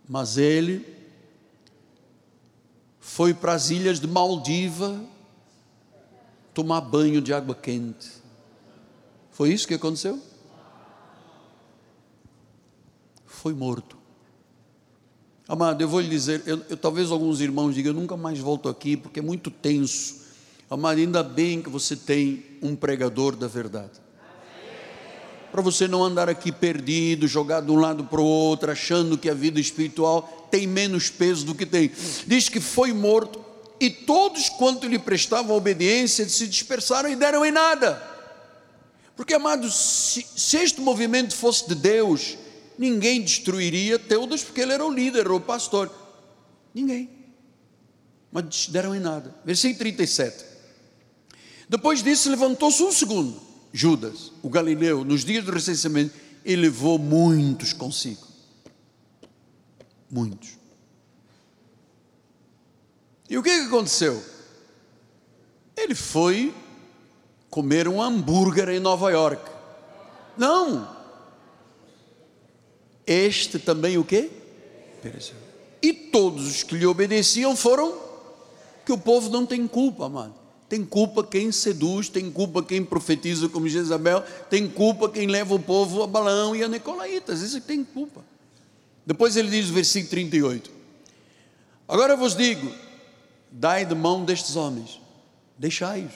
Mas 0.07 0.38
ele 0.38 0.85
foi 2.99 3.34
para 3.34 3.53
as 3.53 3.69
ilhas 3.69 3.99
de 3.99 4.07
Maldiva 4.07 4.99
tomar 6.53 6.81
banho 6.81 7.21
de 7.21 7.34
água 7.34 7.53
quente. 7.53 8.09
Foi 9.31 9.51
isso 9.51 9.67
que 9.67 9.73
aconteceu? 9.73 10.21
foi 13.38 13.53
morto. 13.53 13.95
Amado, 15.47 15.81
eu 15.81 15.88
vou 15.88 16.01
lhe 16.01 16.09
dizer, 16.09 16.43
eu, 16.45 16.61
eu, 16.69 16.75
talvez 16.75 17.11
alguns 17.11 17.39
irmãos 17.39 17.73
digam, 17.73 17.93
eu 17.93 17.99
nunca 17.99 18.17
mais 18.17 18.39
volto 18.39 18.67
aqui 18.67 18.97
porque 18.97 19.19
é 19.19 19.23
muito 19.23 19.49
tenso. 19.49 20.27
Amado, 20.69 20.99
ainda 20.99 21.23
bem 21.23 21.61
que 21.61 21.69
você 21.69 21.95
tem 21.95 22.44
um 22.61 22.76
pregador 22.76 23.35
da 23.35 23.48
verdade. 23.48 24.07
Para 25.49 25.61
você 25.61 25.88
não 25.88 26.03
andar 26.03 26.27
aqui 26.27 26.52
perdido, 26.52 27.26
jogado 27.26 27.68
de 27.68 27.72
um 27.72 27.80
lado 27.80 28.03
para 28.03 28.19
o 28.19 28.26
outro, 28.26 28.69
achando 28.69 29.18
que 29.18 29.30
a 29.30 29.34
vida 29.34 29.61
espiritual 29.61 30.49
tem 30.52 30.68
menos 30.68 31.10
peso 31.10 31.45
do 31.45 31.56
que 31.56 31.65
tem. 31.65 31.89
Diz 32.26 32.49
que 32.49 32.60
foi 32.60 32.91
morto 32.91 33.44
e 33.80 33.89
todos 33.89 34.49
quanto 34.49 34.88
lhe 34.88 34.99
prestavam 34.99 35.56
obediência 35.56 36.27
se 36.27 36.45
dispersaram 36.48 37.10
e 37.10 37.15
deram 37.15 37.45
em 37.45 37.52
nada. 37.52 38.03
Porque, 39.15 39.34
amados, 39.34 39.73
se, 39.73 40.27
se 40.35 40.57
este 40.57 40.81
movimento 40.81 41.34
fosse 41.34 41.68
de 41.69 41.76
Deus, 41.76 42.38
ninguém 42.77 43.22
destruiria 43.22 43.98
Teudas 43.98 44.44
porque 44.44 44.61
ele 44.61 44.73
era 44.73 44.85
o 44.85 44.91
líder, 44.91 45.22
era 45.22 45.34
o 45.34 45.39
pastor. 45.39 45.89
Ninguém. 46.73 47.10
mas 48.31 48.68
deram 48.68 48.94
em 48.94 48.99
nada. 48.99 49.34
Versículo 49.45 49.80
37. 49.80 50.56
Depois 51.69 52.02
disso, 52.02 52.30
levantou-se 52.30 52.81
um 52.81 52.91
segundo, 52.91 53.39
Judas, 53.73 54.31
o 54.41 54.49
galileu, 54.49 55.03
nos 55.03 55.26
dias 55.26 55.44
do 55.44 55.52
recenseamento, 55.52 56.14
e 56.45 56.56
levou 56.56 56.98
muitos 56.98 57.73
consigo. 57.73 58.26
Muitos. 60.10 60.57
E 63.30 63.38
o 63.38 63.44
que, 63.44 63.49
que 63.49 63.65
aconteceu? 63.65 64.23
Ele 65.76 65.94
foi 65.94 66.56
comer 67.49 67.88
um 67.88 68.02
hambúrguer 68.02 68.69
em 68.69 68.80
Nova 68.80 69.11
York. 69.11 69.44
Não. 70.38 70.95
Este 73.06 73.60
também 73.60 73.98
o 73.98 74.03
quê? 74.06 74.31
Pereceu. 75.02 75.35
E 75.81 75.91
todos 75.91 76.48
os 76.48 76.64
que 76.64 76.76
lhe 76.76 76.85
obedeciam 76.85 77.56
foram 77.56 77.98
que 78.85 78.91
o 78.91 78.98
povo 78.98 79.30
não 79.30 79.45
tem 79.45 79.68
culpa, 79.68 80.06
amado. 80.06 80.47
Tem 80.69 80.84
culpa 80.84 81.23
quem 81.23 81.52
seduz, 81.52 82.10
tem 82.10 82.30
culpa 82.30 82.61
quem 82.61 82.84
profetiza 82.84 83.48
como 83.48 83.69
Jezabel, 83.69 84.22
tem 84.49 84.68
culpa 84.68 85.10
quem 85.10 85.27
leva 85.27 85.56
o 85.56 85.60
povo 85.60 86.03
a 86.03 86.07
Balão 86.07 86.56
e 86.56 86.64
a 86.64 86.68
Nicolaitas, 86.68 87.41
isso 87.41 87.61
tem 87.61 87.84
culpa. 87.84 88.23
Depois 89.06 89.38
ele 89.38 89.49
diz 89.49 89.69
no 89.69 89.76
versículo 89.76 90.10
38: 90.10 90.69
Agora 91.88 92.14
eu 92.14 92.18
vos 92.18 92.35
digo, 92.35 92.69
dai 93.49 93.85
de 93.85 93.95
mão 93.95 94.26
destes 94.26 94.57
homens, 94.57 94.99
deixai-os. 95.57 96.11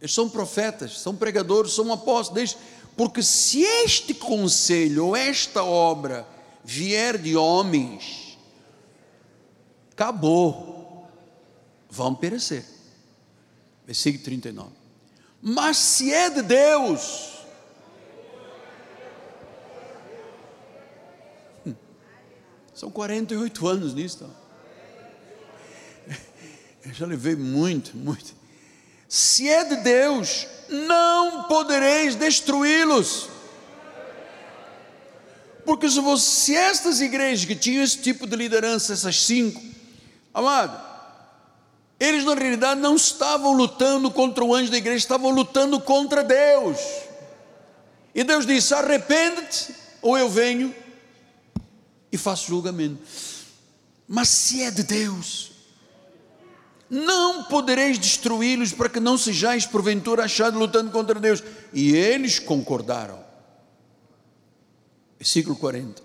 Eles 0.00 0.14
são 0.14 0.28
profetas, 0.28 1.00
são 1.00 1.16
pregadores, 1.16 1.72
são 1.72 1.92
apóstolos, 1.92 2.56
porque 2.96 3.22
se 3.22 3.62
este 3.62 4.14
conselho 4.14 5.06
ou 5.06 5.16
esta 5.16 5.64
obra 5.64 6.24
vier 6.62 7.18
de 7.18 7.36
homens, 7.36 8.38
acabou, 9.90 11.08
vão 11.90 12.14
perecer. 12.14 12.73
Versículo 13.86 14.24
39. 14.24 14.70
Mas 15.42 15.76
se 15.76 16.12
é 16.12 16.30
de 16.30 16.42
Deus, 16.42 17.34
hum, 21.66 21.74
são 22.74 22.90
48 22.90 23.66
anos 23.68 23.94
nisso. 23.94 24.30
Eu 26.84 26.92
já 26.92 27.06
levei 27.06 27.36
muito, 27.36 27.96
muito. 27.96 28.34
Se 29.08 29.48
é 29.48 29.64
de 29.64 29.76
Deus, 29.76 30.46
não 30.68 31.44
podereis 31.44 32.14
destruí-los. 32.14 33.28
Porque 35.64 35.88
se, 35.88 36.00
você, 36.00 36.24
se 36.24 36.56
estas 36.56 37.00
igrejas 37.00 37.44
que 37.44 37.54
tinham 37.54 37.82
esse 37.82 37.98
tipo 37.98 38.26
de 38.26 38.36
liderança, 38.36 38.92
essas 38.92 39.24
cinco, 39.24 39.62
amado, 40.32 40.93
eles 42.04 42.24
na 42.24 42.34
realidade 42.34 42.80
não 42.80 42.96
estavam 42.96 43.52
lutando 43.52 44.10
contra 44.10 44.44
o 44.44 44.54
anjo 44.54 44.70
da 44.70 44.76
igreja, 44.76 44.98
estavam 44.98 45.30
lutando 45.30 45.80
contra 45.80 46.22
Deus. 46.22 46.78
E 48.14 48.22
Deus 48.22 48.46
disse: 48.46 48.74
arrepende-te, 48.74 49.74
ou 50.00 50.16
eu 50.16 50.28
venho 50.28 50.74
e 52.12 52.16
faço 52.16 52.46
julgamento. 52.46 53.02
Mas 54.06 54.28
se 54.28 54.62
é 54.62 54.70
de 54.70 54.82
Deus, 54.82 55.52
não 56.88 57.44
podereis 57.44 57.98
destruí-los 57.98 58.72
para 58.72 58.88
que 58.88 59.00
não 59.00 59.18
sejais 59.18 59.66
porventura 59.66 60.24
achados 60.24 60.58
lutando 60.58 60.90
contra 60.90 61.18
Deus. 61.18 61.42
E 61.72 61.94
eles 61.96 62.38
concordaram. 62.38 63.18
Versículo 65.18 65.56
40. 65.56 66.02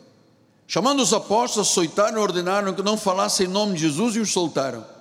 Chamando 0.65 1.01
os 1.01 1.13
apóstolos, 1.13 1.69
açoitaram 1.69 2.19
e 2.19 2.21
ordenaram 2.21 2.73
que 2.73 2.81
não 2.81 2.95
falassem 2.95 3.47
em 3.47 3.49
nome 3.49 3.73
de 3.73 3.81
Jesus 3.81 4.15
e 4.15 4.19
os 4.19 4.31
soltaram. 4.31 4.98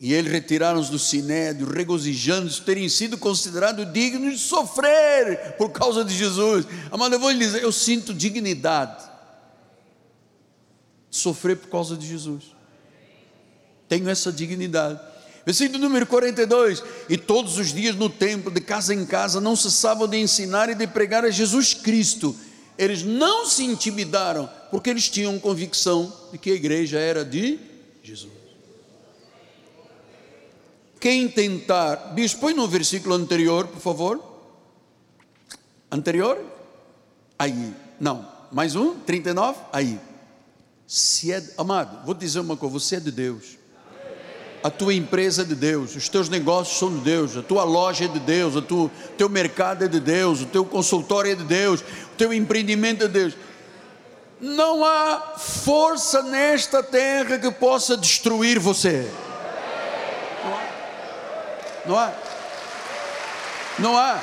E 0.00 0.14
eles 0.14 0.30
retiraram-os 0.30 0.88
do 0.88 0.98
sinédrio, 0.98 1.68
regozijando-se, 1.68 2.62
terem 2.62 2.88
sido 2.88 3.18
considerados 3.18 3.92
dignos 3.92 4.34
de 4.34 4.38
sofrer 4.38 5.56
por 5.56 5.70
causa 5.70 6.04
de 6.04 6.16
Jesus. 6.16 6.66
Amado, 6.90 7.14
eu 7.16 7.20
vou 7.20 7.30
lhe 7.30 7.38
dizer, 7.38 7.62
eu 7.62 7.72
sinto 7.72 8.14
dignidade 8.14 9.04
de 11.10 11.16
sofrer 11.16 11.56
por 11.56 11.68
causa 11.68 11.96
de 11.96 12.06
Jesus. 12.06 12.44
Tenho 13.88 14.08
essa 14.08 14.30
dignidade. 14.30 15.00
Versículo 15.44 15.80
número 15.80 16.06
42: 16.06 16.80
E 17.08 17.16
todos 17.16 17.58
os 17.58 17.72
dias 17.72 17.96
no 17.96 18.08
templo, 18.08 18.52
de 18.52 18.60
casa 18.60 18.94
em 18.94 19.04
casa, 19.04 19.40
não 19.40 19.56
cessavam 19.56 20.06
de 20.06 20.16
ensinar 20.16 20.68
e 20.68 20.76
de 20.76 20.86
pregar 20.86 21.24
a 21.24 21.30
Jesus 21.30 21.74
Cristo. 21.74 22.36
Eles 22.76 23.02
não 23.02 23.46
se 23.46 23.64
intimidaram, 23.64 24.48
porque 24.70 24.90
eles 24.90 25.08
tinham 25.08 25.36
convicção 25.40 26.12
de 26.30 26.38
que 26.38 26.52
a 26.52 26.54
igreja 26.54 27.00
era 27.00 27.24
de 27.24 27.58
Jesus. 28.00 28.37
Quem 31.00 31.28
tentar, 31.28 32.12
bispo, 32.12 32.40
põe 32.40 32.54
no 32.54 32.66
versículo 32.66 33.14
anterior, 33.14 33.68
por 33.68 33.80
favor. 33.80 34.22
Anterior? 35.90 36.38
Aí, 37.38 37.72
não, 38.00 38.26
mais 38.50 38.74
um, 38.74 38.94
39, 38.94 39.58
aí. 39.72 40.00
Se 40.86 41.32
é, 41.32 41.42
amado, 41.56 42.04
vou 42.04 42.14
dizer 42.14 42.40
uma 42.40 42.56
coisa, 42.56 42.72
você 42.72 42.96
é 42.96 43.00
de 43.00 43.12
Deus. 43.12 43.58
A 44.62 44.70
tua 44.70 44.92
empresa 44.92 45.42
é 45.42 45.44
de 45.44 45.54
Deus, 45.54 45.94
os 45.94 46.08
teus 46.08 46.28
negócios 46.28 46.78
são 46.78 46.92
de 46.92 47.00
Deus, 47.00 47.36
a 47.36 47.42
tua 47.42 47.62
loja 47.62 48.06
é 48.06 48.08
de 48.08 48.18
Deus, 48.18 48.56
o 48.56 48.62
teu, 48.62 48.90
teu 49.16 49.28
mercado 49.28 49.84
é 49.84 49.88
de 49.88 50.00
Deus, 50.00 50.42
o 50.42 50.46
teu 50.46 50.64
consultório 50.64 51.30
é 51.30 51.34
de 51.36 51.44
Deus, 51.44 51.80
o 51.80 52.16
teu 52.16 52.32
empreendimento 52.32 53.04
é 53.04 53.06
de 53.06 53.12
Deus. 53.12 53.34
Não 54.40 54.84
há 54.84 55.34
força 55.38 56.22
nesta 56.22 56.82
terra 56.82 57.38
que 57.38 57.50
possa 57.52 57.96
destruir 57.96 58.58
você. 58.58 59.08
Não 61.88 61.98
há. 61.98 62.12
Não 63.78 63.96
há. 63.96 64.22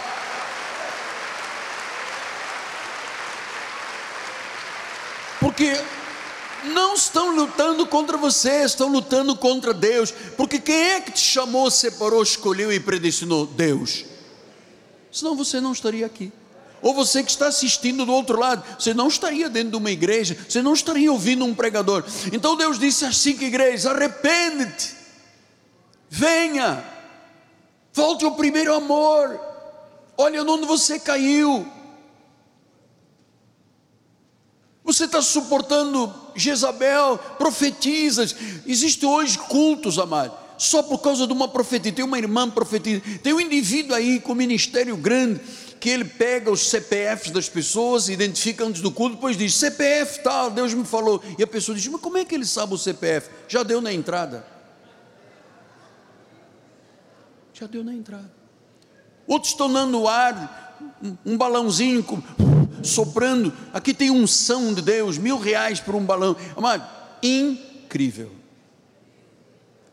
Porque 5.40 5.76
não 6.66 6.94
estão 6.94 7.36
lutando 7.36 7.88
contra 7.88 8.18
você, 8.18 8.64
estão 8.64 8.88
lutando 8.88 9.36
contra 9.36 9.74
Deus. 9.74 10.12
Porque 10.38 10.60
quem 10.60 10.92
é 10.92 11.02
que 11.02 11.12
te 11.12 11.22
chamou, 11.22 11.72
separou, 11.72 12.22
escolheu 12.22 12.72
e 12.72 12.80
predestinou? 12.80 13.48
Deus. 13.48 14.06
Senão 15.12 15.36
você 15.36 15.60
não 15.60 15.72
estaria 15.72 16.06
aqui. 16.06 16.32
Ou 16.84 16.94
você 16.94 17.24
que 17.24 17.32
está 17.32 17.48
assistindo 17.48 18.06
do 18.06 18.14
outro 18.14 18.40
lado, 18.40 18.64
você 18.78 18.94
não 18.94 19.08
estaria 19.08 19.50
dentro 19.50 19.72
de 19.72 19.78
uma 19.78 19.90
igreja, 19.90 20.38
você 20.48 20.62
não 20.62 20.74
estaria 20.74 21.12
ouvindo 21.12 21.44
um 21.44 21.56
pregador. 21.56 22.04
Então 22.32 22.56
Deus 22.56 22.78
disse 22.78 23.06
às 23.06 23.18
cinco 23.18 23.44
igrejas: 23.44 23.88
arrepende-te, 23.88 24.94
venha, 26.08 26.94
Volte 27.96 28.26
ao 28.26 28.32
primeiro 28.32 28.74
amor. 28.74 29.40
Olha 30.18 30.44
onde 30.44 30.66
você 30.66 31.00
caiu. 31.00 31.66
Você 34.84 35.06
está 35.06 35.22
suportando 35.22 36.14
Jezabel, 36.36 37.18
profetizas. 37.38 38.36
Existem 38.68 39.08
hoje 39.08 39.38
cultos, 39.38 39.98
amado, 39.98 40.38
só 40.58 40.84
por 40.84 41.00
causa 41.00 41.26
de 41.26 41.32
uma 41.32 41.48
profetia. 41.48 41.94
Tem 41.94 42.04
uma 42.04 42.18
irmã 42.18 42.50
profetiza. 42.50 43.02
Tem 43.24 43.32
um 43.32 43.40
indivíduo 43.40 43.96
aí 43.96 44.20
com 44.20 44.36
ministério 44.36 44.98
grande 44.98 45.40
que 45.80 45.90
ele 45.90 46.04
pega 46.04 46.52
os 46.52 46.70
CPFs 46.70 47.32
das 47.32 47.48
pessoas, 47.48 48.10
identifica 48.10 48.66
antes 48.66 48.82
do 48.82 48.92
culto, 48.92 49.16
depois 49.16 49.38
diz 49.38 49.56
CPF 49.56 50.22
tal, 50.22 50.52
Deus 50.52 50.74
me 50.74 50.84
falou. 50.84 51.24
E 51.40 51.44
a 51.44 51.48
pessoa 51.48 51.78
diz: 51.78 51.88
Mas 51.88 52.02
como 52.02 52.18
é 52.18 52.26
que 52.26 52.36
ele 52.36 52.46
sabe 52.46 52.74
o 52.74 52.78
CPF? 52.78 53.30
Já 53.48 53.64
deu 53.64 53.80
na 53.80 53.94
entrada. 53.94 54.55
Já 57.58 57.68
deu 57.68 57.86
na 57.86 57.94
entrada. 57.94 58.30
Outros 59.26 59.54
estão 59.54 59.72
dando 59.72 60.10
ar, 60.10 60.78
um 61.26 61.38
balãozinho 61.38 62.04
com, 62.04 62.22
soprando. 62.84 63.54
Aqui 63.74 63.94
tem 63.94 64.12
unção 64.12 64.74
de 64.74 64.82
Deus, 64.82 65.18
mil 65.18 65.40
reais 65.40 65.80
por 65.80 65.96
um 65.96 66.06
balão. 66.06 66.36
Amado, 66.56 66.86
incrível. 67.24 68.30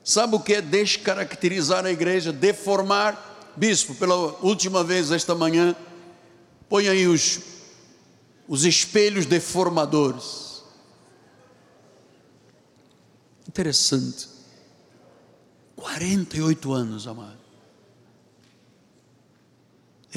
Sabe 0.03 0.35
o 0.35 0.41
que 0.41 0.55
é 0.55 0.61
descaracterizar 0.61 1.87
a 1.87 1.93
igreja, 1.93 2.33
deformar? 2.33 3.31
Bispo, 3.55 3.95
pela 3.95 4.17
última 4.45 4.83
vez 4.83 5.13
esta 5.13 5.33
manhã, 5.33 5.77
põe 6.69 6.89
aí 6.89 7.07
os, 7.07 7.39
os 8.49 8.65
espelhos 8.65 9.25
deformadores. 9.25 10.65
Interessante. 13.47 14.29
48 15.77 16.73
anos, 16.73 17.07
amado 17.07 17.42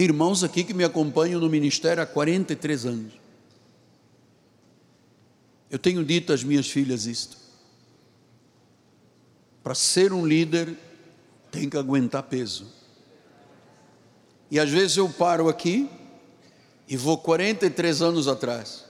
irmãos 0.03 0.43
aqui 0.43 0.63
que 0.63 0.73
me 0.73 0.83
acompanham 0.83 1.39
no 1.39 1.49
ministério 1.49 2.03
há 2.03 2.05
43 2.05 2.85
anos. 2.85 3.13
Eu 5.69 5.79
tenho 5.79 6.03
dito 6.03 6.33
às 6.33 6.43
minhas 6.43 6.69
filhas 6.69 7.05
isto. 7.05 7.37
Para 9.63 9.73
ser 9.73 10.13
um 10.13 10.25
líder, 10.25 10.75
tem 11.51 11.69
que 11.69 11.77
aguentar 11.77 12.23
peso. 12.23 12.67
E 14.51 14.59
às 14.59 14.69
vezes 14.69 14.97
eu 14.97 15.09
paro 15.09 15.49
aqui 15.49 15.89
e 16.87 16.95
vou 16.95 17.17
43 17.17 18.01
anos 18.01 18.27
atrás. 18.27 18.85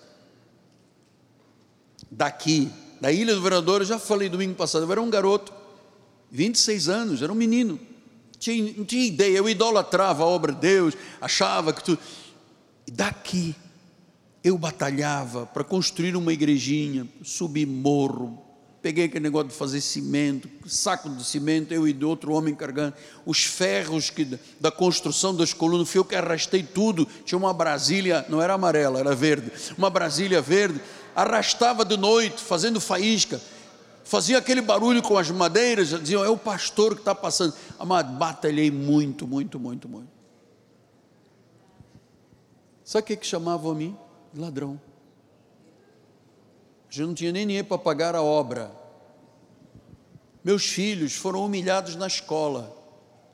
Daqui, 2.11 2.69
da 2.99 3.11
Ilha 3.11 3.34
do 3.34 3.41
Vereador, 3.41 3.82
eu 3.82 3.86
já 3.86 3.99
falei 3.99 4.27
domingo 4.27 4.56
passado, 4.56 4.84
eu 4.86 4.91
era 4.91 5.02
um 5.02 5.10
garoto, 5.10 5.53
26 6.32 6.90
anos, 6.90 7.22
era 7.22 7.32
um 7.32 7.36
menino. 7.36 7.80
Tinha, 8.45 8.73
não 8.77 8.85
tinha 8.85 9.07
ideia, 9.07 9.38
eu 9.38 9.49
idolatrava 9.49 10.22
a 10.22 10.27
obra 10.27 10.53
de 10.53 10.59
Deus, 10.59 10.93
achava 11.19 11.73
que 11.73 11.84
tu. 11.84 11.97
E 12.85 12.91
daqui 12.91 13.55
eu 14.43 14.55
batalhava 14.55 15.47
para 15.47 15.63
construir 15.63 16.15
uma 16.15 16.31
igrejinha, 16.31 17.07
subir 17.23 17.65
morro, 17.65 18.39
peguei 18.84 19.05
aquele 19.05 19.23
negócio 19.23 19.47
de 19.47 19.55
fazer 19.55 19.81
cimento, 19.81 20.47
saco 20.67 21.09
de 21.09 21.23
cimento, 21.23 21.73
eu 21.73 21.88
e 21.88 22.05
outro 22.05 22.34
homem 22.34 22.53
carregando, 22.53 22.93
os 23.26 23.43
ferros 23.45 24.11
que, 24.11 24.38
da 24.59 24.72
construção 24.72 25.35
das 25.35 25.51
colunas, 25.51 25.89
fui 25.89 25.97
eu 25.97 26.05
que 26.05 26.15
arrastei 26.15 26.61
tudo, 26.61 27.07
tinha 27.26 27.39
uma 27.39 27.51
Brasília, 27.51 28.27
não 28.30 28.39
era 28.39 28.53
amarela, 28.53 28.99
era 28.99 29.15
verde, 29.15 29.51
uma 29.76 29.89
Brasília 29.89 30.39
verde, 30.39 30.80
arrastava 31.15 31.84
de 31.84 31.97
noite, 31.97 32.43
fazendo 32.43 32.80
faísca, 32.80 33.41
fazia 34.06 34.38
aquele 34.38 34.61
barulho 34.61 35.02
com 35.02 35.18
as 35.18 35.30
madeiras, 35.32 35.90
diziam, 35.90 36.23
é 36.23 36.30
o 36.30 36.38
pastor 36.38 36.94
que 36.94 37.02
está 37.02 37.14
passando, 37.14 37.53
amado, 37.77 38.14
batalhei 38.14 38.72
muito, 38.72 39.27
muito, 39.27 39.60
muito, 39.60 39.90
muito, 39.90 40.07
sabe 42.84 43.03
o 43.03 43.07
que, 43.07 43.18
que 43.18 43.26
chamavam 43.26 43.72
a 43.72 43.76
mim? 43.76 43.98
Ladrão, 44.34 44.80
já 46.90 47.06
não 47.06 47.14
tinha 47.14 47.32
nem 47.32 47.45
dinheiro 47.45 47.68
para 47.68 47.77
pagar 47.77 48.15
a 48.15 48.22
obra. 48.22 48.72
Meus 50.44 50.65
filhos 50.68 51.14
foram 51.14 51.44
humilhados 51.44 51.95
na 51.95 52.06
escola, 52.06 52.73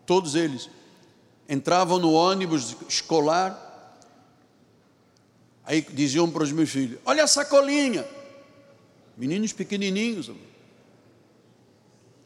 todos 0.06 0.34
eles. 0.35 0.69
Entravam 1.49 1.99
no 1.99 2.14
ônibus 2.14 2.77
escolar, 2.88 3.99
aí 5.65 5.81
diziam 5.81 6.31
para 6.31 6.43
os 6.43 6.52
meus 6.52 6.69
filhos: 6.69 6.99
Olha 7.03 7.26
a 7.26 7.27
sacolinha. 7.27 8.07
Meninos 9.18 9.52
pequenininhos. 9.52 10.31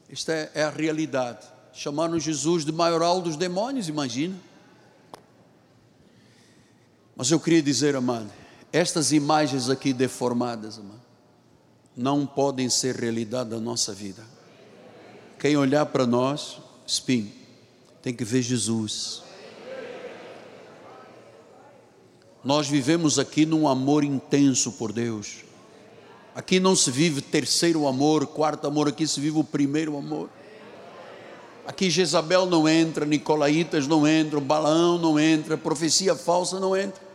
Esta 0.10 0.34
é, 0.34 0.52
é 0.56 0.64
a 0.64 0.70
realidade. 0.70 1.46
Chamaram 1.74 2.20
Jesus 2.20 2.64
de 2.64 2.72
maioral 2.72 3.22
dos 3.22 3.36
demônios, 3.36 3.90
imagina. 3.90 4.36
Mas 7.16 7.32
eu 7.32 7.40
queria 7.40 7.62
dizer, 7.62 7.96
amado, 7.96 8.32
estas 8.72 9.12
imagens 9.12 9.70
aqui 9.70 9.94
deformadas, 9.94 10.78
amado, 10.78 11.02
não 11.96 12.26
podem 12.26 12.70
ser 12.70 12.96
realidade 12.96 13.50
da 13.50 13.60
nossa 13.60 13.94
vida. 13.94 14.24
Quem 15.40 15.56
olhar 15.56 15.86
para 15.86 16.06
nós, 16.06 16.60
espinho, 16.86 17.32
tem 18.02 18.14
que 18.14 18.26
ver 18.26 18.42
Jesus. 18.42 19.24
Nós 22.44 22.68
vivemos 22.68 23.18
aqui 23.18 23.46
num 23.46 23.68
amor 23.68 24.04
intenso 24.04 24.74
por 24.74 24.92
Deus. 24.92 25.45
Aqui 26.36 26.60
não 26.60 26.76
se 26.76 26.92
vive 26.92 27.22
terceiro 27.22 27.88
amor, 27.88 28.28
quarto 28.28 28.68
amor, 28.68 28.90
aqui 28.90 29.08
se 29.08 29.20
vive 29.20 29.40
o 29.40 29.44
primeiro 29.44 29.98
amor. 29.98 30.30
Aqui 31.66 31.90
Jezabel 31.90 32.46
não 32.46 32.70
entra, 32.70 33.06
Nicolaitas 33.06 33.88
não 33.88 34.08
entram, 34.08 34.42
Balaão 34.42 35.00
não 35.00 35.20
entra, 35.20 35.58
profecia 35.58 36.14
falsa 36.14 36.60
não 36.60 36.76
entra. 36.76 37.06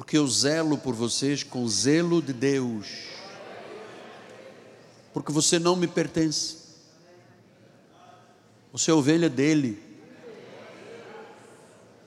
porque 0.00 0.16
eu 0.16 0.26
zelo 0.26 0.78
por 0.78 0.94
vocês 0.94 1.42
com 1.42 1.68
zelo 1.68 2.22
de 2.22 2.32
Deus, 2.32 2.86
porque 5.12 5.30
você 5.30 5.58
não 5.58 5.76
me 5.76 5.86
pertence, 5.86 6.56
você 8.72 8.90
é 8.90 8.94
ovelha 8.94 9.28
dele, 9.28 9.78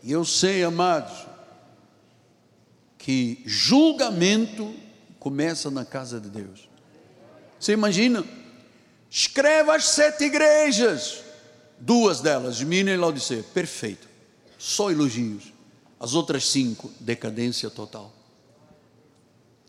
e 0.02 0.12
eu 0.12 0.26
sei, 0.26 0.64
amados, 0.64 1.28
que 3.04 3.44
julgamento 3.46 4.74
começa 5.20 5.70
na 5.70 5.84
casa 5.84 6.22
de 6.22 6.30
Deus. 6.30 6.70
Você 7.60 7.74
imagina? 7.74 8.24
Escreva 9.10 9.76
as 9.76 9.90
sete 9.90 10.24
igrejas, 10.24 11.22
duas 11.78 12.22
delas, 12.22 12.62
Mina 12.62 12.92
e 12.92 12.96
Laodicea, 12.96 13.44
perfeito, 13.54 14.08
só 14.58 14.90
elogios. 14.90 15.52
As 16.00 16.14
outras 16.14 16.48
cinco, 16.48 16.90
decadência 16.98 17.70
total. 17.70 18.14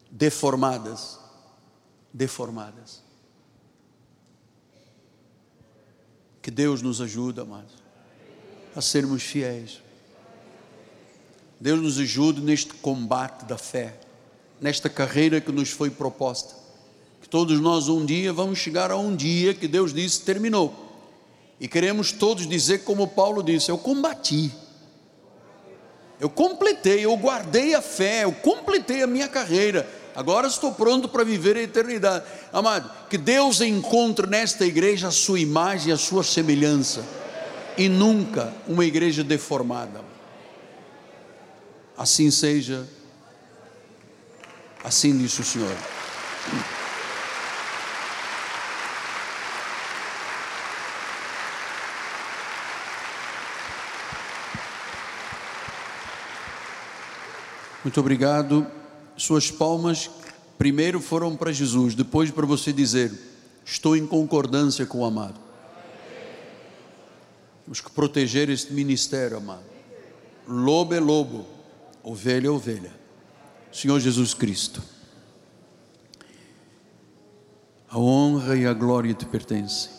Deformadas. 0.09 1.19
Deformadas. 2.13 3.03
Que 6.41 6.53
Deus 6.53 6.83
nos 6.83 7.01
ajude, 7.01 7.41
amados, 7.41 7.73
a 8.77 8.81
sermos 8.81 9.25
fiéis. 9.25 9.84
Deus 11.65 11.81
nos 11.81 11.99
ajude 11.99 12.43
neste 12.43 12.75
combate 12.75 13.47
da 13.47 13.57
fé, 13.57 13.95
nesta 14.61 14.91
carreira 14.91 15.41
que 15.41 15.51
nos 15.51 15.71
foi 15.71 15.89
proposta. 15.89 16.55
Que 17.23 17.29
todos 17.29 17.59
nós 17.59 17.89
um 17.89 18.05
dia 18.05 18.35
vamos 18.35 18.59
chegar 18.59 18.91
a 18.91 18.99
um 18.99 19.17
dia 19.17 19.55
que 19.55 19.67
Deus 19.67 19.95
disse 19.95 20.21
terminou. 20.21 20.75
E 21.59 21.67
queremos 21.67 22.13
todos 22.13 22.47
dizer 22.47 22.85
como 22.85 23.09
Paulo 23.09 23.43
disse: 23.43 23.71
Eu 23.71 23.79
combati 23.79 24.53
eu 26.21 26.29
completei, 26.29 27.05
eu 27.07 27.17
guardei 27.17 27.75
a 27.75 27.81
fé, 27.81 28.25
eu 28.25 28.33
completei 28.33 29.03
a 29.03 29.07
minha 29.07 29.27
carreira. 29.27 29.89
Agora 30.15 30.47
estou 30.47 30.71
pronto 30.73 31.09
para 31.09 31.25
viver 31.25 31.57
a 31.57 31.63
eternidade. 31.63 32.27
Amado, 32.53 32.91
que 33.09 33.17
Deus 33.17 33.63
encontre 33.63 34.27
nesta 34.27 34.67
igreja 34.67 35.09
a 35.09 35.11
sua 35.11 35.41
imagem, 35.41 35.95
a 35.95 35.97
sua 35.97 36.23
semelhança. 36.23 37.03
E 37.79 37.89
nunca 37.89 38.53
uma 38.69 38.85
igreja 38.85 39.25
deformada. 39.25 40.15
Assim 41.97 42.31
seja. 42.31 42.89
Assim 44.83 45.17
disse 45.17 45.41
o 45.41 45.45
Senhor. 45.45 45.77
Muito 57.85 58.01
obrigado. 58.01 58.67
Suas 59.17 59.51
palmas 59.51 60.11
primeiro 60.59 61.01
foram 61.01 61.37
para 61.37 61.53
Jesus, 61.53 61.95
depois 61.95 62.31
para 62.31 62.47
você 62.47 62.73
dizer: 62.73 63.13
Estou 63.65 63.97
em 63.97 64.07
concordância 64.07 64.85
com 64.87 65.01
o 65.01 65.05
amado. 65.05 65.39
Temos 67.65 67.81
que 67.81 67.91
proteger 67.91 68.51
este 68.51 68.73
ministério, 68.73 69.37
amado. 69.37 69.65
Lobo 70.47 70.95
é 70.95 71.01
lobo, 71.01 71.47
ovelha 72.05 72.49
é 72.49 72.51
ovelha. 72.51 72.93
Senhor 73.73 73.99
Jesus 73.99 74.35
Cristo. 74.35 74.83
A 77.89 77.99
honra 77.99 78.57
e 78.57 78.67
a 78.67 78.75
glória 78.75 79.15
te 79.15 79.25
pertencem. 79.25 79.91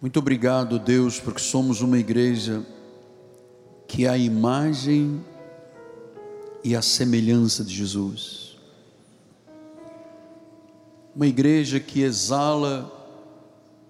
Muito 0.00 0.18
obrigado, 0.20 0.78
Deus, 0.78 1.18
porque 1.18 1.40
somos 1.40 1.80
uma 1.80 1.98
igreja 1.98 2.64
que 3.88 4.06
é 4.06 4.08
a 4.08 4.16
imagem 4.16 5.24
e 6.62 6.76
a 6.76 6.82
semelhança 6.82 7.64
de 7.64 7.74
Jesus. 7.74 8.56
Uma 11.16 11.26
igreja 11.26 11.80
que 11.80 12.02
exala 12.02 12.94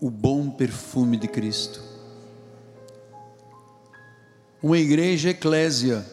o 0.00 0.10
bom 0.10 0.48
perfume 0.48 1.18
de 1.18 1.28
Cristo. 1.28 1.87
Uma 4.62 4.78
igreja 4.78 5.30
eclésia 5.30 6.04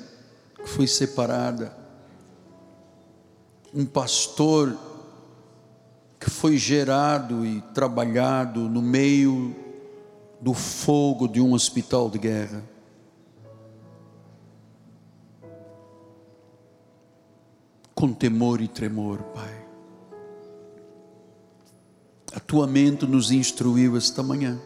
que 0.56 0.70
foi 0.70 0.88
separada. 0.88 1.76
Um 3.74 3.86
pastor 3.86 4.78
que 6.20 6.30
foi 6.30 6.58
gerado 6.58 7.46
e 7.46 7.62
trabalhado 7.74 8.62
no 8.70 8.82
meio 8.82 9.56
do 10.40 10.54
fogo 10.54 11.28
de 11.28 11.42
um 11.42 11.54
hospital 11.54 12.10
de 12.10 12.20
guerra 12.20 12.76
com 17.96 18.14
temor 18.14 18.62
e 18.62 18.68
tremor, 18.68 19.24
Pai. 19.34 19.66
A 22.34 22.40
tua 22.40 22.68
mente 22.68 23.06
nos 23.06 23.32
instruiu 23.32 23.96
esta 23.96 24.22
manhã. 24.22 24.60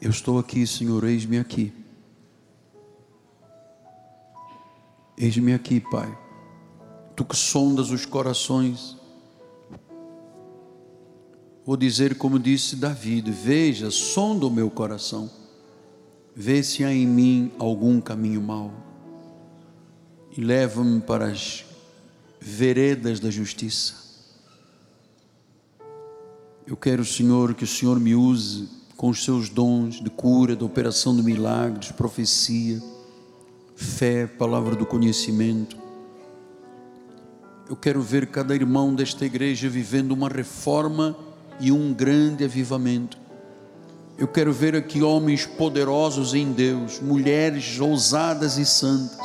Eu 0.00 0.10
estou 0.10 0.38
aqui, 0.38 0.66
Senhor, 0.66 1.02
eis-me 1.04 1.38
aqui. 1.38 1.72
Eis-me 5.16 5.52
aqui, 5.52 5.80
Pai. 5.80 6.16
Tu 7.16 7.24
que 7.24 7.36
sondas 7.36 7.90
os 7.90 8.06
corações. 8.06 8.96
Vou 11.66 11.76
dizer 11.76 12.16
como 12.16 12.38
disse 12.38 12.76
Davi: 12.76 13.20
Veja, 13.20 13.90
sonda 13.90 14.46
o 14.46 14.50
meu 14.50 14.70
coração 14.70 15.28
vê 16.40 16.62
se 16.62 16.84
há 16.84 16.92
em 16.92 17.04
mim 17.04 17.50
algum 17.58 18.00
caminho 18.00 18.40
mau 18.40 18.72
e 20.36 20.40
leva-me 20.40 21.00
para 21.00 21.26
as 21.26 21.64
veredas 22.40 23.18
da 23.18 23.28
justiça. 23.28 23.96
Eu 26.64 26.76
quero, 26.76 27.04
Senhor, 27.04 27.54
que 27.54 27.64
o 27.64 27.66
Senhor 27.66 27.98
me 27.98 28.14
use 28.14 28.77
com 28.98 29.10
os 29.10 29.22
seus 29.22 29.48
dons 29.48 30.02
de 30.02 30.10
cura, 30.10 30.56
de 30.56 30.64
operação 30.64 31.14
de 31.14 31.22
milagres, 31.22 31.92
profecia, 31.92 32.82
fé, 33.76 34.26
palavra 34.26 34.74
do 34.74 34.84
conhecimento, 34.84 35.78
Eu 37.70 37.76
quero 37.76 38.00
ver 38.00 38.28
cada 38.28 38.54
irmão 38.54 38.94
desta 38.94 39.26
igreja 39.26 39.68
vivendo 39.68 40.12
uma 40.12 40.28
reforma 40.28 41.14
e 41.60 41.70
um 41.70 41.92
grande 41.92 42.42
avivamento. 42.42 43.18
Eu 44.16 44.26
quero 44.26 44.52
ver 44.54 44.74
aqui 44.74 45.02
homens 45.02 45.44
poderosos 45.44 46.32
em 46.32 46.50
Deus, 46.50 46.98
mulheres 46.98 47.78
ousadas 47.78 48.56
e 48.56 48.64
santas, 48.64 49.20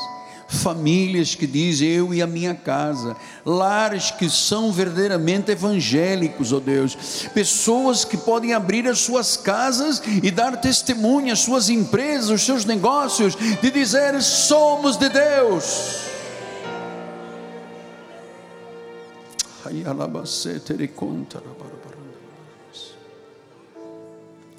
famílias 0.53 1.35
que 1.35 1.47
dizem 1.47 1.89
eu 1.89 2.13
e 2.13 2.21
a 2.21 2.27
minha 2.27 2.53
casa, 2.53 3.15
lares 3.45 4.11
que 4.11 4.29
são 4.29 4.71
verdadeiramente 4.71 5.51
evangélicos, 5.51 6.53
ó 6.53 6.57
oh 6.57 6.59
Deus, 6.59 6.95
pessoas 7.33 8.05
que 8.05 8.17
podem 8.17 8.53
abrir 8.53 8.87
as 8.87 8.99
suas 8.99 9.35
casas 9.35 10.01
e 10.21 10.31
dar 10.31 10.57
testemunho 10.57 11.33
às 11.33 11.39
suas 11.39 11.69
empresas, 11.69 12.29
os 12.29 12.43
seus 12.43 12.65
negócios, 12.65 13.35
de 13.35 13.71
dizer 13.71 14.21
somos 14.21 14.97
de 14.97 15.09
Deus. 15.09 16.03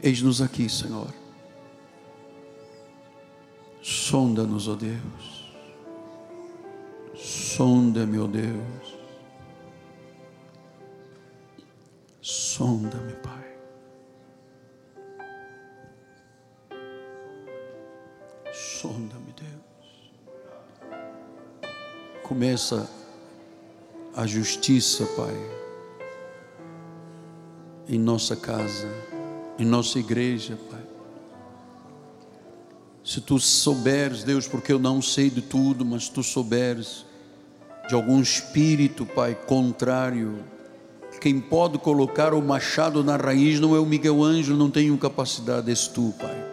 Eis-nos 0.03 0.43
aqui, 0.43 0.69
Senhor. 0.69 1.09
Sonda-nos, 3.83 4.67
ó 4.69 4.73
oh 4.73 4.77
Deus. 4.77 5.44
Sonda-me, 7.57 8.19
ó 8.19 8.25
oh 8.25 8.27
Deus. 8.27 8.99
Sonda-me, 12.21 13.13
Pai. 13.13 13.57
Sonda-me, 18.53 19.33
Deus. 19.33 20.91
Começa 22.25 22.91
a 24.17 24.27
justiça, 24.27 25.07
Pai, 25.15 25.37
em 27.87 28.01
nossa 28.01 28.35
casa, 28.35 28.89
em 29.61 29.65
nossa 29.65 30.01
igreja, 30.01 30.59
Pai. 30.69 30.85
Se 33.05 33.21
tu 33.21 33.39
souberes, 33.39 34.25
Deus, 34.25 34.49
porque 34.49 34.73
eu 34.73 34.81
não 34.81 35.01
sei 35.01 35.31
de 35.31 35.41
tudo, 35.41 35.85
mas 35.85 36.09
tu 36.09 36.21
souberes 36.21 37.14
de 37.89 37.95
algum 37.95 38.21
espírito, 38.21 39.05
Pai, 39.05 39.35
contrário, 39.47 40.39
quem 41.21 41.41
pode 41.41 41.79
colocar 41.79 42.35
o 42.35 42.43
machado 42.43 43.05
na 43.05 43.17
raiz 43.17 43.61
não 43.61 43.75
é 43.75 43.79
o 43.79 43.87
Miguel 43.87 44.23
Ângelo, 44.23 44.59
não 44.59 44.71
tenho 44.71 44.97
capacidade, 44.99 45.71
és 45.71 45.87
tu, 45.87 46.13
Pai. 46.19 46.45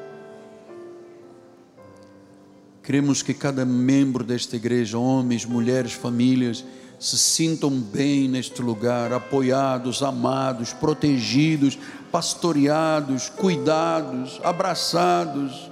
Queremos 2.83 3.21
que 3.21 3.33
cada 3.33 3.63
membro 3.63 4.23
desta 4.23 4.55
igreja, 4.55 4.97
homens, 4.97 5.45
mulheres, 5.45 5.93
famílias, 5.93 6.65
se 6.99 7.17
sintam 7.17 7.71
bem 7.71 8.27
neste 8.27 8.61
lugar, 8.61 9.13
apoiados, 9.13 10.03
amados, 10.03 10.73
protegidos, 10.73 11.77
pastoreados, 12.11 13.29
cuidados, 13.29 14.39
abraçados. 14.43 15.70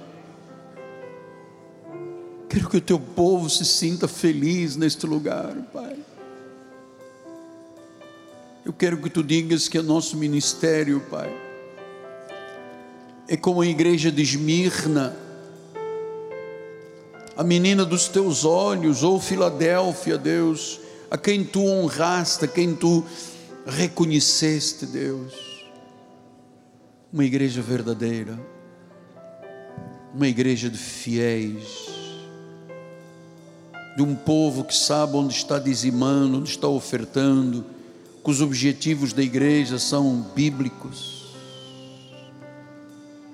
Quero 2.50 2.68
que 2.68 2.78
o 2.78 2.80
teu 2.80 2.98
povo 2.98 3.48
se 3.48 3.64
sinta 3.64 4.08
feliz 4.08 4.74
neste 4.74 5.06
lugar, 5.06 5.54
Pai. 5.72 5.96
Eu 8.64 8.72
quero 8.72 9.00
que 9.00 9.08
tu 9.08 9.22
digas 9.22 9.68
que 9.68 9.78
é 9.78 9.82
nosso 9.82 10.16
ministério, 10.16 10.98
Pai, 11.08 11.32
é 13.28 13.36
como 13.36 13.60
a 13.60 13.66
igreja 13.66 14.10
de 14.10 14.22
Esmirna, 14.22 15.16
a 17.36 17.44
menina 17.44 17.84
dos 17.84 18.08
teus 18.08 18.44
olhos, 18.44 19.04
ou 19.04 19.20
Filadélfia, 19.20 20.18
Deus, 20.18 20.80
a 21.08 21.16
quem 21.16 21.44
tu 21.44 21.64
honraste, 21.64 22.46
a 22.46 22.48
quem 22.48 22.74
tu 22.74 23.04
reconheceste, 23.64 24.86
Deus. 24.86 25.68
Uma 27.12 27.24
igreja 27.24 27.62
verdadeira, 27.62 28.36
uma 30.12 30.26
igreja 30.26 30.68
de 30.68 30.78
fiéis, 30.78 31.89
de 34.00 34.02
um 34.02 34.14
povo 34.14 34.64
que 34.64 34.74
sabe 34.74 35.14
onde 35.14 35.34
está 35.34 35.58
dizimando, 35.58 36.38
onde 36.38 36.48
está 36.48 36.66
ofertando, 36.66 37.62
que 38.24 38.30
os 38.30 38.40
objetivos 38.40 39.12
da 39.12 39.22
igreja 39.22 39.78
são 39.78 40.22
bíblicos. 40.34 41.34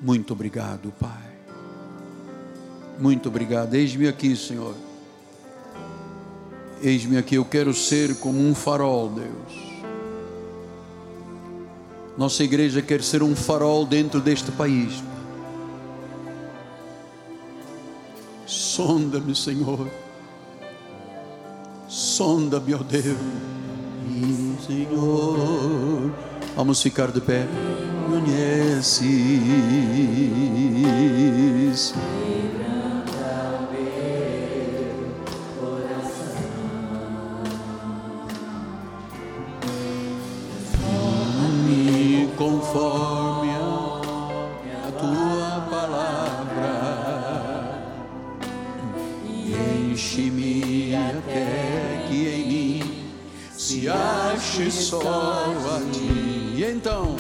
Muito 0.03 0.33
obrigado, 0.33 0.93
Pai. 0.99 1.31
Muito 2.99 3.29
obrigado. 3.29 3.75
Eis-me 3.75 4.09
aqui, 4.09 4.35
Senhor 4.35 4.75
Eis-me 6.83 7.17
aqui, 7.17 7.37
eu 7.37 7.45
quero 7.45 7.73
ser 7.73 8.17
como 8.19 8.41
um 8.41 8.53
farol, 8.53 9.09
Deus. 9.09 9.79
Nossa 12.19 12.43
igreja 12.43 12.83
quer 12.83 13.05
ser 13.05 13.23
um 13.23 13.37
farol 13.37 13.87
dentro 13.87 14.21
deste 14.21 14.51
país. 14.51 15.01
Sonda-me, 18.47 19.35
Senhor. 19.35 19.89
Sonda-me, 21.89 22.75
ó 22.75 22.79
Deus. 22.79 23.17
Senhor, 24.67 26.13
vamos 26.57 26.83
ficar 26.83 27.13
de 27.13 27.21
pé. 27.21 27.47
Conheces. 28.09 29.03
Só 54.71 55.01
a 55.01 55.81
ti. 55.93 56.55
E 56.57 56.65
então? 56.65 57.15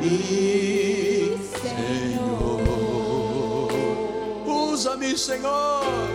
Usa-me, 0.00 1.38
Senhor. 1.60 2.60
Usa-me, 4.46 5.18
Senhor. 5.18 6.11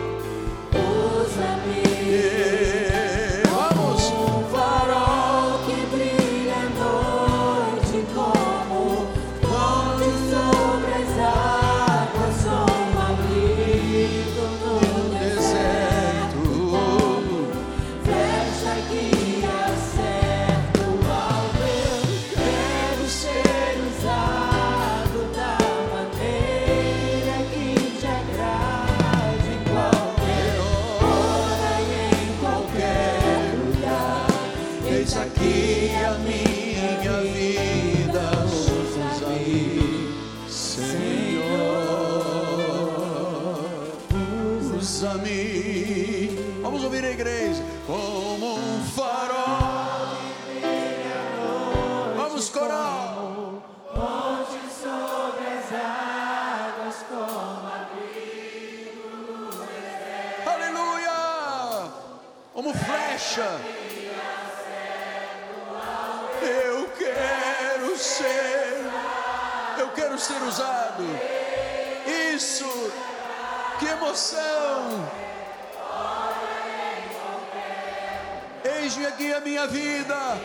Minha 79.58 79.68
vida. 79.68 80.38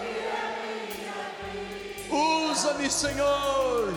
Usa-me, 2.10 2.90
Senhor. 2.90 3.92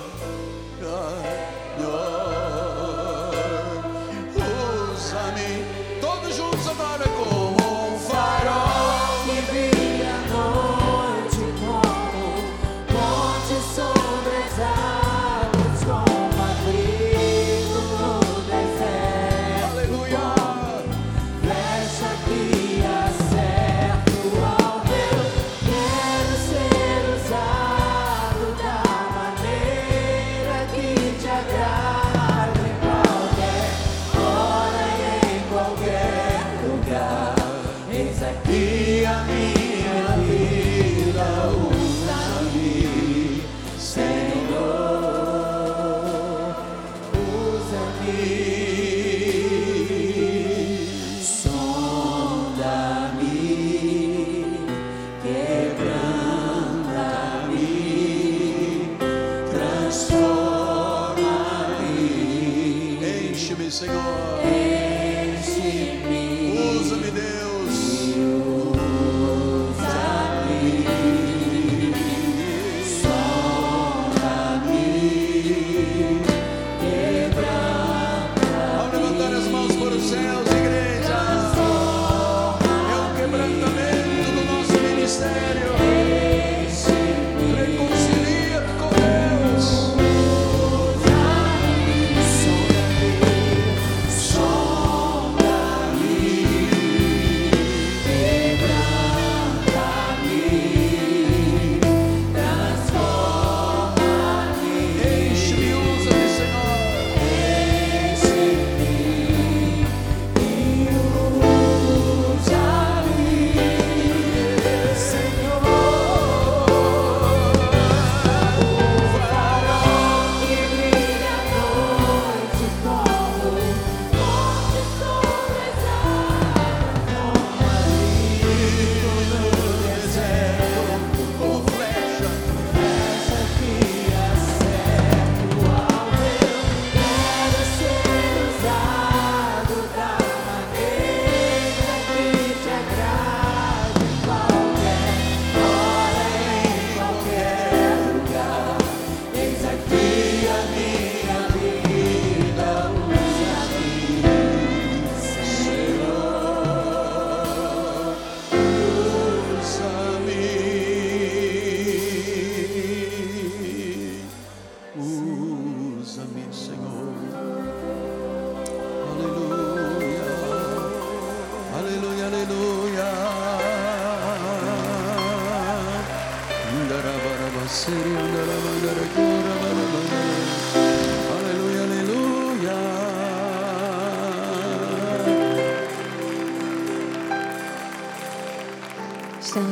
Ah, 0.83 2.34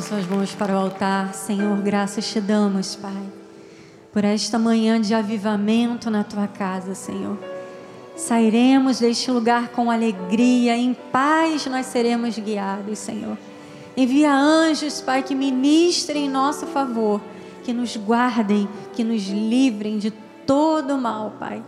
suas 0.04 0.28
mãos 0.28 0.54
para 0.54 0.74
o 0.74 0.78
altar. 0.78 1.34
Senhor, 1.34 1.78
graças 1.82 2.28
te 2.28 2.42
damos, 2.42 2.96
Pai, 2.96 3.24
por 4.12 4.24
esta 4.26 4.60
manhã 4.60 5.00
de 5.00 5.14
avivamento 5.14 6.10
na 6.10 6.24
tua 6.24 6.48
casa, 6.48 6.94
Senhor. 6.94 7.38
Sairemos 8.16 9.00
deste 9.00 9.32
lugar 9.32 9.70
com 9.70 9.90
alegria, 9.90 10.76
em 10.76 10.94
paz 10.94 11.66
nós 11.68 11.86
seremos 11.86 12.38
guiados, 12.38 13.00
Senhor. 13.00 13.38
Envia 13.96 14.34
anjos, 14.34 15.00
Pai, 15.00 15.24
que 15.24 15.34
ministrem 15.34 16.26
em 16.26 16.30
nosso 16.30 16.68
favor, 16.68 17.22
que 17.64 17.72
nos 17.72 17.96
guardem, 17.96 18.68
que 18.94 19.04
nos 19.04 19.28
livrem 19.28 19.98
de 19.98 20.12
todo 20.46 20.98
mal, 20.98 21.34
Pai. 21.40 21.64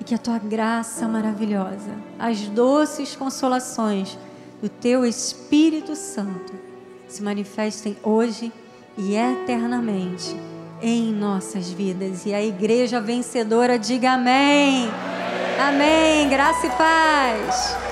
E 0.00 0.04
que 0.04 0.14
a 0.14 0.18
tua 0.18 0.38
graça 0.38 1.06
maravilhosa, 1.06 1.92
as 2.18 2.40
doces 2.48 3.14
consolações 3.14 4.18
do 4.62 4.68
teu 4.68 5.04
Espírito 5.04 5.94
Santo 5.94 6.73
se 7.14 7.22
manifestem 7.22 7.96
hoje 8.02 8.52
e 8.98 9.14
eternamente 9.14 10.36
em 10.82 11.12
nossas 11.12 11.70
vidas. 11.70 12.26
E 12.26 12.34
a 12.34 12.42
igreja 12.42 13.00
vencedora 13.00 13.78
diga 13.78 14.12
amém. 14.12 14.88
Amém. 15.58 16.28
Graça 16.28 16.66
e 16.66 16.70
paz. 16.70 17.83